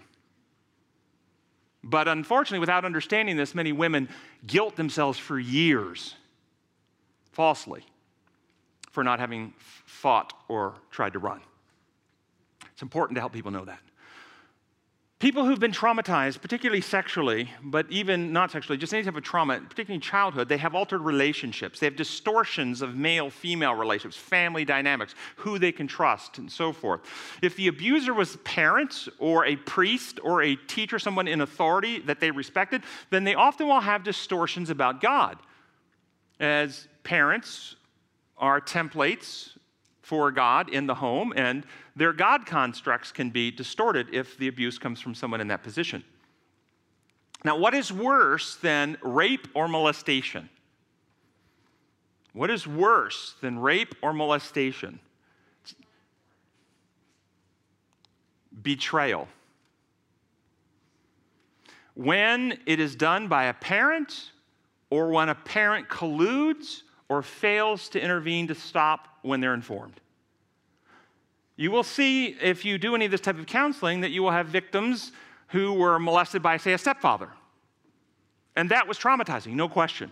But 1.84 2.08
unfortunately, 2.08 2.60
without 2.60 2.86
understanding 2.86 3.38
this, 3.38 3.54
many 3.54 3.72
women 3.72 4.10
guilt 4.46 4.76
themselves 4.76 5.18
for 5.18 5.39
years 5.39 6.16
falsely 7.32 7.86
for 8.92 9.04
not 9.04 9.20
having 9.20 9.54
fought 9.86 10.34
or 10.48 10.76
tried 10.92 11.14
to 11.14 11.20
run. 11.20 11.42
It's 12.74 12.82
important 12.82 13.16
to 13.16 13.22
help 13.22 13.34
people 13.34 13.52
know 13.52 13.66
that. 13.66 13.80
People 15.22 15.45
who've 15.45 15.59
been 15.59 15.72
traumatized, 15.72 16.41
particularly 16.41 16.82
sexually, 16.82 17.47
but 17.61 17.86
even 17.91 18.34
not 18.34 18.49
sexually, 18.49 18.76
just 18.76 18.91
any 18.91 19.03
type 19.03 19.15
of 19.15 19.22
trauma, 19.22 19.59
particularly 19.59 19.93
in 19.93 20.01
childhood, 20.01 20.49
they 20.49 20.57
have 20.57 20.74
altered 20.74 21.01
relationships. 21.01 21.80
They 21.80 21.86
have 21.86 21.95
distortions 21.95 22.82
of 22.82 22.95
male 22.95 23.30
female 23.30 23.76
relationships, 23.76 24.17
family 24.17 24.65
dynamics, 24.65 25.13
who 25.36 25.59
they 25.59 25.72
can 25.72 25.86
trust, 25.86 26.39
and 26.39 26.51
so 26.51 26.74
forth. 26.74 27.01
If 27.43 27.55
the 27.55 27.67
abuser 27.67 28.15
was 28.15 28.38
parents 28.38 29.07
or 29.19 29.45
a 29.45 29.57
priest 29.57 30.19
or 30.24 30.41
a 30.41 30.55
teacher, 30.55 30.97
someone 30.97 31.28
in 31.28 31.41
authority 31.41 31.99
that 31.99 32.19
they 32.19 32.32
respected, 32.32 32.82
then 33.11 33.24
they 33.24 33.36
often 33.36 33.67
will 33.67 33.82
have 33.82 34.03
distortions 34.03 34.72
about 34.72 35.01
God. 35.01 35.38
As 36.39 36.88
parents, 37.03 37.76
are 38.39 38.59
templates 38.59 39.51
for 40.12 40.30
God 40.30 40.68
in 40.68 40.88
the 40.88 40.95
home, 40.95 41.32
and 41.38 41.64
their 41.95 42.12
God 42.12 42.45
constructs 42.45 43.14
can 43.14 43.30
be 43.30 43.49
distorted 43.49 44.07
if 44.12 44.38
the 44.38 44.49
abuse 44.49 44.78
comes 44.78 44.99
from 44.99 45.16
someone 45.16 45.39
in 45.39 45.47
that 45.47 45.64
position. 45.64 46.03
Now, 47.45 47.57
what 47.57 47.74
is 47.74 47.93
worse 47.93 48.57
than 48.57 48.97
rape 49.01 49.47
or 49.53 49.70
molestation? 49.70 50.49
What 52.34 52.51
is 52.51 52.68
worse 52.68 53.36
than 53.39 53.57
rape 53.57 53.95
or 54.01 54.12
molestation? 54.12 54.99
Betrayal. 58.62 59.30
When 61.93 62.59
it 62.66 62.82
is 62.82 62.97
done 62.97 63.30
by 63.30 63.45
a 63.45 63.53
parent 63.53 64.32
or 64.89 65.12
when 65.12 65.30
a 65.30 65.36
parent 65.36 65.88
colludes 65.88 66.84
or 67.12 67.22
fails 67.22 67.89
to 67.89 68.01
intervene 68.01 68.47
to 68.47 68.55
stop 68.55 69.09
when 69.22 69.41
they're 69.41 69.53
informed. 69.53 69.99
You 71.57 71.70
will 71.70 71.84
see, 71.84 72.28
if 72.41 72.64
you 72.64 72.78
do 72.78 72.95
any 72.95 73.03
of 73.03 73.12
this 73.12 73.20
type 73.20 73.38
of 73.38 73.47
counseling, 73.47 73.99
that 73.99 74.12
you 74.12 74.24
will 74.24 74.32
have 74.32 74.47
victims 74.47 75.12
who 75.49 75.74
were 75.74 75.99
molested 75.99 76.41
by, 76.41 76.55
say, 76.55 76.72
a 76.72 76.78
stepfather. 76.78 77.28
And 78.55 78.70
that 78.70 78.88
was 78.88 78.97
traumatizing, 78.97 79.55
no 79.55 79.68
question. 79.68 80.09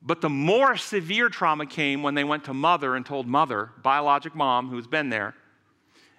But 0.00 0.20
the 0.20 0.30
more 0.30 0.76
severe 0.76 1.28
trauma 1.28 1.66
came 1.66 2.04
when 2.04 2.14
they 2.14 2.22
went 2.22 2.44
to 2.44 2.54
mother 2.54 2.94
and 2.94 3.04
told 3.04 3.26
mother, 3.26 3.70
biologic 3.82 4.36
mom 4.36 4.68
who's 4.68 4.86
been 4.86 5.10
there, 5.10 5.34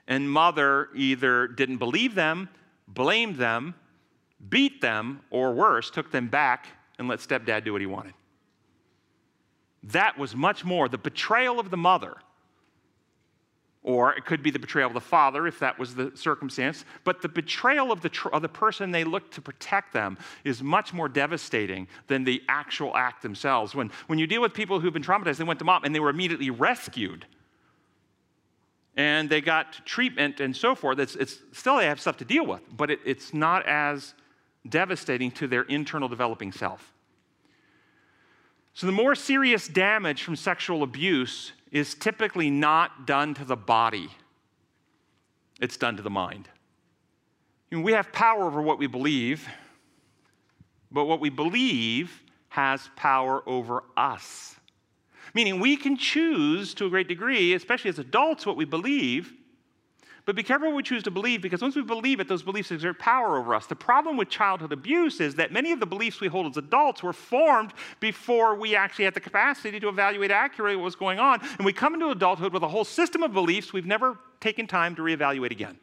and 0.10 0.30
mother 0.30 0.90
either 0.94 1.48
didn't 1.48 1.78
believe 1.78 2.16
them, 2.16 2.50
blamed 2.86 3.38
them, 3.38 3.76
beat 4.50 4.82
them, 4.82 5.22
or 5.30 5.54
worse, 5.54 5.90
took 5.90 6.12
them 6.12 6.28
back 6.28 6.68
and 6.98 7.08
let 7.08 7.20
stepdad 7.20 7.64
do 7.64 7.72
what 7.72 7.80
he 7.80 7.88
wanted. 7.88 8.14
That 9.84 10.18
was 10.18 10.36
much 10.36 10.66
more 10.66 10.90
the 10.90 10.98
betrayal 10.98 11.60
of 11.60 11.70
the 11.70 11.78
mother, 11.78 12.18
or 13.82 14.14
it 14.14 14.26
could 14.26 14.44
be 14.44 14.52
the 14.52 14.60
betrayal 14.60 14.88
of 14.88 14.94
the 14.94 15.02
father 15.02 15.48
if 15.48 15.60
that 15.60 15.80
was 15.80 15.96
the 15.96 16.12
circumstance, 16.16 16.84
but 17.06 17.22
the 17.22 17.30
betrayal 17.30 17.92
of 17.92 18.02
the, 18.02 18.10
tr- 18.10 18.30
of 18.30 18.42
the 18.42 18.50
person 18.50 18.92
they 18.92 19.06
looked 19.06 19.34
to 19.36 19.42
protect 19.42 19.94
them 19.94 20.18
is 20.44 20.62
much 20.62 20.94
more 20.94 21.08
devastating 21.08 21.88
than 22.08 22.26
the 22.26 22.44
actual 22.50 22.96
act 22.96 23.22
themselves. 23.22 23.74
When, 23.74 23.90
when 24.08 24.20
you 24.20 24.28
deal 24.28 24.42
with 24.42 24.54
people 24.54 24.80
who've 24.80 24.94
been 24.94 25.02
traumatized, 25.02 25.38
they 25.38 25.46
went 25.46 25.60
to 25.60 25.66
mom 25.66 25.86
and 25.86 25.96
they 25.96 26.02
were 26.02 26.10
immediately 26.10 26.50
rescued 26.50 27.26
and 29.00 29.30
they 29.30 29.40
got 29.40 29.86
treatment 29.86 30.42
and 30.42 30.54
so 30.54 30.76
forth. 30.76 31.00
It's, 31.00 31.16
it's 31.16 31.40
still 31.54 31.78
they 31.78 31.86
have 31.86 32.02
stuff 32.02 32.18
to 32.18 32.26
deal 32.26 32.46
with, 32.46 32.62
but 32.76 32.92
it, 32.92 33.00
it's 33.06 33.34
not 33.34 33.66
as 33.66 34.14
devastating 34.68 35.32
to 35.32 35.48
their 35.48 35.62
internal 35.64 36.10
developing 36.10 36.52
self. 36.52 36.94
So, 38.80 38.88
the 38.88 38.94
more 38.94 39.14
serious 39.14 39.68
damage 39.68 40.24
from 40.24 40.38
sexual 40.38 40.84
abuse 40.84 41.52
is 41.70 41.96
typically 41.96 42.50
not 42.50 43.06
done 43.06 43.34
to 43.34 43.44
the 43.44 43.58
body, 43.58 44.10
it's 45.60 45.76
done 45.76 45.98
to 45.98 46.02
the 46.02 46.10
mind. 46.10 46.48
You 47.70 47.80
know, 47.80 47.84
we 47.84 47.92
have 47.92 48.14
power 48.14 48.46
over 48.46 48.62
what 48.62 48.80
we 48.80 48.88
believe, 48.88 49.46
but 50.90 51.08
what 51.08 51.20
we 51.20 51.30
believe 51.30 52.24
has 52.48 52.90
power 52.96 53.44
over 53.46 53.84
us. 53.98 54.56
Meaning, 55.34 55.60
we 55.60 55.76
can 55.76 55.98
choose 55.98 56.74
to 56.76 56.86
a 56.86 56.90
great 56.90 57.10
degree, 57.10 57.54
especially 57.56 57.90
as 57.90 58.00
adults, 58.00 58.46
what 58.46 58.56
we 58.56 58.64
believe, 58.64 59.34
But 60.30 60.36
be 60.36 60.44
careful 60.44 60.68
what 60.68 60.76
we 60.76 60.84
choose 60.84 61.02
to 61.06 61.10
believe 61.10 61.42
because 61.42 61.64
once 61.64 61.76
we 61.76 61.82
believe 61.82 62.20
it, 62.20 62.28
those 62.28 62.44
beliefs 62.44 62.70
exert 62.70 63.00
power 63.00 63.40
over 63.40 63.56
us. 63.56 63.66
The 63.66 63.76
problem 63.76 64.16
with 64.16 64.30
childhood 64.30 64.72
abuse 64.72 65.20
is 65.20 65.34
that 65.34 65.52
many 65.52 65.72
of 65.72 65.80
the 65.80 65.88
beliefs 65.88 66.22
we 66.22 66.28
hold 66.28 66.46
as 66.46 66.56
adults 66.56 67.02
were 67.02 67.14
formed 67.14 67.74
before 68.00 68.54
we 68.54 68.76
actually 68.76 69.06
had 69.06 69.16
the 69.16 69.22
capacity 69.22 69.80
to 69.80 69.90
evaluate 69.90 70.30
accurately 70.30 70.76
what 70.76 70.86
was 70.86 70.96
going 70.96 71.18
on. 71.18 71.42
And 71.58 71.66
we 71.66 71.74
come 71.74 71.96
into 71.96 72.12
adulthood 72.12 72.54
with 72.54 72.62
a 72.62 72.68
whole 72.68 72.86
system 72.86 73.24
of 73.24 73.34
beliefs 73.34 73.74
we've 73.74 73.88
never 73.88 74.20
taken 74.40 74.68
time 74.68 74.96
to 74.98 75.02
reevaluate 75.02 75.50
again. 75.50 75.80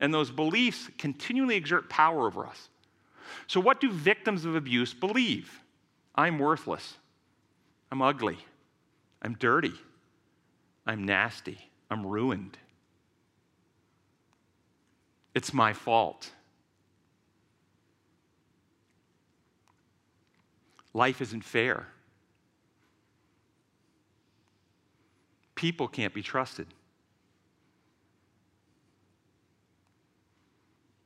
And 0.00 0.12
those 0.12 0.30
beliefs 0.30 0.90
continually 0.98 1.56
exert 1.56 1.88
power 1.88 2.26
over 2.26 2.46
us. 2.46 2.68
So, 3.46 3.58
what 3.58 3.80
do 3.80 3.90
victims 3.90 4.44
of 4.44 4.54
abuse 4.54 4.92
believe? 4.92 5.62
I'm 6.14 6.38
worthless. 6.38 6.98
I'm 7.90 8.02
ugly. 8.02 8.36
I'm 9.22 9.32
dirty. 9.32 9.72
I'm 10.84 11.06
nasty. 11.06 11.70
I'm 11.90 12.06
ruined. 12.06 12.58
It's 15.34 15.54
my 15.54 15.72
fault. 15.72 16.30
Life 20.92 21.20
isn't 21.20 21.44
fair. 21.44 21.86
People 25.54 25.88
can't 25.88 26.12
be 26.12 26.22
trusted. 26.22 26.66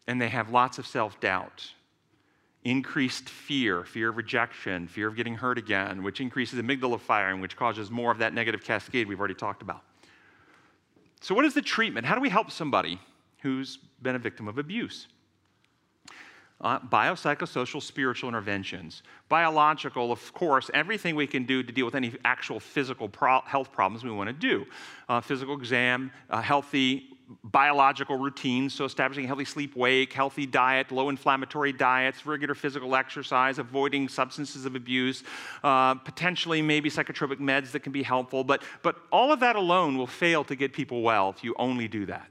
And 0.07 0.21
they 0.21 0.29
have 0.29 0.51
lots 0.51 0.79
of 0.79 0.87
self 0.87 1.19
doubt, 1.21 1.73
increased 2.63 3.29
fear, 3.29 3.85
fear 3.85 4.11
of 4.11 4.17
rejection, 4.17 4.87
fear 4.87 5.09
of 5.09 5.17
getting 5.17 5.35
hurt 5.35 5.59
again, 5.59 6.03
which 6.03 6.21
increases 6.21 6.61
amygdala 6.61 7.01
firing, 7.01 7.41
which 7.41 7.57
causes 7.57 7.91
more 7.91 8.13
of 8.13 8.19
that 8.19 8.33
negative 8.33 8.63
cascade 8.63 9.09
we've 9.09 9.19
already 9.19 9.35
talked 9.35 9.63
about. 9.63 9.83
So, 11.21 11.35
what 11.35 11.45
is 11.45 11.55
the 11.55 11.63
treatment? 11.63 12.07
How 12.07 12.15
do 12.15 12.21
we 12.21 12.29
help 12.29 12.51
somebody 12.51 13.01
who's 13.45 13.79
been 14.01 14.17
a 14.17 14.19
victim 14.19 14.49
of 14.49 14.57
abuse. 14.57 15.07
Uh, 16.61 16.79
biopsychosocial 16.79 17.83
spiritual 17.83 18.29
interventions. 18.29 19.03
Biological, 19.29 20.11
of 20.11 20.33
course, 20.33 20.71
everything 20.73 21.15
we 21.15 21.27
can 21.27 21.45
do 21.45 21.63
to 21.63 21.71
deal 21.71 21.85
with 21.85 21.95
any 21.95 22.11
actual 22.25 22.59
physical 22.59 23.07
pro- 23.07 23.43
health 23.43 23.71
problems 23.71 24.03
we 24.03 24.11
want 24.11 24.29
to 24.29 24.33
do. 24.33 24.65
Uh, 25.11 25.21
physical 25.21 25.55
exam, 25.55 26.11
uh, 26.31 26.41
healthy 26.41 27.11
biological 27.43 28.17
routines, 28.17 28.73
so 28.73 28.87
establishing 28.87 29.27
healthy 29.27 29.45
sleep 29.45 29.77
wake, 29.77 30.15
healthy 30.15 30.47
diet, 30.47 30.91
low 30.91 31.11
inflammatory 31.11 31.73
diets, 31.73 32.25
regular 32.25 32.55
physical 32.55 32.97
exercise, 32.97 33.59
avoiding 33.59 34.09
substances 34.09 34.65
of 34.65 34.75
abuse, 34.75 35.23
uh, 35.65 35.95
potentially 35.97 36.63
maybe 36.63 36.89
psychotropic 36.89 37.41
meds 37.41 37.73
that 37.73 37.81
can 37.81 37.93
be 37.93 38.03
helpful. 38.03 38.43
But, 38.43 38.63
but 38.83 38.97
all 39.13 39.33
of 39.33 39.41
that 39.41 39.57
alone 39.57 39.99
will 39.99 40.07
fail 40.07 40.45
to 40.45 40.57
get 40.57 40.73
people 40.73 41.03
well 41.03 41.29
if 41.29 41.45
you 41.45 41.55
only 41.59 41.89
do 41.89 42.07
that 42.07 42.31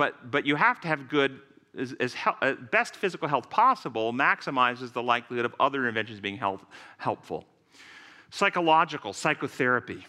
but, 0.00 0.30
but 0.30 0.46
you 0.46 0.56
have 0.56 0.80
to 0.80 0.88
have 0.88 1.10
good, 1.10 1.42
as, 1.78 1.92
as 2.00 2.16
uh, 2.40 2.54
best 2.70 2.96
physical 2.96 3.28
health 3.28 3.50
possible 3.50 4.14
maximizes 4.14 4.94
the 4.94 5.02
likelihood 5.02 5.44
of 5.44 5.54
other 5.60 5.80
interventions 5.80 6.20
being 6.20 6.38
health, 6.38 6.64
helpful. 6.96 7.44
Psychological, 8.30 9.12
psychotherapy. 9.12 10.06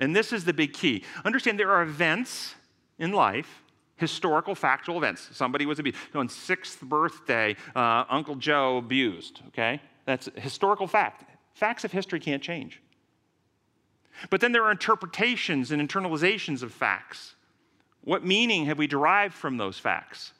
And 0.00 0.16
this 0.16 0.32
is 0.32 0.46
the 0.46 0.54
big 0.54 0.72
key. 0.72 1.04
Understand 1.22 1.60
there 1.60 1.70
are 1.70 1.82
events 1.82 2.54
in 2.98 3.12
life 3.12 3.62
historical, 3.96 4.54
factual 4.54 4.96
events. 4.96 5.28
Somebody 5.32 5.66
was 5.66 5.78
abused. 5.78 5.98
on 6.14 6.30
sixth 6.30 6.80
birthday, 6.80 7.56
uh, 7.74 8.04
Uncle 8.08 8.36
Joe 8.36 8.78
abused, 8.78 9.42
okay? 9.48 9.82
That's 10.06 10.30
historical 10.36 10.86
fact. 10.86 11.24
Facts 11.52 11.84
of 11.84 11.92
history 11.92 12.20
can't 12.20 12.42
change. 12.42 12.80
But 14.30 14.40
then 14.40 14.52
there 14.52 14.64
are 14.64 14.70
interpretations 14.70 15.72
and 15.72 15.86
internalizations 15.86 16.62
of 16.62 16.72
facts. 16.72 17.35
What 18.06 18.24
meaning 18.24 18.66
have 18.66 18.78
we 18.78 18.86
derived 18.86 19.34
from 19.34 19.56
those 19.56 19.80
facts? 19.80 20.32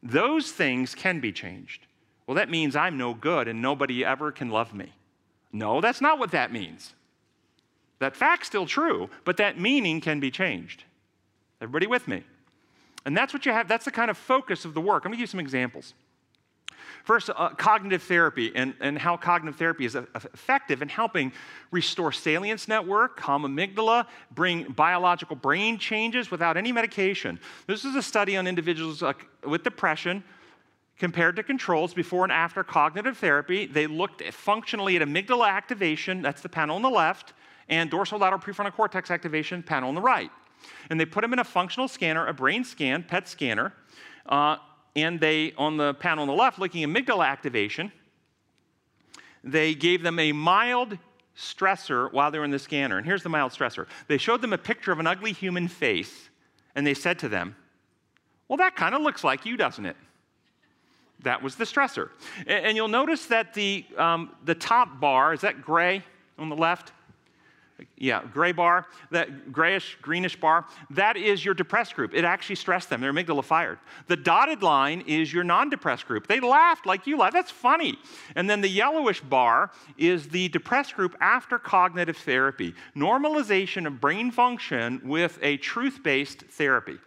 Those 0.00 0.52
things 0.52 0.94
can 0.94 1.18
be 1.18 1.32
changed. 1.32 1.86
Well, 2.24 2.36
that 2.36 2.50
means 2.50 2.76
I'm 2.76 2.96
no 2.96 3.14
good 3.14 3.48
and 3.48 3.60
nobody 3.60 4.04
ever 4.04 4.30
can 4.30 4.48
love 4.48 4.72
me. 4.72 4.92
No, 5.52 5.80
that's 5.80 6.00
not 6.00 6.20
what 6.20 6.30
that 6.30 6.52
means. 6.52 6.94
That 7.98 8.14
fact's 8.14 8.46
still 8.46 8.64
true, 8.64 9.10
but 9.24 9.38
that 9.38 9.58
meaning 9.58 10.00
can 10.00 10.20
be 10.20 10.30
changed. 10.30 10.84
Everybody 11.60 11.88
with 11.88 12.06
me? 12.06 12.22
And 13.04 13.16
that's 13.16 13.32
what 13.32 13.44
you 13.44 13.50
have, 13.50 13.66
that's 13.66 13.84
the 13.84 13.90
kind 13.90 14.08
of 14.08 14.16
focus 14.16 14.64
of 14.64 14.74
the 14.74 14.80
work. 14.80 15.04
I'm 15.04 15.10
gonna 15.10 15.16
give 15.16 15.22
you 15.22 15.26
some 15.26 15.40
examples. 15.40 15.94
First, 17.08 17.30
uh, 17.34 17.48
cognitive 17.56 18.02
therapy 18.02 18.52
and, 18.54 18.74
and 18.80 18.98
how 18.98 19.16
cognitive 19.16 19.58
therapy 19.58 19.86
is 19.86 19.94
effective 19.94 20.82
in 20.82 20.90
helping 20.90 21.32
restore 21.70 22.12
salience 22.12 22.68
network, 22.68 23.16
calm 23.16 23.44
amygdala, 23.44 24.04
bring 24.34 24.64
biological 24.64 25.34
brain 25.34 25.78
changes 25.78 26.30
without 26.30 26.58
any 26.58 26.70
medication. 26.70 27.40
This 27.66 27.86
is 27.86 27.94
a 27.94 28.02
study 28.02 28.36
on 28.36 28.46
individuals 28.46 29.02
uh, 29.02 29.14
with 29.42 29.64
depression 29.64 30.22
compared 30.98 31.36
to 31.36 31.42
controls 31.42 31.94
before 31.94 32.24
and 32.24 32.32
after 32.32 32.62
cognitive 32.62 33.16
therapy. 33.16 33.64
They 33.64 33.86
looked 33.86 34.22
functionally 34.24 34.96
at 34.96 35.00
amygdala 35.00 35.48
activation, 35.48 36.20
that's 36.20 36.42
the 36.42 36.50
panel 36.50 36.76
on 36.76 36.82
the 36.82 36.90
left, 36.90 37.32
and 37.70 37.90
dorsolateral 37.90 38.42
prefrontal 38.42 38.74
cortex 38.74 39.10
activation, 39.10 39.62
panel 39.62 39.88
on 39.88 39.94
the 39.94 40.02
right. 40.02 40.30
And 40.90 41.00
they 41.00 41.06
put 41.06 41.22
them 41.22 41.32
in 41.32 41.38
a 41.38 41.44
functional 41.44 41.88
scanner, 41.88 42.26
a 42.26 42.34
brain 42.34 42.64
scan, 42.64 43.02
PET 43.02 43.26
scanner. 43.28 43.72
Uh, 44.26 44.58
and 45.02 45.20
they, 45.20 45.52
on 45.56 45.76
the 45.76 45.94
panel 45.94 46.22
on 46.22 46.28
the 46.28 46.34
left, 46.34 46.58
looking 46.58 46.82
at 46.82 46.88
amygdala 46.88 47.26
activation, 47.26 47.92
they 49.44 49.74
gave 49.74 50.02
them 50.02 50.18
a 50.18 50.32
mild 50.32 50.98
stressor 51.36 52.12
while 52.12 52.30
they 52.30 52.38
were 52.38 52.44
in 52.44 52.50
the 52.50 52.58
scanner. 52.58 52.98
And 52.98 53.06
here's 53.06 53.22
the 53.22 53.28
mild 53.28 53.52
stressor. 53.52 53.86
They 54.08 54.18
showed 54.18 54.42
them 54.42 54.52
a 54.52 54.58
picture 54.58 54.92
of 54.92 54.98
an 54.98 55.06
ugly 55.06 55.32
human 55.32 55.68
face, 55.68 56.30
and 56.74 56.86
they 56.86 56.94
said 56.94 57.18
to 57.20 57.28
them, 57.28 57.56
Well, 58.48 58.56
that 58.58 58.76
kind 58.76 58.94
of 58.94 59.02
looks 59.02 59.24
like 59.24 59.46
you, 59.46 59.56
doesn't 59.56 59.86
it? 59.86 59.96
That 61.22 61.42
was 61.42 61.56
the 61.56 61.64
stressor. 61.64 62.10
And, 62.46 62.76
you'll 62.76 62.88
notice 62.88 63.26
that 63.26 63.54
the, 63.54 63.84
um, 63.96 64.30
the 64.44 64.54
top 64.54 65.00
bar, 65.00 65.32
is 65.32 65.40
that 65.40 65.62
gray 65.62 66.04
on 66.38 66.48
the 66.48 66.56
left? 66.56 66.92
Yeah, 67.96 68.22
gray 68.32 68.52
bar, 68.52 68.86
that 69.10 69.52
grayish, 69.52 69.96
greenish 70.02 70.38
bar, 70.38 70.66
that 70.90 71.16
is 71.16 71.44
your 71.44 71.54
depressed 71.54 71.94
group. 71.94 72.14
It 72.14 72.24
actually 72.24 72.56
stressed 72.56 72.90
them. 72.90 73.00
Their 73.00 73.12
amygdala 73.12 73.44
fired. 73.44 73.78
The 74.06 74.16
dotted 74.16 74.62
line 74.62 75.02
is 75.06 75.32
your 75.32 75.44
non 75.44 75.70
depressed 75.70 76.06
group. 76.06 76.26
They 76.26 76.40
laughed 76.40 76.86
like 76.86 77.06
you 77.06 77.18
laughed. 77.18 77.34
That's 77.34 77.50
funny. 77.50 77.98
And 78.34 78.48
then 78.48 78.60
the 78.60 78.68
yellowish 78.68 79.20
bar 79.20 79.70
is 79.96 80.28
the 80.28 80.48
depressed 80.48 80.94
group 80.94 81.16
after 81.20 81.58
cognitive 81.58 82.16
therapy. 82.16 82.74
Normalization 82.96 83.86
of 83.86 84.00
brain 84.00 84.30
function 84.30 85.00
with 85.04 85.38
a 85.42 85.56
truth 85.58 86.02
based 86.02 86.42
therapy. 86.50 86.98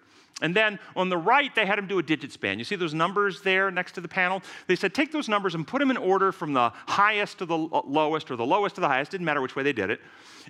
And 0.41 0.55
then 0.55 0.79
on 0.95 1.09
the 1.09 1.17
right, 1.17 1.53
they 1.55 1.65
had 1.65 1.79
him 1.79 1.87
do 1.87 1.99
a 1.99 2.03
digit 2.03 2.31
span. 2.31 2.59
You 2.59 2.65
see 2.65 2.75
those 2.75 2.93
numbers 2.93 3.41
there 3.41 3.71
next 3.71 3.93
to 3.93 4.01
the 4.01 4.07
panel? 4.07 4.41
They 4.67 4.75
said, 4.75 4.93
take 4.93 5.11
those 5.11 5.29
numbers 5.29 5.55
and 5.55 5.67
put 5.67 5.79
them 5.79 5.91
in 5.91 5.97
order 5.97 6.31
from 6.31 6.53
the 6.53 6.71
highest 6.87 7.39
to 7.39 7.45
the 7.45 7.57
lowest 7.57 8.31
or 8.31 8.35
the 8.35 8.45
lowest 8.45 8.75
to 8.75 8.81
the 8.81 8.87
highest. 8.87 9.11
Didn't 9.11 9.25
matter 9.25 9.41
which 9.41 9.55
way 9.55 9.63
they 9.63 9.73
did 9.73 9.89
it. 9.89 10.01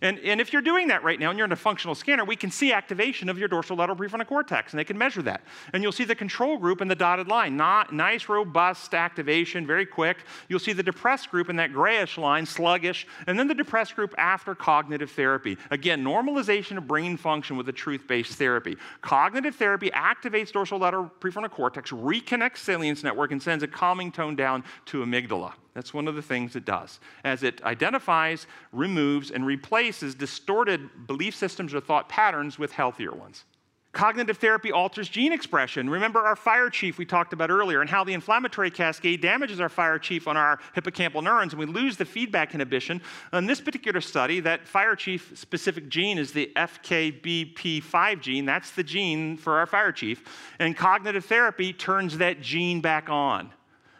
And, 0.02 0.20
and 0.20 0.42
if 0.42 0.54
you're 0.54 0.62
doing 0.62 0.88
that 0.88 1.04
right 1.04 1.20
now 1.20 1.30
and 1.30 1.38
you're 1.38 1.46
in 1.46 1.52
a 1.52 1.56
functional 1.56 1.96
scanner, 1.96 2.24
we 2.24 2.36
can 2.36 2.50
see 2.50 2.72
activation 2.72 3.30
of 3.30 3.38
your 3.38 3.48
dorsal 3.48 3.76
lateral 3.76 3.98
prefrontal 3.98 4.26
cortex, 4.26 4.72
and 4.72 4.80
they 4.80 4.84
can 4.84 4.98
measure 4.98 5.22
that. 5.24 5.44
And 5.74 5.84
you'll 5.84 5.92
see 5.92 6.06
the 6.06 6.16
control 6.16 6.58
group 6.58 6.82
in 6.82 6.88
the 6.88 6.96
dotted 6.96 7.28
line. 7.28 7.58
Not, 7.58 7.94
nice, 7.94 8.30
robust 8.30 8.94
activation, 8.94 9.68
very 9.68 9.86
quick. 9.86 10.18
You'll 10.48 10.60
see 10.60 10.74
the 10.74 10.84
depressed 10.84 11.30
group 11.30 11.50
in 11.50 11.58
that 11.58 11.74
grayish 11.74 12.18
line, 12.18 12.46
sluggish. 12.46 13.06
And 13.28 13.38
then 13.38 13.48
the 13.48 13.54
depressed 13.54 13.96
group 13.96 14.16
after 14.18 14.56
cognitive 14.56 15.12
therapy. 15.12 15.58
Again, 15.70 16.04
normalization 16.04 16.78
of 16.78 16.88
brain 16.88 17.18
function 17.18 17.58
with 17.58 17.68
a 17.70 17.74
truth 17.74 18.08
based 18.08 18.34
therapy. 18.34 18.78
Cognitive 19.02 19.56
therapy 19.82 19.95
activates 19.95 20.51
dorsolateral 20.51 21.11
prefrontal 21.19 21.49
cortex, 21.49 21.91
reconnects 21.91 22.57
salience 22.57 23.03
network, 23.03 23.32
and 23.32 23.41
sends 23.41 23.63
a 23.63 23.67
calming 23.67 24.11
tone 24.11 24.36
down 24.36 24.63
to 24.86 25.03
amygdala. 25.03 25.53
That's 25.73 25.93
one 25.93 26.07
of 26.07 26.15
the 26.15 26.21
things 26.21 26.55
it 26.55 26.65
does, 26.65 26.99
as 27.23 27.43
it 27.43 27.63
identifies, 27.63 28.45
removes, 28.71 29.32
and 29.32 29.45
replaces 29.45 30.15
distorted 30.15 31.07
belief 31.07 31.36
systems 31.36 31.73
or 31.73 31.79
thought 31.79 32.09
patterns 32.09 32.59
with 32.59 32.71
healthier 32.71 33.11
ones. 33.11 33.45
Cognitive 33.94 34.38
therapy 34.38 34.72
alters 34.72 35.10
gene 35.10 35.34
expression. 35.34 35.89
Remember 35.89 36.22
our 36.22 36.38
fire 36.38 36.70
chief 36.70 36.98
we 36.98 37.06
talked 37.06 37.34
about 37.34 37.50
earlier, 37.50 37.82
and 37.82 37.89
how 37.89 38.06
the 38.06 38.14
inflammatory 38.14 38.72
cascade 38.72 39.20
damages 39.20 39.60
our 39.60 39.68
fire 39.68 40.00
chief 40.00 40.30
on 40.30 40.38
our 40.38 40.60
hippocampal 40.74 41.22
neurons, 41.22 41.52
and 41.52 41.60
we 41.60 41.66
lose 41.66 41.98
the 41.98 42.06
feedback 42.06 42.54
inhibition. 42.54 43.02
In 43.34 43.48
this 43.48 43.60
particular 43.60 44.00
study, 44.00 44.39
that 44.39 44.66
fire 44.66 44.96
chief 44.96 45.34
specific 45.36 45.89
gene 45.89 46.18
is 46.18 46.32
the 46.32 46.54
FKBP5 46.56 48.22
gene. 48.22 48.46
That's 48.46 48.72
the 48.72 48.84
gene 48.84 49.36
for 49.36 49.58
our 49.58 49.66
fire 49.66 49.92
chief. 49.92 50.24
And 50.60 50.76
cognitive 50.78 51.26
therapy 51.26 51.74
turns 51.74 52.18
that 52.20 52.39
gene 52.42 52.80
back 52.80 53.10
on. 53.10 53.52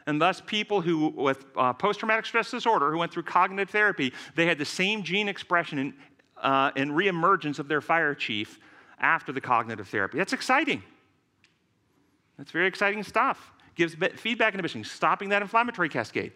And 0.08 0.22
thus, 0.22 0.42
people 0.46 0.80
who 0.80 1.10
with 1.10 1.46
uh, 1.58 1.74
post 1.74 2.00
traumatic 2.00 2.26
stress 2.26 2.50
disorder 2.50 2.92
who 2.92 2.98
went 2.98 3.12
through 3.12 3.24
cognitive 3.24 3.70
therapy, 3.70 4.14
they 4.36 4.46
had 4.46 4.58
the 4.58 4.66
same 4.66 5.04
gene 5.04 5.28
expression 5.28 5.78
and, 5.80 5.94
uh, 6.38 6.72
and 6.78 6.92
reemergence 6.92 7.60
of 7.60 7.68
their 7.68 7.82
fire 7.82 8.16
chief 8.16 8.58
after 9.02 9.32
the 9.32 9.42
cognitive 9.42 9.90
therapy. 9.90 10.18
That's 10.18 10.34
exciting. 10.34 10.84
That's 12.38 12.52
very 12.52 12.68
exciting 12.68 13.04
stuff. 13.04 13.52
Gives 13.76 13.96
feedback 14.16 14.54
inhibition, 14.54 14.84
stopping 14.84 15.30
that 15.30 15.42
inflammatory 15.42 15.90
cascade. 15.90 16.32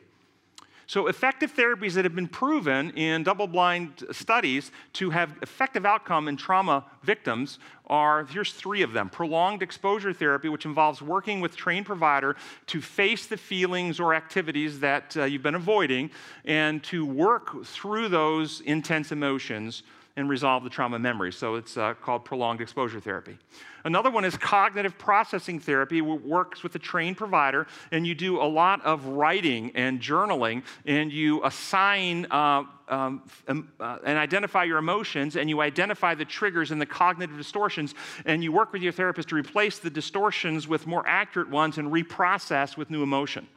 So, 0.88 1.08
effective 1.08 1.52
therapies 1.56 1.94
that 1.94 2.06
have 2.06 2.14
been 2.14 2.28
proven 2.28 2.92
in 2.92 3.24
double 3.24 3.48
blind 3.48 4.04
studies 4.12 4.72
to 4.94 5.10
have 5.10 5.36
effective 5.42 5.84
outcome 5.84 6.28
in 6.28 6.38
trauma 6.38 6.86
victims 7.02 7.58
are 7.88 8.26
here's 8.26 8.54
three 8.54 8.84
of 8.84 8.94
them 8.94 9.10
prolonged 9.10 9.64
exposure 9.64 10.14
therapy, 10.14 10.48
which 10.48 10.66
involves 10.66 11.02
working 11.02 11.42
with 11.42 11.56
trained 11.56 11.88
provider 11.88 12.36
to 12.68 12.82
face 12.82 13.26
the 13.26 13.38
feelings 13.38 14.00
or 14.00 14.14
activities 14.14 14.80
that 14.80 15.18
uh, 15.18 15.24
you've 15.24 15.42
been 15.42 15.56
avoiding 15.56 16.12
and 16.46 16.84
to 16.84 17.04
work 17.04 17.66
through 17.66 18.08
those 18.08 18.62
intense 18.62 19.12
emotions 19.12 19.82
and 20.18 20.30
resolve 20.30 20.64
the 20.64 20.70
trauma 20.70 20.98
memory. 20.98 21.32
So 21.32 21.56
it's 21.56 21.76
uh, 21.76 21.94
called 21.94 22.24
prolonged 22.24 22.62
exposure 22.62 23.02
therapy. 23.02 23.38
Another 23.84 24.10
one 24.10 24.24
is 24.24 24.38
cognitive 24.38 24.98
processing 24.98 25.60
therapy, 25.60 26.02
which 26.02 26.22
works 26.22 26.64
with 26.64 26.74
a 26.76 26.80
trained 26.80 27.18
provider, 27.18 27.68
and 27.92 28.08
you 28.08 28.16
do 28.16 28.42
a 28.42 28.48
lot 28.48 28.84
of 28.86 29.06
writing 29.08 29.72
and 29.76 30.00
journaling, 30.00 30.64
and 30.86 31.12
you 31.12 31.44
assign 31.44 32.28
uh, 32.32 32.64
um, 32.88 33.24
um, 33.48 33.72
uh, 33.80 33.98
and 34.06 34.18
identify 34.18 34.64
your 34.64 34.78
emotions, 34.78 35.36
and 35.36 35.50
you 35.50 35.60
identify 35.60 36.16
the 36.16 36.26
triggers 36.26 36.72
and 36.72 36.80
the 36.80 36.86
cognitive 36.86 37.36
distortions, 37.36 37.94
and 38.26 38.44
you 38.44 38.52
work 38.52 38.72
with 38.72 38.82
your 38.82 38.94
therapist 38.94 39.30
to 39.30 39.36
replace 39.36 39.80
the 39.80 39.90
distortions 39.90 40.68
with 40.68 40.88
more 40.88 41.06
accurate 41.06 41.50
ones 41.50 41.78
and 41.78 41.92
reprocess 41.92 42.78
with 42.78 42.90
new 42.90 43.04
emotion. 43.04 43.48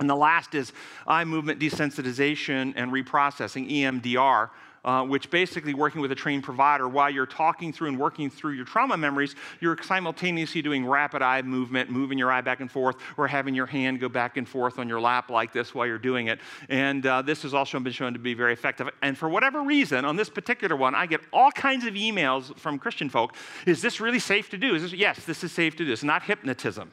And 0.00 0.10
the 0.10 0.16
last 0.16 0.54
is 0.54 0.72
eye 1.06 1.24
movement 1.24 1.60
desensitization 1.60 2.74
and 2.76 2.92
reprocessing, 2.92 3.70
EMDR 3.70 4.50
uh, 4.84 5.04
which 5.04 5.30
basically 5.30 5.74
working 5.74 6.00
with 6.00 6.12
a 6.12 6.14
trained 6.14 6.42
provider 6.42 6.88
while 6.88 7.10
you're 7.10 7.26
talking 7.26 7.72
through 7.72 7.88
and 7.88 7.98
working 7.98 8.30
through 8.30 8.52
your 8.52 8.64
trauma 8.64 8.96
memories, 8.96 9.34
you're 9.60 9.76
simultaneously 9.82 10.62
doing 10.62 10.86
rapid 10.86 11.22
eye 11.22 11.42
movement, 11.42 11.90
moving 11.90 12.18
your 12.18 12.30
eye 12.30 12.40
back 12.40 12.60
and 12.60 12.70
forth, 12.70 12.96
or 13.16 13.26
having 13.26 13.54
your 13.54 13.66
hand 13.66 14.00
go 14.00 14.08
back 14.08 14.36
and 14.36 14.48
forth 14.48 14.78
on 14.78 14.88
your 14.88 15.00
lap 15.00 15.30
like 15.30 15.52
this 15.52 15.74
while 15.74 15.86
you're 15.86 15.98
doing 15.98 16.26
it. 16.26 16.40
And 16.68 17.06
uh, 17.06 17.22
this 17.22 17.42
has 17.42 17.54
also 17.54 17.78
been 17.80 17.92
shown 17.92 18.12
to 18.12 18.18
be 18.18 18.34
very 18.34 18.52
effective. 18.52 18.88
And 19.02 19.16
for 19.16 19.28
whatever 19.28 19.62
reason, 19.62 20.04
on 20.04 20.16
this 20.16 20.28
particular 20.28 20.76
one, 20.76 20.94
I 20.94 21.06
get 21.06 21.20
all 21.32 21.50
kinds 21.50 21.86
of 21.86 21.94
emails 21.94 22.56
from 22.58 22.78
Christian 22.78 23.08
folk. 23.08 23.34
Is 23.66 23.82
this 23.82 24.00
really 24.00 24.18
safe 24.18 24.50
to 24.50 24.58
do? 24.58 24.74
Is 24.74 24.82
this, 24.82 24.92
yes, 24.92 25.24
this 25.24 25.44
is 25.44 25.52
safe 25.52 25.76
to 25.76 25.84
do. 25.84 25.92
It's 25.92 26.04
not 26.04 26.22
hypnotism. 26.22 26.92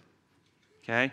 Okay? 0.84 1.12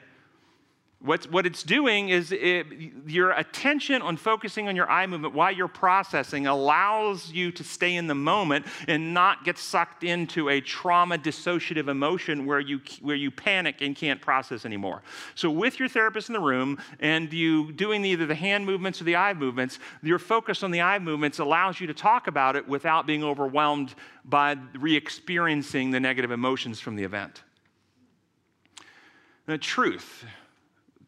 What's, 1.00 1.30
what 1.30 1.46
it's 1.46 1.62
doing 1.62 2.08
is 2.08 2.32
it, 2.32 2.66
your 3.06 3.30
attention 3.30 4.02
on 4.02 4.16
focusing 4.16 4.66
on 4.66 4.74
your 4.74 4.90
eye 4.90 5.06
movement 5.06 5.32
while 5.32 5.52
you're 5.52 5.68
processing 5.68 6.48
allows 6.48 7.30
you 7.30 7.52
to 7.52 7.62
stay 7.62 7.94
in 7.94 8.08
the 8.08 8.16
moment 8.16 8.66
and 8.88 9.14
not 9.14 9.44
get 9.44 9.58
sucked 9.58 10.02
into 10.02 10.48
a 10.48 10.60
trauma 10.60 11.16
dissociative 11.16 11.86
emotion 11.86 12.46
where 12.46 12.58
you, 12.58 12.80
where 13.00 13.14
you 13.14 13.30
panic 13.30 13.80
and 13.80 13.94
can't 13.94 14.20
process 14.20 14.64
anymore. 14.64 15.02
So, 15.36 15.52
with 15.52 15.78
your 15.78 15.88
therapist 15.88 16.30
in 16.30 16.32
the 16.32 16.40
room 16.40 16.78
and 16.98 17.32
you 17.32 17.70
doing 17.70 18.04
either 18.04 18.26
the 18.26 18.34
hand 18.34 18.66
movements 18.66 19.00
or 19.00 19.04
the 19.04 19.14
eye 19.14 19.34
movements, 19.34 19.78
your 20.02 20.18
focus 20.18 20.64
on 20.64 20.72
the 20.72 20.80
eye 20.80 20.98
movements 20.98 21.38
allows 21.38 21.80
you 21.80 21.86
to 21.86 21.94
talk 21.94 22.26
about 22.26 22.56
it 22.56 22.66
without 22.66 23.06
being 23.06 23.22
overwhelmed 23.22 23.94
by 24.24 24.56
re 24.76 24.96
experiencing 24.96 25.92
the 25.92 26.00
negative 26.00 26.32
emotions 26.32 26.80
from 26.80 26.96
the 26.96 27.04
event. 27.04 27.44
The 29.46 29.58
truth 29.58 30.24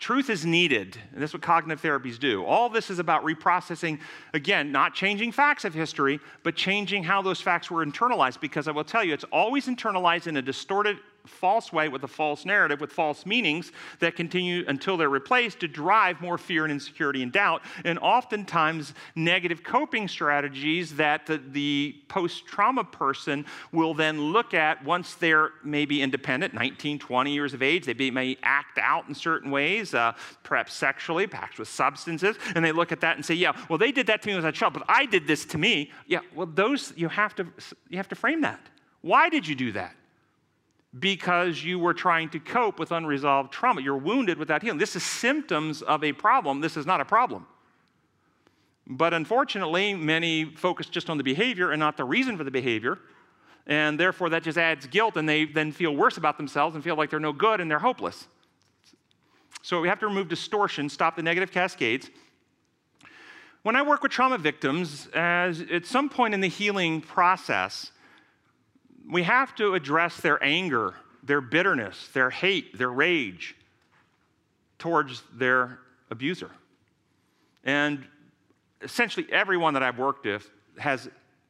Truth 0.01 0.31
is 0.31 0.47
needed, 0.47 0.99
and 1.13 1.23
that's 1.23 1.35
what 1.35 1.43
cognitive 1.43 1.83
therapies 1.83 2.19
do. 2.19 2.43
All 2.43 2.71
this 2.71 2.89
is 2.89 2.99
about 2.99 3.23
reprocessing, 3.23 4.01
again, 4.33 4.73
not 4.73 4.95
changing 4.95 5.31
facts 5.31 5.67
of 5.67 5.75
history, 5.75 6.21
but 6.43 6.57
changing 6.57 7.05
how 7.05 7.21
those 7.21 7.43
facts 7.43 7.71
were 7.71 7.85
internalized, 7.85 8.41
because 8.41 8.67
I 8.67 8.71
will 8.71 8.83
tell 8.83 9.05
you, 9.05 9.13
it's 9.13 9.25
always 9.25 9.67
internalized 9.67 10.27
in 10.27 10.39
a 10.39 10.43
distorted 10.43 10.97
false 11.31 11.73
way 11.73 11.89
with 11.89 12.03
a 12.05 12.09
false 12.09 12.45
narrative, 12.45 12.81
with 12.81 12.93
false 12.93 13.25
meanings 13.25 13.73
that 14.01 14.17
continue 14.17 14.65
until 14.69 14.97
they're 14.97 15.09
replaced 15.09 15.61
to 15.61 15.69
drive 15.69 16.21
more 16.21 16.39
fear 16.39 16.65
and 16.65 16.73
insecurity 16.73 17.23
and 17.23 17.33
doubt, 17.33 17.63
and 17.85 17.99
oftentimes 18.01 18.95
negative 19.15 19.63
coping 19.63 20.09
strategies 20.09 20.97
that 20.97 21.27
the, 21.27 21.41
the 21.51 21.97
post 22.09 22.47
trauma 22.47 22.85
person 22.85 23.47
will 23.73 23.95
then 23.95 24.21
look 24.21 24.55
at 24.55 24.85
once 24.85 25.15
they're 25.15 25.51
maybe 25.65 26.03
independent, 26.03 26.55
19, 26.55 26.99
20 26.99 27.33
years 27.33 27.55
of 27.55 27.63
age. 27.63 27.87
They 27.87 27.93
be, 27.93 28.11
may 28.11 28.37
act 28.43 28.79
out 28.79 29.09
in 29.09 29.15
certain 29.15 29.51
ways, 29.51 29.95
uh, 29.95 30.13
perhaps 30.43 30.75
sexually, 30.75 31.27
perhaps 31.27 31.59
with 31.59 31.69
substances, 31.69 32.37
and 32.55 32.65
they 32.65 32.73
look 32.73 32.93
at 32.93 33.01
that 33.01 33.17
and 33.17 33.25
say, 33.25 33.35
Yeah, 33.35 33.53
well, 33.69 33.79
they 33.79 33.93
did 33.93 34.07
that 34.09 34.23
to 34.23 34.29
me 34.29 34.35
as 34.35 34.45
a 34.45 34.53
child, 34.53 34.75
but 34.75 34.85
I 34.89 35.07
did 35.07 35.27
this 35.27 35.45
to 35.47 35.59
me. 35.59 35.91
Yeah, 36.07 36.21
well, 36.35 36.47
those, 36.47 36.93
you 36.97 37.09
have 37.09 37.35
to, 37.37 37.47
you 37.89 37.97
have 37.97 38.09
to 38.09 38.15
frame 38.15 38.41
that. 38.43 38.61
Why 39.03 39.29
did 39.29 39.47
you 39.47 39.55
do 39.55 39.73
that? 39.73 39.95
Because 40.99 41.63
you 41.63 41.79
were 41.79 41.95
trying 41.95 42.29
to 42.31 42.41
cope 42.41 42.79
with 42.79 42.91
unresolved 42.91 43.53
trauma. 43.53 43.81
You're 43.81 43.97
wounded 43.97 44.39
without 44.39 44.63
healing. 44.63 44.79
This 44.79 44.97
is 44.97 45.05
symptoms 45.05 45.83
of 45.83 46.03
a 46.03 46.13
problem. 46.13 46.61
This 46.61 46.77
is 46.77 46.85
not 46.85 47.01
a 47.01 47.05
problem. 47.05 47.47
But 48.87 49.15
unfortunately, 49.15 49.95
many 49.95 50.45
focus 50.45 50.89
just 50.89 51.09
on 51.09 51.17
the 51.17 51.23
behavior 51.23 51.71
and 51.71 51.79
not 51.79 51.97
the 51.97 52.05
reason 52.05 52.37
for 52.37 52.43
the 52.43 52.51
behavior. 52.51 52.99
And 53.67 54.01
therefore, 54.01 54.31
that 54.31 54.43
just 54.43 54.59
adds 54.59 54.87
guilt, 54.87 55.17
and 55.17 55.29
they 55.29 55.45
then 55.45 55.71
feel 55.71 55.95
worse 55.95 56.17
about 56.17 56.37
themselves 56.37 56.75
and 56.75 56.83
feel 56.83 56.97
like 56.97 57.09
they're 57.11 57.21
no 57.21 57.33
good 57.33 57.61
and 57.61 57.71
they're 57.71 57.79
hopeless. 57.79 58.27
So 59.63 59.81
we 59.81 59.89
have 59.89 60.01
to 60.01 60.07
remove 60.07 60.29
distortion, 60.29 60.89
stop 60.89 61.15
the 61.15 61.23
negative 61.23 61.53
cascades. 61.53 62.11
When 63.63 63.77
I 63.77 63.83
work 63.83 64.03
with 64.03 64.11
trauma 64.11 64.39
victims, 64.39 65.07
as 65.15 65.61
at 65.71 65.85
some 65.87 66.09
point 66.09 66.33
in 66.35 66.41
the 66.41 66.49
healing 66.49 67.01
process, 67.01 67.93
we 69.11 69.23
have 69.25 69.55
to 69.57 69.75
address 69.75 70.17
their 70.19 70.43
anger, 70.43 70.95
their 71.23 71.41
bitterness, 71.41 72.09
their 72.13 72.31
hate, 72.31 72.77
their 72.79 72.91
rage 72.91 73.57
towards 74.79 75.23
their 75.35 75.79
abuser. 76.11 76.51
And 77.65 78.07
essentially, 78.81 79.27
everyone 79.31 79.75
that 79.75 79.83
I've 79.83 79.99
worked 79.99 80.25
with 80.25 80.49
has 80.79 81.09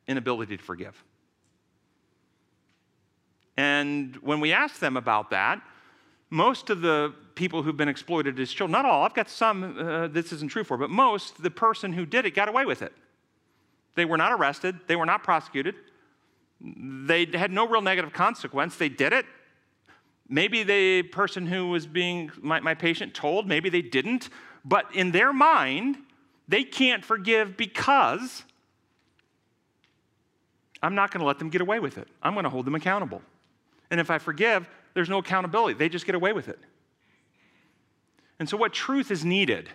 inability 0.09 0.57
to 0.57 0.63
forgive. 0.63 1.03
And 3.57 4.17
when 4.17 4.41
we 4.41 4.53
ask 4.53 4.79
them 4.79 4.97
about 4.97 5.31
that, 5.31 5.61
most 6.31 6.71
of 6.71 6.81
the 6.81 7.13
people 7.35 7.63
who've 7.63 7.77
been 7.77 7.89
exploited 7.89 8.39
as 8.41 8.51
children, 8.51 8.73
not 8.73 8.85
all, 8.85 9.05
I've 9.05 9.15
got 9.15 9.29
some 9.29 9.79
uh, 9.79 10.09
this 10.09 10.33
isn't 10.33 10.51
true 10.51 10.65
for, 10.65 10.77
but 10.77 10.91
most, 10.91 11.43
the 11.43 11.51
person 11.51 11.93
who 11.93 12.07
did 12.07 12.25
it 12.25 12.35
got 12.35 12.49
away 12.49 12.65
with 12.65 12.83
it. 12.83 12.93
They 13.97 14.05
were 14.05 14.17
not 14.17 14.33
arrested, 14.33 14.79
they 14.87 14.97
were 14.97 15.07
not 15.07 15.23
prosecuted, 15.23 15.75
they 16.61 17.27
had 17.33 17.51
no 17.51 17.67
real 17.67 17.81
negative 17.81 18.13
consequence. 18.13 18.77
They 18.77 18.89
did 18.89 19.13
it. 19.13 19.27
Maybe 20.29 20.63
the 20.63 21.03
person 21.03 21.47
who 21.47 21.69
was 21.69 21.87
being 21.87 22.31
my, 22.41 22.61
my 22.61 22.75
patient 22.75 23.15
told, 23.15 23.49
maybe 23.49 23.69
they 23.69 23.83
didn't. 23.83 24.29
But 24.65 24.95
in 24.95 25.11
their 25.11 25.33
mind, 25.33 25.97
they 26.47 26.65
can't 26.65 27.05
forgive 27.05 27.57
because 27.57 28.45
I'm 30.83 30.95
not 30.95 31.11
going 31.11 31.21
to 31.21 31.27
let 31.27 31.39
them 31.39 31.51
get 31.51 31.61
away 31.61 31.81
with 31.81 31.99
it. 31.99 32.09
I'm 32.23 32.35
going 32.35 32.45
to 32.45 32.51
hold 32.51 32.67
them 32.67 32.75
accountable. 32.75 33.23
And 33.91 33.99
if 33.99 34.11
I 34.11 34.19
forgive, 34.19 34.69
there's 34.95 35.09
no 35.09 35.19
accountability. 35.19 35.75
They 35.75 35.89
just 35.89 36.07
get 36.07 36.15
away 36.15 36.33
with 36.33 36.49
it. 36.49 36.59
And 38.39 38.49
so, 38.49 38.57
what 38.57 38.73
truth 38.73 39.11
is 39.11 39.25
needed? 39.25 39.69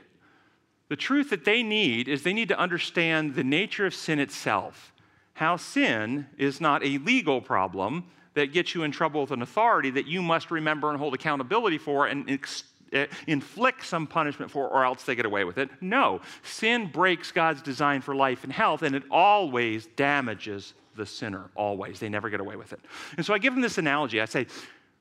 The 0.87 0.95
truth 0.95 1.29
that 1.31 1.45
they 1.45 1.63
need 1.63 2.07
is 2.07 2.23
they 2.23 2.33
need 2.33 2.49
to 2.49 2.57
understand 2.57 3.35
the 3.35 3.43
nature 3.43 3.85
of 3.85 3.93
sin 3.93 4.19
itself 4.19 4.93
how 5.35 5.57
sin 5.57 6.27
is 6.37 6.61
not 6.61 6.83
a 6.83 6.97
legal 6.99 7.41
problem 7.41 8.05
that 8.35 8.53
gets 8.53 8.73
you 8.73 8.83
in 8.83 8.91
trouble 8.91 9.21
with 9.21 9.31
an 9.31 9.41
authority 9.41 9.91
that 9.91 10.07
you 10.07 10.21
must 10.21 10.49
remember 10.49 10.89
and 10.89 10.97
hold 10.97 11.13
accountability 11.13 11.77
for 11.77 12.07
and 12.07 12.29
ex- 12.29 12.63
eh, 12.93 13.05
inflict 13.27 13.85
some 13.85 14.07
punishment 14.07 14.49
for, 14.49 14.67
or 14.69 14.85
else 14.85 15.03
they 15.03 15.13
get 15.13 15.25
away 15.25 15.43
with 15.43 15.57
it. 15.57 15.69
No, 15.81 16.21
sin 16.43 16.87
breaks 16.87 17.33
God's 17.33 17.61
design 17.61 18.01
for 18.01 18.15
life 18.15 18.45
and 18.45 18.51
health, 18.51 18.81
and 18.81 18.95
it 18.95 19.03
always 19.11 19.87
damages 19.97 20.73
the 20.95 21.05
sinner, 21.05 21.49
always. 21.53 21.99
They 21.99 22.09
never 22.09 22.29
get 22.29 22.39
away 22.39 22.55
with 22.55 22.71
it. 22.71 22.79
And 23.17 23.25
so 23.25 23.33
I 23.33 23.37
give 23.37 23.53
them 23.53 23.61
this 23.61 23.77
analogy. 23.77 24.21
I 24.21 24.25
say, 24.25 24.47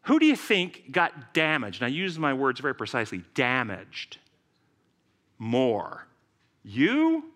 Who 0.03 0.19
do 0.19 0.27
you 0.27 0.37
think 0.37 0.91
got 0.91 1.33
damaged? 1.33 1.81
And 1.81 1.87
I 1.87 1.95
use 1.95 2.19
my 2.19 2.35
words 2.35 2.59
very 2.59 2.75
precisely 2.75 3.23
damaged 3.35 4.19
more, 5.39 6.09
you 6.65 7.31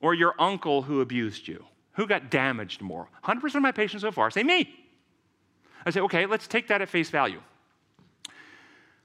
or 0.00 0.14
your 0.14 0.34
uncle 0.38 0.82
who 0.82 1.00
abused 1.00 1.48
you? 1.48 1.64
Who 1.94 2.06
got 2.06 2.30
damaged 2.30 2.80
more? 2.80 3.08
100% 3.24 3.54
of 3.54 3.62
my 3.62 3.72
patients 3.72 4.02
so 4.02 4.10
far 4.10 4.30
say 4.30 4.42
me. 4.42 4.74
I 5.84 5.90
say, 5.90 6.00
okay, 6.00 6.26
let's 6.26 6.46
take 6.46 6.68
that 6.68 6.80
at 6.80 6.88
face 6.88 7.10
value. 7.10 7.40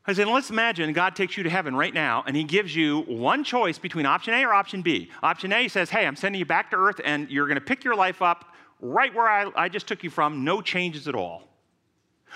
I 0.05 0.13
said, 0.13 0.27
let's 0.27 0.49
imagine 0.49 0.93
God 0.93 1.17
takes 1.17 1.35
you 1.35 1.43
to 1.43 1.49
heaven 1.49 1.75
right 1.75 1.93
now 1.93 2.23
and 2.25 2.35
he 2.35 2.45
gives 2.45 2.73
you 2.73 3.01
one 3.01 3.43
choice 3.43 3.77
between 3.77 4.05
option 4.05 4.33
A 4.33 4.45
or 4.45 4.53
option 4.53 4.81
B. 4.81 5.09
Option 5.21 5.51
A 5.51 5.67
says, 5.67 5.89
hey, 5.89 6.07
I'm 6.07 6.15
sending 6.15 6.39
you 6.39 6.45
back 6.45 6.71
to 6.71 6.77
earth 6.77 7.01
and 7.03 7.29
you're 7.29 7.47
going 7.47 7.55
to 7.55 7.61
pick 7.61 7.83
your 7.83 7.95
life 7.95 8.21
up 8.21 8.53
right 8.79 9.13
where 9.13 9.27
I, 9.27 9.51
I 9.55 9.69
just 9.69 9.85
took 9.85 10.03
you 10.03 10.09
from, 10.09 10.45
no 10.45 10.61
changes 10.61 11.09
at 11.09 11.15
all. 11.15 11.43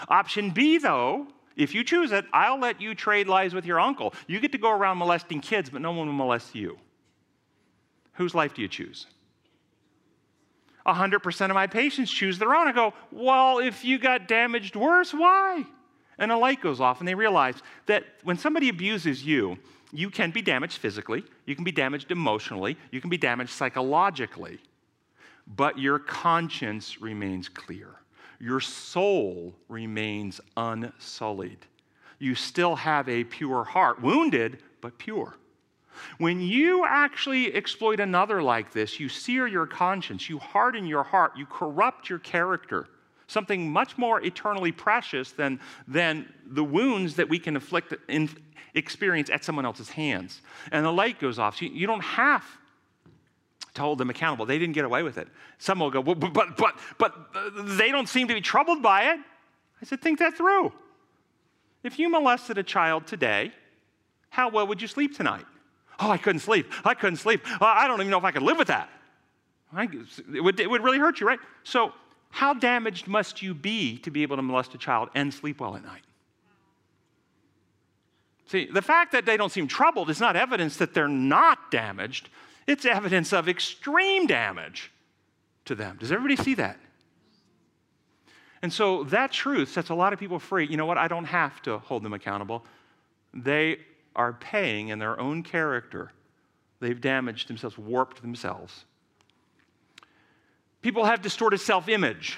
Option 0.10 0.49
B, 0.49 0.80
though, 0.80 1.28
if 1.56 1.74
you 1.74 1.84
choose 1.84 2.12
it, 2.12 2.26
I'll 2.34 2.60
let 2.60 2.82
you 2.82 2.95
trade 2.95 3.28
lives 3.28 3.54
with 3.54 3.66
your 3.66 3.80
uncle. 3.80 4.14
You 4.28 4.39
get 4.39 4.52
to 4.54 4.58
go 4.58 4.72
around 4.72 4.97
molesting 4.97 5.39
kids, 5.39 5.70
but 5.70 5.82
no 5.82 5.91
one 5.91 6.08
will 6.08 6.14
molest 6.14 6.56
you. 6.56 6.78
Whose 8.14 8.36
life 8.36 8.54
do 8.54 8.62
you 8.62 8.68
choose? 8.68 9.08
100% 10.86 11.46
of 11.50 11.54
my 11.54 11.68
patients 11.68 12.12
choose 12.12 12.40
their 12.40 12.54
own. 12.54 12.68
I 12.68 12.72
go, 12.72 12.94
well, 13.12 13.60
if 13.60 13.84
you 13.86 14.00
got 14.00 14.28
damaged 14.28 14.76
worse, 14.76 15.14
why? 15.14 15.66
And 16.18 16.32
a 16.32 16.38
light 16.38 16.62
goes 16.62 16.80
off, 16.80 17.00
and 17.00 17.08
they 17.08 17.16
realize 17.16 17.56
that 17.88 18.04
when 18.24 18.38
somebody 18.38 18.70
abuses 18.70 19.26
you, 19.26 19.58
you 19.92 20.10
can 20.10 20.32
be 20.32 20.42
damaged 20.42 20.78
physically, 20.78 21.24
you 21.46 21.56
can 21.56 21.64
be 21.64 21.72
damaged 21.72 22.12
emotionally, 22.12 22.78
you 22.92 23.02
can 23.02 23.10
be 23.10 23.18
damaged 23.18 23.52
psychologically, 23.52 24.60
but 25.48 25.78
your 25.78 26.00
conscience 26.00 27.02
remains 27.02 27.50
clear. 27.50 27.90
Your 28.40 28.60
soul 28.60 29.54
remains 29.68 30.42
unsullied. 30.58 31.66
You 32.20 32.36
still 32.36 32.76
have 32.76 33.10
a 33.10 33.24
pure 33.24 33.64
heart, 33.64 34.02
wounded, 34.02 34.60
but 34.80 34.98
pure. 34.98 35.36
When 36.18 36.42
you 36.42 36.86
actually 36.86 37.54
exploit 37.54 38.00
another 38.00 38.42
like 38.42 38.72
this, 38.72 39.00
you 39.00 39.10
sear 39.10 39.48
your 39.48 39.66
conscience, 39.66 40.30
you 40.30 40.39
harden 40.39 40.86
your 40.86 41.04
heart, 41.04 41.34
you 41.38 41.46
corrupt 41.46 42.10
your 42.10 42.20
character 42.20 42.88
something 43.32 43.72
much 43.72 43.98
more 43.98 44.22
eternally 44.22 44.72
precious 44.72 45.32
than, 45.32 45.60
than 45.88 46.32
the 46.46 46.64
wounds 46.64 47.16
that 47.16 47.30
we 47.30 47.39
can 47.39 47.56
inflict 47.56 47.94
in, 48.10 48.30
experience 48.76 49.30
at 49.30 49.44
someone 49.44 49.66
else's 49.66 49.89
hands. 49.89 50.42
And 50.72 50.86
the 50.86 50.92
light 50.92 51.20
goes 51.20 51.39
off. 51.39 51.58
So 51.58 51.66
you, 51.66 51.72
you 51.72 51.88
don't 51.88 52.04
have 52.04 52.44
to 53.74 53.82
hold 53.82 54.00
them 54.00 54.10
accountable. 54.10 54.46
They 54.46 54.60
didn't 54.60 54.76
get 54.76 54.84
away 54.84 55.02
with 55.02 55.18
it. 55.18 55.30
Some 55.60 55.80
will 55.80 55.92
go, 55.92 56.02
well, 56.02 56.16
but, 56.16 56.34
but, 56.34 56.58
but, 56.58 56.78
but 56.98 57.16
uh, 57.34 57.50
they 57.78 57.89
don't 57.89 58.10
seem 58.10 58.28
to 58.28 58.34
be 58.34 58.42
troubled 58.42 58.84
by 58.84 59.14
it. 59.14 59.20
I 59.82 59.86
said, 59.86 60.02
think 60.02 60.20
that 60.20 60.36
through. 60.36 60.74
If 61.84 61.98
you 61.98 62.10
molested 62.10 62.58
a 62.58 62.64
child 62.64 63.08
today, 63.08 63.54
how 64.30 64.50
well 64.50 64.68
would 64.68 64.82
you 64.82 64.88
sleep 64.88 65.16
tonight? 65.16 65.46
Oh, 66.02 66.10
I 66.10 66.18
couldn't 66.18 66.39
sleep. 66.39 66.72
I 66.84 66.93
couldn't 66.95 67.18
sleep. 67.18 67.41
Uh, 67.62 67.66
I 67.66 67.88
don't 67.88 67.99
even 67.99 68.10
know 68.10 68.18
if 68.18 68.24
I 68.24 68.32
could 68.32 68.41
live 68.41 68.58
with 68.58 68.70
that. 68.70 68.89
it, 70.34 70.41
would, 70.41 70.60
it 70.60 70.70
would 70.70 70.84
really 70.84 70.97
hurt 70.97 71.20
you, 71.20 71.28
right? 71.28 71.39
So 71.64 71.93
how 72.32 72.54
damaged 72.54 73.08
must 73.08 73.41
you 73.41 73.54
be 73.54 73.97
to 73.99 74.10
be 74.10 74.24
able 74.24 74.38
to 74.38 74.41
molest 74.41 74.74
a 74.74 74.78
child 74.78 75.10
and 75.14 75.34
sleep 75.34 75.60
well 75.60 75.76
at 75.76 75.84
night? 75.84 76.02
See, 78.47 78.66
the 78.66 78.82
fact 78.82 79.14
that 79.14 79.26
they 79.26 79.38
don't 79.38 79.52
seem 79.52 79.68
troubled 79.68 80.10
is 80.10 80.20
not 80.20 80.36
evidence 80.36 80.78
that 80.78 80.93
they're 80.93 81.08
not 81.08 81.72
damaged, 81.72 82.30
it's 82.68 82.86
evidence 82.86 83.32
of 83.32 83.47
extreme 83.47 84.28
damage 84.28 84.91
to 85.66 85.76
them. 85.76 85.97
Does 85.99 86.12
everybody 86.12 86.36
see 86.36 86.56
that? 86.56 86.78
And 88.62 88.72
so 88.72 89.04
that 89.06 89.32
truth 89.32 89.70
sets 89.70 89.89
a 89.89 89.95
lot 89.95 90.14
of 90.14 90.20
people 90.20 90.38
free. 90.38 90.68
You 90.68 90.78
know 90.78 90.86
what? 90.86 90.97
I 90.97 91.08
don't 91.08 91.26
have 91.26 91.62
to 91.64 91.80
hold 91.80 92.04
them 92.04 92.14
accountable. 92.14 92.64
They 93.34 93.80
are 94.16 94.34
paying 94.34 94.89
in 94.89 94.99
their 94.99 95.20
own 95.20 95.43
character. 95.43 96.12
They've 96.80 96.99
damaged 96.99 97.47
themselves, 97.47 97.78
warped 97.78 98.22
themselves. 98.22 98.86
People 100.82 101.05
have 101.05 101.22
distorted 101.22 101.59
self 101.59 101.88
image, 101.88 102.38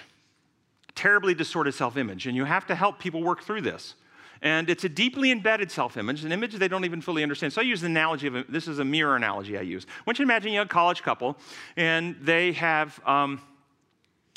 terribly 0.95 1.33
distorted 1.33 1.73
self 1.73 1.97
image, 1.97 2.27
and 2.27 2.35
you 2.35 2.45
have 2.45 2.67
to 2.67 2.75
help 2.75 2.99
people 2.99 3.23
work 3.23 3.43
through 3.43 3.61
this. 3.61 3.95
And 4.41 4.69
it's 4.69 4.83
a 4.83 4.89
deeply 4.89 5.31
embedded 5.31 5.71
self 5.71 5.95
image, 5.95 6.25
an 6.25 6.33
image 6.33 6.53
they 6.55 6.67
don't 6.67 6.83
even 6.83 6.99
fully 6.99 7.23
understand. 7.23 7.53
So 7.53 7.61
I 7.61 7.63
use 7.63 7.79
the 7.79 7.87
analogy 7.87 8.27
of 8.27 8.45
this 8.49 8.67
is 8.67 8.79
a 8.79 8.85
mirror 8.85 9.15
analogy 9.15 9.57
I 9.57 9.61
use. 9.61 9.85
I 9.89 10.03
want 10.05 10.19
you 10.19 10.25
to 10.25 10.31
imagine 10.31 10.55
a 10.57 10.65
college 10.65 11.01
couple, 11.01 11.37
and 11.77 12.17
they 12.21 12.51
have. 12.53 12.99
Um, 13.07 13.41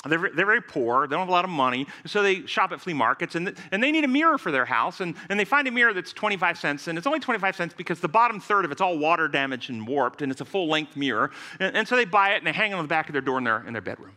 they're, 0.05 0.30
they're 0.34 0.47
very 0.47 0.61
poor, 0.61 1.07
they 1.07 1.12
don't 1.12 1.20
have 1.20 1.28
a 1.28 1.32
lot 1.32 1.44
of 1.44 1.51
money, 1.51 1.86
so 2.05 2.22
they 2.22 2.47
shop 2.47 2.72
at 2.72 2.80
flea 2.80 2.92
markets 2.92 3.34
and, 3.34 3.55
and 3.72 3.82
they 3.82 3.90
need 3.90 4.05
a 4.05 4.09
mirror 4.09 4.38
for 4.38 4.53
their 4.53 4.64
house. 4.64 5.01
And, 5.01 5.16
and 5.28 5.40
they 5.40 5.44
find 5.44 5.66
a 5.66 5.70
mirror 5.70 5.92
that's 5.92 6.12
25 6.12 6.59
cents, 6.59 6.88
and 6.88 6.99
it's 6.99 7.07
only 7.07 7.18
25 7.18 7.57
cents 7.57 7.74
because 7.76 8.01
the 8.01 8.09
bottom 8.09 8.40
third 8.40 8.64
of 8.64 8.72
it's 8.72 8.80
all 8.80 8.99
water 8.99 9.26
damaged 9.28 9.70
and 9.70 9.86
warped, 9.86 10.22
and 10.22 10.30
it's 10.30 10.40
a 10.40 10.44
full 10.44 10.68
length 10.68 10.97
mirror. 10.97 11.30
And, 11.61 11.76
and 11.76 11.88
so 11.88 11.97
they 11.97 12.05
buy 12.05 12.34
it 12.34 12.38
and 12.38 12.47
they 12.47 12.53
hang 12.53 12.72
it 12.72 12.74
on 12.74 12.84
the 12.84 12.88
back 12.88 13.09
of 13.09 13.12
their 13.12 13.22
door 13.22 13.38
in 13.38 13.44
their, 13.44 13.66
in 13.66 13.72
their 13.72 13.82
bedroom. 13.82 14.16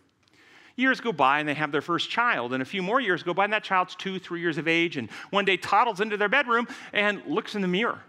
Years 0.75 1.01
go 1.01 1.11
by 1.11 1.39
and 1.39 1.49
they 1.49 1.55
have 1.55 1.71
their 1.71 1.82
first 1.82 2.09
child, 2.09 2.53
and 2.53 2.61
a 2.61 2.65
few 2.65 2.82
more 2.82 3.01
years 3.01 3.23
go 3.23 3.34
by, 3.34 3.43
and 3.43 3.53
that 3.53 3.63
child's 3.63 3.95
two, 3.95 4.19
three 4.19 4.41
years 4.41 4.57
of 4.57 4.67
age, 4.67 4.97
and 4.97 5.09
one 5.30 5.45
day 5.45 5.57
toddles 5.57 5.99
into 6.01 6.17
their 6.17 6.30
bedroom 6.30 6.67
and 6.93 7.21
looks 7.25 7.55
in 7.55 7.61
the 7.61 7.67
mirror 7.67 7.99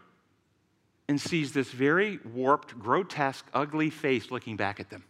and 1.08 1.20
sees 1.20 1.52
this 1.52 1.70
very 1.72 2.20
warped, 2.32 2.78
grotesque, 2.78 3.44
ugly 3.52 3.90
face 3.90 4.30
looking 4.30 4.56
back 4.56 4.78
at 4.78 4.90
them. 4.90 5.02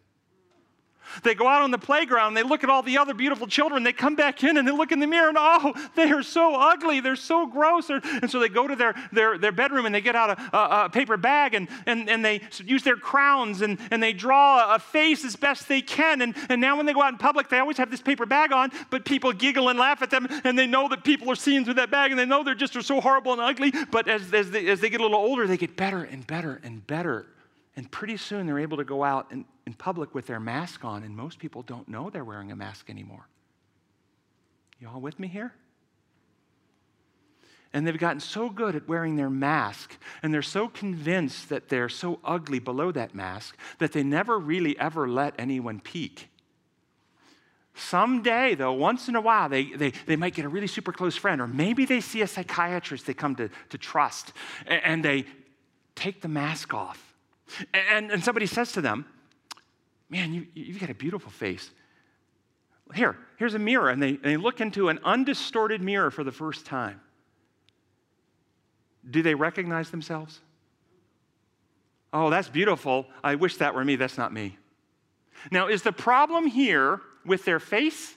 They 1.23 1.35
go 1.35 1.47
out 1.47 1.63
on 1.63 1.71
the 1.71 1.79
playground 1.79 2.29
and 2.29 2.37
they 2.37 2.43
look 2.43 2.65
at 2.65 2.71
all 2.71 2.83
the 2.83 2.99
other 2.99 3.15
beautiful 3.15 3.47
children. 3.47 3.83
They 3.83 3.93
come 3.93 4.15
back 4.15 4.43
in 4.45 4.57
and 4.57 4.67
they 4.67 4.73
look 4.73 4.93
in 4.93 5.01
the 5.01 5.07
mirror 5.07 5.29
and 5.29 5.39
oh, 5.39 5.75
they 5.95 6.11
are 6.11 6.23
so 6.23 6.55
ugly. 6.55 7.01
They're 7.01 7.17
so 7.17 7.47
gross. 7.47 7.91
And 7.91 8.31
so 8.31 8.39
they 8.39 8.49
go 8.49 8.67
to 8.67 8.77
their, 8.77 8.95
their, 9.13 9.39
their 9.39 9.53
bedroom 9.53 9.87
and 9.87 9.95
they 9.95 10.01
get 10.01 10.17
out 10.17 10.31
a, 10.31 10.57
a, 10.57 10.85
a 10.87 10.91
paper 10.91 11.17
bag 11.17 11.55
and, 11.55 11.69
and, 11.87 12.09
and 12.09 12.25
they 12.25 12.43
use 12.65 12.83
their 12.83 12.97
crowns 12.97 13.61
and, 13.63 13.79
and 13.91 14.03
they 14.03 14.13
draw 14.13 14.75
a 14.75 14.79
face 14.79 15.25
as 15.25 15.37
best 15.37 15.69
they 15.69 15.83
can. 15.83 16.23
And, 16.23 16.35
and 16.49 16.61
now 16.61 16.77
when 16.77 16.87
they 16.87 16.93
go 16.93 17.03
out 17.03 17.13
in 17.13 17.19
public, 17.19 17.49
they 17.49 17.59
always 17.59 17.77
have 17.79 17.91
this 17.91 18.03
paper 18.03 18.27
bag 18.27 18.53
on, 18.53 18.71
but 18.91 19.05
people 19.05 19.33
giggle 19.33 19.69
and 19.69 19.79
laugh 19.79 20.03
at 20.03 20.11
them 20.11 20.27
and 20.45 20.59
they 20.59 20.67
know 20.67 20.89
that 20.89 21.05
people 21.05 21.31
are 21.31 21.37
seeing 21.37 21.65
through 21.65 21.75
that 21.75 21.91
bag 21.91 22.11
and 22.11 22.19
they 22.19 22.27
know 22.27 22.43
they're 22.43 22.55
just 22.55 22.77
are 22.77 22.83
so 22.83 23.01
horrible 23.01 23.33
and 23.33 23.41
ugly. 23.41 23.73
But 23.91 24.09
as, 24.09 24.33
as, 24.33 24.51
they, 24.51 24.67
as 24.69 24.81
they 24.81 24.91
get 24.91 25.01
a 25.01 25.03
little 25.03 25.19
older, 25.19 25.47
they 25.47 25.57
get 25.57 25.77
better 25.77 26.03
and 26.03 26.27
better 26.27 26.61
and 26.63 26.87
better. 26.87 27.27
And 27.77 27.91
pretty 27.91 28.17
soon 28.17 28.47
they're 28.47 28.59
able 28.59 28.79
to 28.79 28.85
go 28.85 29.05
out 29.05 29.31
in, 29.31 29.45
in 29.67 29.75
public 29.75 30.15
with 30.15 30.27
their 30.27 30.41
mask 30.41 30.85
on, 30.85 31.03
and 31.03 31.17
most 31.17 31.39
people 31.39 31.63
don't 31.63 31.89
know 31.89 32.11
they're 32.11 32.25
wearing 32.25 32.51
a 32.51 32.57
mask 32.57 32.91
anymore. 32.91 33.29
You 34.81 34.89
all 34.89 35.01
with 35.01 35.19
me 35.21 35.29
here? 35.29 35.53
And 37.73 37.87
they've 37.87 37.97
gotten 37.97 38.19
so 38.19 38.51
good 38.51 38.75
at 38.75 38.89
wearing 38.89 39.15
their 39.15 39.31
mask, 39.31 39.97
and 40.23 40.35
they're 40.35 40.43
so 40.43 40.67
convinced 40.67 41.51
that 41.51 41.69
they're 41.69 41.89
so 41.89 42.19
ugly 42.25 42.59
below 42.59 42.91
that 42.91 43.15
mask 43.15 43.57
that 43.79 43.93
they 43.93 44.03
never 44.03 44.39
really 44.39 44.77
ever 44.79 45.09
let 45.09 45.35
anyone 45.39 45.79
peek. 45.79 46.29
Someday, 47.75 48.57
though, 48.57 48.73
once 48.73 49.09
in 49.09 49.15
a 49.15 49.21
while, 49.21 49.49
they, 49.49 49.65
they, 49.65 49.93
they 50.07 50.17
might 50.17 50.35
get 50.35 50.45
a 50.45 50.49
really 50.49 50.67
super 50.67 50.93
close 50.93 51.17
friend, 51.17 51.41
or 51.41 51.47
maybe 51.47 51.85
they 51.85 52.01
see 52.01 52.23
a 52.23 52.27
psychiatrist 52.27 53.07
they 53.07 53.15
come 53.15 53.37
to, 53.37 53.49
to 53.69 53.79
trust, 53.79 54.33
and, 54.67 54.83
and 54.85 55.05
they 55.05 55.25
take 55.95 56.21
the 56.21 56.29
mask 56.29 56.75
off 56.75 57.10
and, 57.73 58.11
and 58.11 58.25
somebody 58.25 58.47
says 58.47 58.73
to 58.73 58.81
them, 58.81 59.07
Man, 60.09 60.35
you, 60.35 60.47
you've 60.55 60.81
got 60.81 60.91
a 60.91 60.95
beautiful 60.95 61.31
face. 61.31 61.71
Here, 62.95 63.17
here's 63.37 63.55
a 63.55 63.59
mirror. 63.61 63.89
And 63.89 64.03
they, 64.03 64.11
and 64.11 64.25
they 64.25 64.37
look 64.37 64.61
into 64.61 64.89
an 64.89 64.99
undistorted 65.05 65.81
mirror 65.81 66.11
for 66.11 66.25
the 66.25 66.33
first 66.33 66.67
time. 66.67 67.01
Do 69.09 69.23
they 69.23 69.35
recognize 69.35 69.91
themselves? 69.91 70.41
Oh, 72.13 72.29
that's 72.29 72.49
beautiful. 72.49 73.07
I 73.23 73.37
wish 73.37 73.57
that 73.59 73.75
were 73.75 73.85
me. 73.85 73.97
That's 73.97 74.19
not 74.19 74.33
me. 74.33 74.59
Now, 75.51 75.69
is 75.69 75.83
the 75.83 75.93
problem 75.93 76.47
here 76.47 77.01
with 77.25 77.45
their 77.45 77.61
face, 77.61 78.15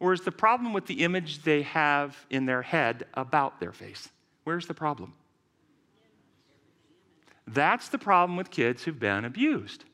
or 0.00 0.12
is 0.12 0.22
the 0.22 0.32
problem 0.32 0.72
with 0.72 0.86
the 0.86 1.04
image 1.04 1.42
they 1.42 1.62
have 1.62 2.16
in 2.30 2.46
their 2.46 2.62
head 2.62 3.06
about 3.14 3.60
their 3.60 3.72
face? 3.72 4.08
Where's 4.44 4.66
the 4.66 4.74
problem? 4.74 5.12
That's 7.46 7.88
the 7.88 7.98
problem 7.98 8.36
with 8.36 8.50
kids 8.50 8.82
who've 8.82 8.98
been 8.98 9.24
abused. 9.24 9.84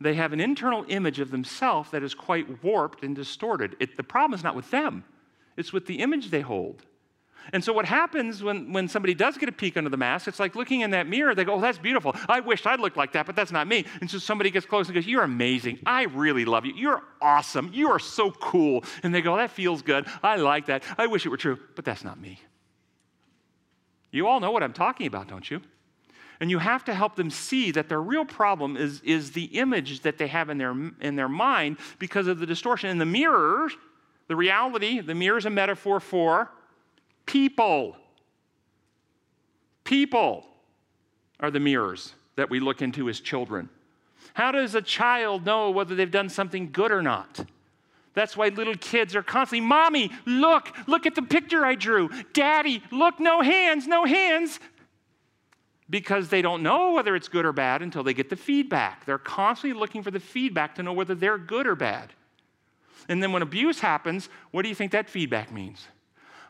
They 0.00 0.14
have 0.14 0.32
an 0.32 0.40
internal 0.40 0.84
image 0.88 1.20
of 1.20 1.30
themselves 1.30 1.90
that 1.90 2.02
is 2.02 2.14
quite 2.14 2.62
warped 2.62 3.02
and 3.02 3.16
distorted. 3.16 3.76
It, 3.80 3.96
the 3.96 4.02
problem 4.02 4.34
is 4.36 4.44
not 4.44 4.54
with 4.54 4.70
them, 4.70 5.04
it's 5.56 5.72
with 5.72 5.86
the 5.86 6.00
image 6.00 6.30
they 6.30 6.42
hold. 6.42 6.84
And 7.52 7.62
so, 7.62 7.72
what 7.72 7.84
happens 7.84 8.42
when, 8.42 8.72
when 8.72 8.88
somebody 8.88 9.14
does 9.14 9.38
get 9.38 9.48
a 9.48 9.52
peek 9.52 9.76
under 9.76 9.88
the 9.88 9.96
mask, 9.96 10.26
it's 10.26 10.40
like 10.40 10.56
looking 10.56 10.80
in 10.80 10.90
that 10.90 11.06
mirror, 11.06 11.34
they 11.34 11.44
go, 11.44 11.54
Oh, 11.54 11.60
that's 11.60 11.78
beautiful. 11.78 12.14
I 12.28 12.40
wish 12.40 12.66
I 12.66 12.74
looked 12.74 12.96
like 12.96 13.12
that, 13.12 13.24
but 13.24 13.36
that's 13.36 13.52
not 13.52 13.68
me. 13.68 13.84
And 14.00 14.10
so, 14.10 14.18
somebody 14.18 14.50
gets 14.50 14.66
close 14.66 14.86
and 14.86 14.94
goes, 14.94 15.06
You're 15.06 15.22
amazing. 15.22 15.78
I 15.86 16.04
really 16.04 16.44
love 16.44 16.66
you. 16.66 16.72
You're 16.74 17.02
awesome. 17.20 17.70
You 17.72 17.90
are 17.90 18.00
so 18.00 18.32
cool. 18.32 18.84
And 19.02 19.14
they 19.14 19.22
go, 19.22 19.36
That 19.36 19.50
feels 19.50 19.82
good. 19.82 20.06
I 20.22 20.36
like 20.36 20.66
that. 20.66 20.82
I 20.98 21.06
wish 21.06 21.24
it 21.24 21.28
were 21.28 21.36
true, 21.36 21.58
but 21.76 21.84
that's 21.84 22.02
not 22.02 22.18
me. 22.20 22.40
You 24.10 24.26
all 24.26 24.40
know 24.40 24.50
what 24.50 24.62
I'm 24.62 24.72
talking 24.72 25.06
about, 25.06 25.28
don't 25.28 25.48
you? 25.48 25.60
And 26.40 26.50
you 26.50 26.58
have 26.58 26.84
to 26.84 26.94
help 26.94 27.16
them 27.16 27.30
see 27.30 27.70
that 27.70 27.88
their 27.88 28.00
real 28.00 28.24
problem 28.24 28.76
is, 28.76 29.00
is 29.02 29.32
the 29.32 29.44
image 29.44 30.00
that 30.00 30.18
they 30.18 30.26
have 30.26 30.50
in 30.50 30.58
their, 30.58 30.74
in 31.00 31.16
their 31.16 31.28
mind 31.28 31.78
because 31.98 32.26
of 32.26 32.38
the 32.38 32.46
distortion. 32.46 32.90
In 32.90 32.98
the 32.98 33.06
mirror, 33.06 33.68
the 34.28 34.36
reality, 34.36 35.00
the 35.00 35.14
mirror 35.14 35.38
is 35.38 35.46
a 35.46 35.50
metaphor 35.50 35.98
for 35.98 36.50
people. 37.24 37.96
People 39.84 40.44
are 41.40 41.50
the 41.50 41.60
mirrors 41.60 42.14
that 42.36 42.50
we 42.50 42.60
look 42.60 42.82
into 42.82 43.08
as 43.08 43.20
children. 43.20 43.68
How 44.34 44.52
does 44.52 44.74
a 44.74 44.82
child 44.82 45.46
know 45.46 45.70
whether 45.70 45.94
they've 45.94 46.10
done 46.10 46.28
something 46.28 46.70
good 46.70 46.92
or 46.92 47.00
not? 47.00 47.46
That's 48.12 48.36
why 48.36 48.48
little 48.48 48.76
kids 48.76 49.14
are 49.14 49.22
constantly, 49.22 49.66
Mommy, 49.66 50.10
look, 50.24 50.74
look 50.86 51.06
at 51.06 51.14
the 51.14 51.22
picture 51.22 51.64
I 51.64 51.74
drew. 51.74 52.10
Daddy, 52.32 52.82
look, 52.90 53.20
no 53.20 53.42
hands, 53.42 53.86
no 53.86 54.04
hands 54.04 54.58
because 55.88 56.28
they 56.28 56.42
don't 56.42 56.62
know 56.62 56.92
whether 56.92 57.14
it's 57.14 57.28
good 57.28 57.44
or 57.44 57.52
bad 57.52 57.82
until 57.82 58.02
they 58.02 58.14
get 58.14 58.28
the 58.28 58.36
feedback. 58.36 59.04
They're 59.04 59.18
constantly 59.18 59.78
looking 59.78 60.02
for 60.02 60.10
the 60.10 60.20
feedback 60.20 60.74
to 60.76 60.82
know 60.82 60.92
whether 60.92 61.14
they're 61.14 61.38
good 61.38 61.66
or 61.66 61.76
bad. 61.76 62.12
And 63.08 63.22
then 63.22 63.32
when 63.32 63.42
abuse 63.42 63.80
happens, 63.80 64.28
what 64.50 64.62
do 64.62 64.68
you 64.68 64.74
think 64.74 64.92
that 64.92 65.08
feedback 65.08 65.52
means? 65.52 65.86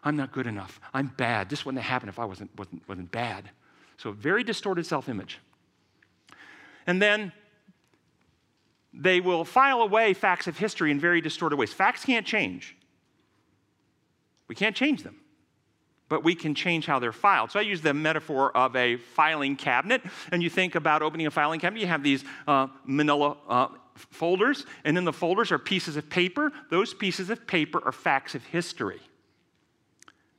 I'm 0.02 0.16
not 0.16 0.32
good 0.32 0.46
enough. 0.46 0.80
I'm 0.94 1.08
bad. 1.16 1.50
This 1.50 1.66
wouldn't 1.66 1.82
have 1.82 1.90
happened 1.90 2.10
if 2.10 2.18
I 2.18 2.24
wasn't, 2.24 2.50
wasn't, 2.56 2.88
wasn't 2.88 3.10
bad. 3.10 3.50
So, 3.98 4.12
very 4.12 4.44
distorted 4.44 4.86
self 4.86 5.08
image. 5.08 5.40
And 6.86 7.02
then 7.02 7.32
they 8.94 9.20
will 9.20 9.44
file 9.44 9.82
away 9.82 10.14
facts 10.14 10.46
of 10.46 10.56
history 10.56 10.90
in 10.90 11.00
very 11.00 11.20
distorted 11.20 11.56
ways. 11.56 11.72
Facts 11.72 12.04
can't 12.04 12.26
change, 12.26 12.76
we 14.48 14.54
can't 14.54 14.76
change 14.76 15.02
them. 15.02 15.16
But 16.08 16.22
we 16.22 16.34
can 16.34 16.54
change 16.54 16.86
how 16.86 16.98
they're 16.98 17.12
filed. 17.12 17.50
So 17.50 17.58
I 17.58 17.62
use 17.62 17.80
the 17.80 17.94
metaphor 17.94 18.56
of 18.56 18.76
a 18.76 18.96
filing 18.96 19.56
cabinet, 19.56 20.02
and 20.30 20.42
you 20.42 20.50
think 20.50 20.74
about 20.74 21.02
opening 21.02 21.26
a 21.26 21.30
filing 21.30 21.60
cabinet, 21.60 21.80
you 21.80 21.86
have 21.86 22.02
these 22.02 22.24
uh, 22.46 22.68
manila 22.84 23.36
uh, 23.48 23.68
folders, 23.94 24.66
and 24.84 24.96
in 24.98 25.04
the 25.04 25.12
folders 25.12 25.50
are 25.50 25.58
pieces 25.58 25.96
of 25.96 26.08
paper. 26.08 26.52
Those 26.70 26.94
pieces 26.94 27.30
of 27.30 27.46
paper 27.46 27.82
are 27.84 27.92
facts 27.92 28.34
of 28.34 28.44
history. 28.44 29.00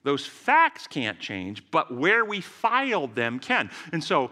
Those 0.04 0.26
facts 0.26 0.88
can't 0.88 1.20
change, 1.20 1.64
but 1.70 1.94
where 1.94 2.24
we 2.24 2.40
filed 2.40 3.16
them 3.16 3.40
can. 3.40 3.70
And 3.92 4.02
so 4.02 4.32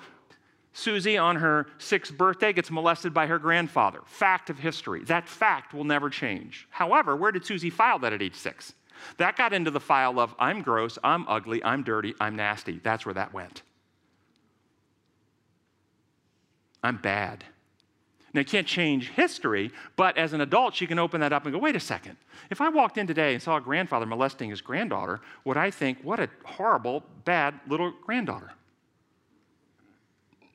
Susie, 0.71 1.17
on 1.17 1.37
her 1.37 1.67
sixth 1.77 2.17
birthday, 2.17 2.53
gets 2.53 2.69
molested 2.69 3.13
by 3.13 3.27
her 3.27 3.39
grandfather. 3.39 3.99
Fact 4.05 4.49
of 4.49 4.59
history. 4.59 5.03
That 5.05 5.27
fact 5.27 5.73
will 5.73 5.85
never 5.85 6.09
change. 6.09 6.67
However, 6.69 7.15
where 7.15 7.31
did 7.31 7.45
Susie 7.45 7.69
file 7.69 7.99
that 7.99 8.13
at 8.13 8.21
age 8.21 8.35
six? 8.35 8.73
That 9.17 9.35
got 9.35 9.53
into 9.53 9.71
the 9.71 9.79
file 9.79 10.19
of 10.19 10.35
I'm 10.39 10.61
gross, 10.61 10.97
I'm 11.03 11.27
ugly, 11.27 11.63
I'm 11.63 11.83
dirty, 11.83 12.15
I'm 12.19 12.35
nasty. 12.35 12.79
That's 12.83 13.05
where 13.05 13.13
that 13.15 13.33
went. 13.33 13.61
I'm 16.83 16.97
bad. 16.97 17.43
Now, 18.33 18.41
you 18.41 18.45
can't 18.45 18.67
change 18.67 19.11
history, 19.11 19.71
but 19.95 20.17
as 20.17 20.33
an 20.33 20.41
adult, 20.41 20.75
she 20.75 20.87
can 20.87 20.99
open 20.99 21.21
that 21.21 21.31
up 21.31 21.45
and 21.45 21.53
go, 21.53 21.57
wait 21.57 21.77
a 21.77 21.79
second. 21.79 22.17
If 22.49 22.59
I 22.59 22.67
walked 22.67 22.97
in 22.97 23.07
today 23.07 23.33
and 23.33 23.41
saw 23.41 23.55
a 23.55 23.61
grandfather 23.61 24.05
molesting 24.05 24.49
his 24.49 24.59
granddaughter, 24.59 25.21
would 25.45 25.55
I 25.55 25.71
think, 25.71 25.99
what 26.03 26.19
a 26.19 26.29
horrible, 26.43 27.03
bad 27.23 27.57
little 27.65 27.93
granddaughter? 28.05 28.51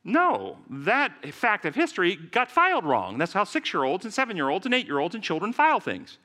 No, 0.05 0.59
that 0.69 1.35
fact 1.35 1.65
of 1.65 1.75
history 1.75 2.17
got 2.17 2.51
filed 2.51 2.85
wrong. 2.85 3.17
That's 3.17 3.33
how 3.33 3.45
six 3.45 3.73
year 3.73 3.85
olds 3.85 4.05
and 4.05 4.13
seven 4.13 4.37
year 4.37 4.51
olds 4.51 4.67
and 4.67 4.75
eight 4.75 4.87
year 4.87 4.99
olds 4.99 5.15
and 5.15 5.25
children 5.25 5.53
file 5.53 5.81
things. 5.81 6.19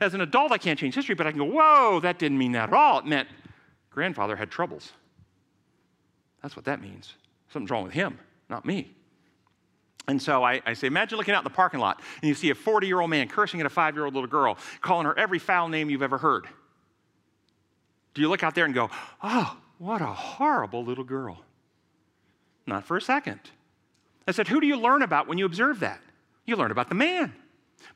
As 0.00 0.14
an 0.14 0.20
adult, 0.20 0.52
I 0.52 0.58
can't 0.58 0.78
change 0.78 0.94
history, 0.94 1.14
but 1.14 1.26
I 1.26 1.30
can 1.30 1.38
go, 1.38 1.44
whoa, 1.44 2.00
that 2.00 2.18
didn't 2.18 2.38
mean 2.38 2.52
that 2.52 2.70
at 2.70 2.74
all. 2.74 2.98
It 2.98 3.06
meant 3.06 3.28
grandfather 3.90 4.36
had 4.36 4.50
troubles. 4.50 4.92
That's 6.42 6.56
what 6.56 6.64
that 6.66 6.82
means. 6.82 7.14
Something's 7.48 7.70
wrong 7.70 7.84
with 7.84 7.92
him, 7.92 8.18
not 8.48 8.64
me. 8.64 8.90
And 10.06 10.20
so 10.20 10.44
I, 10.44 10.60
I, 10.66 10.74
say, 10.74 10.86
imagine 10.86 11.16
looking 11.16 11.34
out 11.34 11.38
in 11.38 11.44
the 11.44 11.50
parking 11.50 11.80
lot 11.80 12.02
and 12.20 12.28
you 12.28 12.34
see 12.34 12.50
a 12.50 12.54
40 12.54 12.86
year 12.86 13.00
old 13.00 13.10
man 13.10 13.28
cursing 13.28 13.60
at 13.60 13.66
a 13.66 13.70
five 13.70 13.94
year 13.94 14.04
old 14.04 14.14
little 14.14 14.28
girl, 14.28 14.58
calling 14.80 15.06
her 15.06 15.18
every 15.18 15.38
foul 15.38 15.68
name 15.68 15.88
you've 15.88 16.02
ever 16.02 16.18
heard. 16.18 16.46
Do 18.12 18.20
you 18.20 18.28
look 18.28 18.42
out 18.42 18.54
there 18.54 18.64
and 18.64 18.74
go, 18.74 18.90
oh, 19.22 19.56
what 19.78 20.02
a 20.02 20.06
horrible 20.06 20.84
little 20.84 21.04
girl? 21.04 21.40
Not 22.66 22.84
for 22.84 22.96
a 22.96 23.00
second. 23.00 23.40
I 24.26 24.32
said, 24.32 24.48
who 24.48 24.60
do 24.60 24.66
you 24.66 24.76
learn 24.76 25.02
about 25.02 25.26
when 25.26 25.38
you 25.38 25.46
observe 25.46 25.80
that? 25.80 26.00
You 26.46 26.56
learn 26.56 26.70
about 26.70 26.88
the 26.88 26.94
man. 26.94 27.34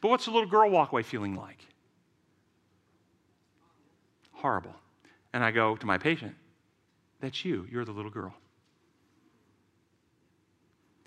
But 0.00 0.08
what's 0.08 0.24
the 0.24 0.30
little 0.30 0.48
girl 0.48 0.70
walk 0.70 0.92
away 0.92 1.02
feeling 1.02 1.34
like? 1.34 1.66
Horrible. 4.38 4.74
And 5.32 5.42
I 5.42 5.50
go 5.50 5.74
to 5.74 5.84
my 5.84 5.98
patient, 5.98 6.34
that's 7.20 7.44
you. 7.44 7.66
You're 7.70 7.84
the 7.84 7.92
little 7.92 8.10
girl. 8.10 8.34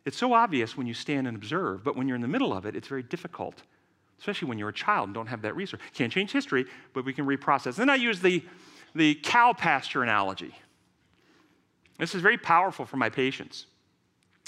It's 0.04 0.18
so 0.18 0.34
obvious 0.34 0.76
when 0.76 0.86
you 0.86 0.94
stand 0.94 1.28
and 1.28 1.38
observe, 1.38 1.82
but 1.82 1.96
when 1.96 2.08
you're 2.08 2.16
in 2.16 2.22
the 2.22 2.28
middle 2.28 2.52
of 2.52 2.66
it, 2.66 2.76
it's 2.76 2.90
very 2.90 3.04
difficult, 3.04 3.64
especially 4.20 4.50
when 4.50 4.60
you're 4.60 4.70
a 4.70 4.74
child 4.74 5.08
and 5.08 5.14
don't 5.14 5.28
have 5.28 5.44
that 5.44 5.56
resource. 5.56 5.82
Can't 5.94 6.12
change 6.12 6.34
history, 6.34 6.66
but 6.94 7.06
we 7.06 7.14
can 7.14 7.26
reprocess. 7.26 7.76
Then 7.76 7.90
I 7.90 7.96
use 7.96 8.20
the, 8.20 8.44
the 8.96 9.16
cow 9.24 9.54
pasture 9.54 10.04
analogy. 10.04 10.54
This 11.98 12.14
is 12.14 12.22
very 12.22 12.38
powerful 12.38 12.86
for 12.86 12.98
my 12.98 13.10
patients. 13.10 13.68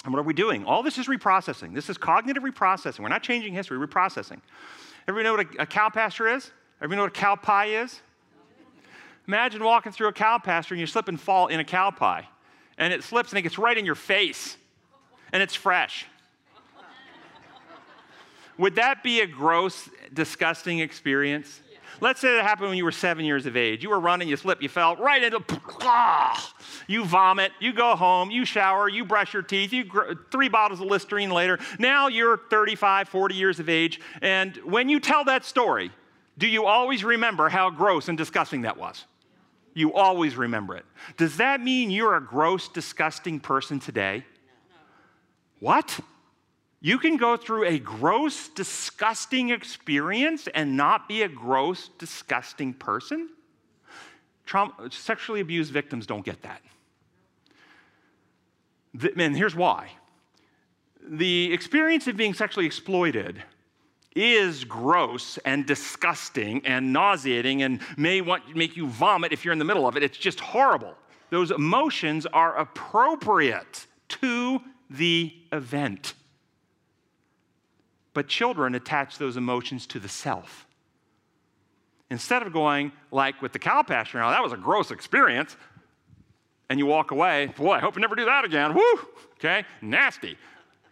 And 0.03 0.13
what 0.13 0.19
are 0.19 0.23
we 0.23 0.33
doing? 0.33 0.65
All 0.65 0.83
this 0.83 0.97
is 0.97 1.07
reprocessing. 1.07 1.73
This 1.73 1.89
is 1.89 1.97
cognitive 1.97 2.43
reprocessing. 2.43 2.99
We're 2.99 3.07
not 3.07 3.23
changing 3.23 3.53
history, 3.53 3.77
reprocessing. 3.77 4.41
Everybody 5.07 5.23
know 5.23 5.37
what 5.37 5.55
a, 5.55 5.61
a 5.61 5.65
cow 5.65 5.89
pasture 5.89 6.27
is? 6.27 6.51
Everybody 6.79 6.97
know 6.97 7.03
what 7.03 7.17
a 7.17 7.21
cow 7.21 7.37
pie 7.37 7.67
is? 7.67 8.01
Imagine 9.27 9.63
walking 9.63 9.91
through 9.91 10.07
a 10.09 10.13
cow 10.13 10.37
pasture 10.37 10.73
and 10.73 10.79
you 10.79 10.87
slip 10.87 11.07
and 11.07 11.19
fall 11.19 11.47
in 11.47 11.59
a 11.59 11.63
cow 11.63 11.91
pie. 11.91 12.27
And 12.77 12.91
it 12.91 13.03
slips 13.03 13.31
and 13.31 13.39
it 13.39 13.43
gets 13.43 13.57
right 13.57 13.77
in 13.77 13.85
your 13.85 13.95
face 13.95 14.57
and 15.31 15.41
it's 15.41 15.55
fresh. 15.55 16.05
Would 18.57 18.75
that 18.75 19.01
be 19.03 19.21
a 19.21 19.27
gross, 19.27 19.89
disgusting 20.13 20.79
experience? 20.79 21.61
Let's 22.01 22.19
say 22.19 22.35
that 22.35 22.43
happened 22.43 22.69
when 22.69 22.77
you 22.77 22.83
were 22.83 22.91
seven 22.91 23.23
years 23.23 23.45
of 23.45 23.55
age. 23.55 23.81
You 23.81 23.89
were 23.89 23.99
running, 23.99 24.27
you 24.27 24.35
slip, 24.35 24.61
you 24.61 24.69
fell 24.69 24.95
right 24.97 25.23
into, 25.23 25.43
you 26.87 27.05
vomit, 27.05 27.51
you 27.59 27.71
go 27.71 27.95
home, 27.95 28.29
you 28.29 28.45
shower, 28.45 28.89
you 28.89 29.05
brush 29.05 29.33
your 29.33 29.43
teeth, 29.43 29.71
you 29.71 29.85
gr- 29.85 30.13
three 30.31 30.49
bottles 30.49 30.81
of 30.81 30.87
Listerine 30.87 31.29
later. 31.29 31.59
Now 31.79 32.07
you're 32.07 32.37
35, 32.49 33.07
40 33.07 33.35
years 33.35 33.59
of 33.59 33.69
age, 33.69 34.01
and 34.21 34.55
when 34.57 34.89
you 34.89 34.99
tell 34.99 35.23
that 35.25 35.45
story, 35.45 35.91
do 36.37 36.47
you 36.47 36.65
always 36.65 37.03
remember 37.03 37.47
how 37.47 37.69
gross 37.69 38.09
and 38.09 38.17
disgusting 38.17 38.63
that 38.63 38.77
was? 38.77 39.05
You 39.73 39.93
always 39.93 40.35
remember 40.35 40.75
it. 40.75 40.85
Does 41.17 41.37
that 41.37 41.61
mean 41.61 41.89
you're 41.89 42.15
a 42.15 42.21
gross, 42.23 42.67
disgusting 42.67 43.39
person 43.39 43.79
today? 43.79 44.25
What? 45.59 45.99
You 46.81 46.99
can 46.99 47.17
go 47.17 47.37
through 47.37 47.65
a 47.65 47.79
gross, 47.79 48.49
disgusting 48.49 49.49
experience 49.49 50.47
and 50.53 50.75
not 50.75 51.07
be 51.07 51.21
a 51.23 51.29
gross, 51.29 51.89
disgusting 51.97 52.73
person? 52.73 53.29
Trauma, 54.45 54.73
sexually 54.91 55.39
abused 55.39 55.71
victims 55.71 56.05
don't 56.05 56.25
get 56.25 56.41
that. 56.43 56.61
And 59.17 59.35
here's 59.35 59.55
why 59.55 59.91
the 61.05 61.51
experience 61.51 62.07
of 62.07 62.15
being 62.15 62.33
sexually 62.33 62.65
exploited 62.65 63.43
is 64.15 64.63
gross 64.63 65.37
and 65.39 65.65
disgusting 65.65 66.65
and 66.65 66.93
nauseating 66.93 67.63
and 67.63 67.81
may 67.97 68.21
want, 68.21 68.55
make 68.55 68.77
you 68.77 68.87
vomit 68.87 69.31
if 69.31 69.43
you're 69.43 69.51
in 69.51 69.59
the 69.59 69.65
middle 69.65 69.87
of 69.87 69.97
it. 69.97 70.03
It's 70.03 70.17
just 70.17 70.39
horrible. 70.39 70.95
Those 71.29 71.51
emotions 71.51 72.25
are 72.27 72.55
appropriate 72.57 73.87
to 74.09 74.61
the 74.89 75.33
event. 75.51 76.13
But 78.13 78.27
children 78.27 78.75
attach 78.75 79.17
those 79.17 79.37
emotions 79.37 79.87
to 79.87 79.99
the 79.99 80.09
self. 80.09 80.67
Instead 82.11 82.43
of 82.43 82.53
going 82.53 82.91
like 83.11 83.41
with 83.41 83.53
the 83.53 83.59
cow 83.59 83.81
pasture, 83.81 84.19
now 84.19 84.29
that 84.29 84.43
was 84.43 84.51
a 84.51 84.57
gross 84.57 84.91
experience, 84.91 85.57
and 86.69 86.77
you 86.77 86.85
walk 86.85 87.11
away, 87.11 87.47
boy, 87.57 87.71
I 87.71 87.79
hope 87.79 87.97
I 87.97 88.01
never 88.01 88.15
do 88.15 88.25
that 88.25 88.45
again. 88.45 88.73
Woo! 88.75 88.99
Okay, 89.35 89.65
nasty. 89.81 90.37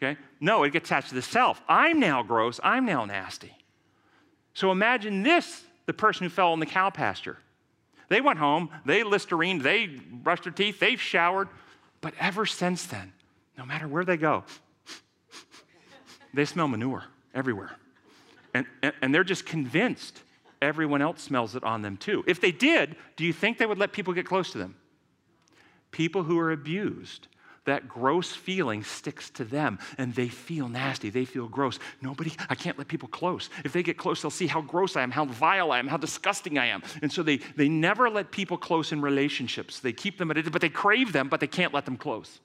Okay, 0.02 0.20
no, 0.40 0.64
it 0.64 0.72
gets 0.72 0.90
attached 0.90 1.10
to 1.10 1.16
the 1.16 1.22
self. 1.22 1.62
I'm 1.70 2.00
now 2.00 2.24
gross, 2.24 2.60
I'm 2.64 2.86
now 2.86 3.06
nasty. 3.06 3.56
So 4.54 4.72
imagine 4.72 5.22
this 5.22 5.64
the 5.86 5.94
person 5.94 6.24
who 6.24 6.30
fell 6.30 6.54
in 6.54 6.60
the 6.60 6.66
cow 6.66 6.90
pasture. 6.90 7.38
They 8.10 8.20
went 8.20 8.40
home, 8.40 8.70
they 8.86 9.04
Listerine, 9.04 9.60
they 9.60 9.88
brushed 9.88 10.44
their 10.44 10.52
teeth, 10.52 10.80
they've 10.80 11.00
showered, 11.00 11.48
but 12.02 12.14
ever 12.20 12.46
since 12.46 12.86
then, 12.86 13.14
no 13.58 13.66
matter 13.66 13.88
where 13.88 14.04
they 14.04 14.18
go, 14.18 14.44
they 16.34 16.46
smell 16.46 16.68
manure 16.68 17.06
everywhere. 17.34 17.72
And, 18.54 18.66
and, 18.82 18.94
and, 19.02 19.16
they're 19.16 19.24
just 19.24 19.46
convinced 19.46 20.22
everyone 20.62 21.02
else 21.02 21.22
smells 21.22 21.56
it 21.56 21.64
on 21.64 21.82
them 21.82 21.96
too. 21.96 22.24
If 22.28 22.42
they 22.42 22.52
did, 22.52 22.98
do 23.16 23.24
you 23.24 23.32
think 23.32 23.58
they 23.58 23.66
would 23.66 23.78
let 23.78 23.94
people 23.94 24.14
get 24.14 24.26
close 24.26 24.52
to 24.52 24.58
them? 24.58 24.76
People 25.92 26.24
who 26.24 26.38
are 26.38 26.52
abused, 26.52 27.28
that 27.66 27.88
gross 27.88 28.32
feeling 28.32 28.84
sticks 28.84 29.30
to 29.30 29.44
them 29.44 29.78
and 29.98 30.16
they 30.16 30.28
feel 30.28 30.68
nasty. 30.68 31.10
They 31.10 31.26
feel 31.26 31.48
gross. 31.48 31.78
Nobody, 32.02 32.34
I 32.50 32.56
can't 32.56 32.78
let 32.78 32.88
people 32.88 33.08
close. 33.08 33.50
If 33.64 33.74
they 33.74 33.84
get 33.84 33.98
close, 33.98 34.22
they'll 34.22 34.32
see 34.32 34.48
how 34.48 34.62
gross 34.62 34.96
I 34.96 35.04
am, 35.04 35.12
how 35.12 35.26
vile 35.26 35.72
I 35.72 35.80
am, 35.80 35.88
how 35.88 35.98
disgusting 35.98 36.58
I 36.58 36.68
am. 36.68 36.82
And 37.02 37.12
so 37.12 37.22
they, 37.22 37.38
they 37.56 37.70
never 37.70 38.10
let 38.10 38.32
people 38.32 38.58
close 38.58 38.92
in 38.92 39.02
relationships. 39.02 39.80
They 39.80 39.94
keep 39.94 40.18
them 40.18 40.32
at 40.32 40.52
but 40.52 40.62
they 40.62 40.70
crave 40.70 41.14
them, 41.14 41.30
but 41.30 41.40
they 41.40 41.48
can't 41.48 41.74
let 41.74 41.86
them 41.86 41.98
close 41.98 42.40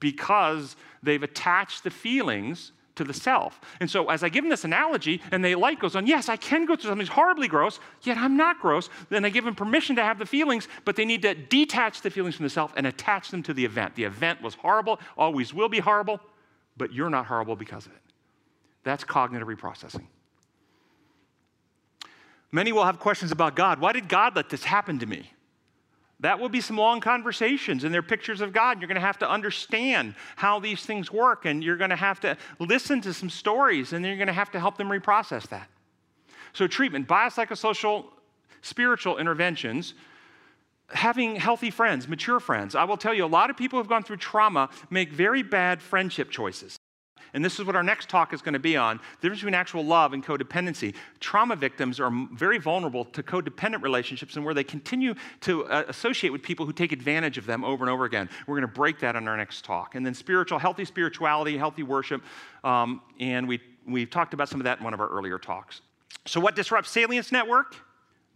because 0.00 0.76
they've 1.02 1.22
attached 1.22 1.84
the 1.84 1.90
feelings 1.90 2.72
to 2.96 3.04
the 3.04 3.12
self. 3.12 3.60
And 3.80 3.90
so 3.90 4.08
as 4.08 4.22
I 4.22 4.28
give 4.28 4.44
them 4.44 4.50
this 4.50 4.64
analogy 4.64 5.20
and 5.30 5.44
the 5.44 5.54
light 5.56 5.80
goes 5.80 5.96
on, 5.96 6.06
yes, 6.06 6.28
I 6.28 6.36
can 6.36 6.64
go 6.64 6.76
through 6.76 6.90
something 6.90 7.06
horribly 7.06 7.48
gross, 7.48 7.80
yet 8.02 8.16
I'm 8.16 8.36
not 8.36 8.60
gross. 8.60 8.88
Then 9.10 9.24
I 9.24 9.30
give 9.30 9.44
them 9.44 9.54
permission 9.54 9.96
to 9.96 10.02
have 10.02 10.18
the 10.18 10.26
feelings, 10.26 10.68
but 10.84 10.96
they 10.96 11.04
need 11.04 11.22
to 11.22 11.34
detach 11.34 12.02
the 12.02 12.10
feelings 12.10 12.36
from 12.36 12.44
the 12.44 12.50
self 12.50 12.72
and 12.76 12.86
attach 12.86 13.30
them 13.30 13.42
to 13.44 13.54
the 13.54 13.64
event. 13.64 13.94
The 13.94 14.04
event 14.04 14.42
was 14.42 14.54
horrible, 14.54 15.00
always 15.16 15.52
will 15.52 15.68
be 15.68 15.80
horrible, 15.80 16.20
but 16.76 16.92
you're 16.92 17.10
not 17.10 17.26
horrible 17.26 17.56
because 17.56 17.86
of 17.86 17.92
it. 17.92 17.98
That's 18.84 19.02
cognitive 19.02 19.48
reprocessing. 19.48 20.06
Many 22.52 22.70
will 22.70 22.84
have 22.84 23.00
questions 23.00 23.32
about 23.32 23.56
God. 23.56 23.80
Why 23.80 23.92
did 23.92 24.08
God 24.08 24.36
let 24.36 24.48
this 24.48 24.62
happen 24.62 25.00
to 25.00 25.06
me? 25.06 25.32
That 26.20 26.38
will 26.38 26.48
be 26.48 26.60
some 26.60 26.76
long 26.76 27.00
conversations, 27.00 27.84
and 27.84 27.92
they're 27.92 28.02
pictures 28.02 28.40
of 28.40 28.52
God. 28.52 28.80
You're 28.80 28.88
going 28.88 28.94
to 28.94 29.00
have 29.00 29.18
to 29.18 29.28
understand 29.28 30.14
how 30.36 30.60
these 30.60 30.84
things 30.84 31.12
work, 31.12 31.44
and 31.44 31.62
you're 31.62 31.76
going 31.76 31.90
to 31.90 31.96
have 31.96 32.20
to 32.20 32.36
listen 32.58 33.00
to 33.02 33.12
some 33.12 33.28
stories, 33.28 33.92
and 33.92 34.04
then 34.04 34.10
you're 34.10 34.18
going 34.18 34.28
to 34.28 34.32
have 34.32 34.50
to 34.52 34.60
help 34.60 34.78
them 34.78 34.88
reprocess 34.88 35.48
that. 35.48 35.68
So, 36.52 36.66
treatment, 36.66 37.08
biopsychosocial, 37.08 38.06
spiritual 38.62 39.18
interventions, 39.18 39.94
having 40.88 41.36
healthy 41.36 41.70
friends, 41.70 42.06
mature 42.06 42.38
friends. 42.38 42.74
I 42.74 42.84
will 42.84 42.96
tell 42.96 43.12
you, 43.12 43.24
a 43.24 43.26
lot 43.26 43.50
of 43.50 43.56
people 43.56 43.78
who've 43.78 43.88
gone 43.88 44.04
through 44.04 44.18
trauma 44.18 44.70
make 44.90 45.10
very 45.10 45.42
bad 45.42 45.82
friendship 45.82 46.30
choices. 46.30 46.78
And 47.34 47.44
this 47.44 47.58
is 47.58 47.66
what 47.66 47.74
our 47.74 47.82
next 47.82 48.08
talk 48.08 48.32
is 48.32 48.40
going 48.40 48.52
to 48.54 48.60
be 48.60 48.76
on 48.76 48.98
the 48.98 49.02
difference 49.22 49.40
between 49.40 49.54
actual 49.54 49.84
love 49.84 50.12
and 50.12 50.24
codependency. 50.24 50.94
Trauma 51.18 51.56
victims 51.56 51.98
are 51.98 52.10
very 52.32 52.58
vulnerable 52.58 53.04
to 53.06 53.22
codependent 53.24 53.82
relationships 53.82 54.36
and 54.36 54.44
where 54.44 54.54
they 54.54 54.64
continue 54.64 55.14
to 55.40 55.66
uh, 55.66 55.84
associate 55.88 56.30
with 56.30 56.42
people 56.42 56.64
who 56.64 56.72
take 56.72 56.92
advantage 56.92 57.36
of 57.36 57.44
them 57.44 57.64
over 57.64 57.84
and 57.84 57.90
over 57.90 58.04
again. 58.04 58.30
We're 58.46 58.54
going 58.54 58.68
to 58.68 58.74
break 58.74 59.00
that 59.00 59.16
in 59.16 59.26
our 59.26 59.36
next 59.36 59.64
talk. 59.64 59.96
And 59.96 60.06
then 60.06 60.14
spiritual, 60.14 60.60
healthy 60.60 60.84
spirituality, 60.84 61.58
healthy 61.58 61.82
worship. 61.82 62.22
Um, 62.62 63.02
and 63.18 63.48
we, 63.48 63.60
we 63.86 64.06
talked 64.06 64.32
about 64.32 64.48
some 64.48 64.60
of 64.60 64.64
that 64.64 64.78
in 64.78 64.84
one 64.84 64.94
of 64.94 65.00
our 65.00 65.08
earlier 65.08 65.38
talks. 65.38 65.80
So, 66.26 66.40
what 66.40 66.56
disrupts 66.56 66.90
Salience 66.90 67.32
Network? 67.32 67.76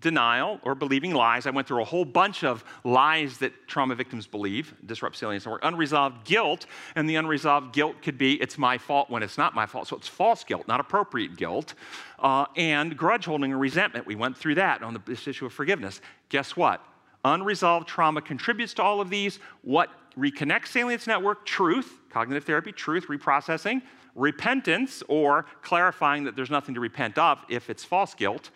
Denial 0.00 0.60
or 0.62 0.74
believing 0.74 1.12
lies. 1.12 1.46
I 1.46 1.50
went 1.50 1.66
through 1.66 1.82
a 1.82 1.84
whole 1.84 2.04
bunch 2.04 2.44
of 2.44 2.64
lies 2.84 3.38
that 3.38 3.52
trauma 3.66 3.94
victims 3.94 4.26
believe, 4.26 4.74
disrupt 4.86 5.16
salience 5.16 5.44
network. 5.44 5.64
Unresolved 5.64 6.24
guilt, 6.24 6.66
and 6.94 7.08
the 7.08 7.16
unresolved 7.16 7.72
guilt 7.72 8.00
could 8.02 8.16
be 8.16 8.34
it's 8.40 8.58
my 8.58 8.78
fault 8.78 9.10
when 9.10 9.22
it's 9.22 9.36
not 9.36 9.54
my 9.54 9.66
fault. 9.66 9.88
So 9.88 9.96
it's 9.96 10.08
false 10.08 10.44
guilt, 10.44 10.68
not 10.68 10.80
appropriate 10.80 11.36
guilt. 11.36 11.74
Uh, 12.18 12.46
and 12.56 12.96
grudge 12.96 13.24
holding 13.24 13.52
or 13.52 13.58
resentment. 13.58 14.06
We 14.06 14.14
went 14.14 14.36
through 14.36 14.56
that 14.56 14.82
on 14.82 14.94
the, 14.94 15.00
this 15.04 15.26
issue 15.26 15.46
of 15.46 15.52
forgiveness. 15.52 16.00
Guess 16.28 16.56
what? 16.56 16.84
Unresolved 17.24 17.88
trauma 17.88 18.22
contributes 18.22 18.74
to 18.74 18.82
all 18.82 19.00
of 19.00 19.10
these. 19.10 19.40
What 19.62 19.90
reconnects 20.16 20.68
salience 20.68 21.06
network? 21.06 21.44
Truth, 21.44 21.98
cognitive 22.10 22.44
therapy, 22.44 22.70
truth, 22.70 23.08
reprocessing, 23.08 23.82
repentance, 24.14 25.02
or 25.08 25.46
clarifying 25.62 26.24
that 26.24 26.36
there's 26.36 26.50
nothing 26.50 26.74
to 26.74 26.80
repent 26.80 27.18
of 27.18 27.44
if 27.48 27.68
it's 27.68 27.84
false 27.84 28.14
guilt 28.14 28.50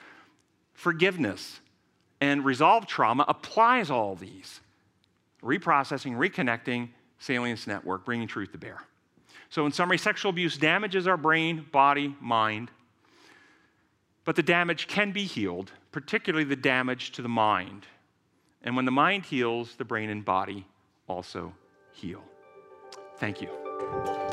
forgiveness 0.75 1.61
and 2.21 2.45
resolve 2.45 2.87
trauma 2.87 3.25
applies 3.29 3.91
all 3.91 4.15
these 4.15 4.61
reprocessing, 5.43 6.17
reconnecting, 6.17 6.89
salience 7.19 7.67
network, 7.67 8.05
bringing 8.05 8.29
truth 8.29 8.53
to 8.53 8.59
bear. 8.59 8.81
So, 9.51 9.67
in 9.67 9.73
summary, 9.73 9.99
sexual 9.99 10.31
abuse 10.31 10.57
damages 10.57 11.07
our 11.07 11.17
brain, 11.17 11.67
body, 11.73 12.17
mind, 12.21 12.71
but 14.25 14.37
the 14.37 14.43
damage 14.43 14.87
can 14.87 15.13
be 15.13 15.25
healed, 15.25 15.73
particularly 15.91 16.45
the 16.45 16.57
damage 16.57 17.13
to 17.13 17.23
the 17.23 17.29
mind. 17.29 17.87
And 18.63 18.77
when 18.77 18.85
the 18.85 18.93
mind 18.93 19.25
heals, 19.25 19.75
the 19.75 19.85
brain 19.85 20.09
and 20.11 20.25
body 20.25 20.65
also 21.09 21.53
heal. 21.93 22.23
Thank 23.19 23.43
you. 23.43 24.32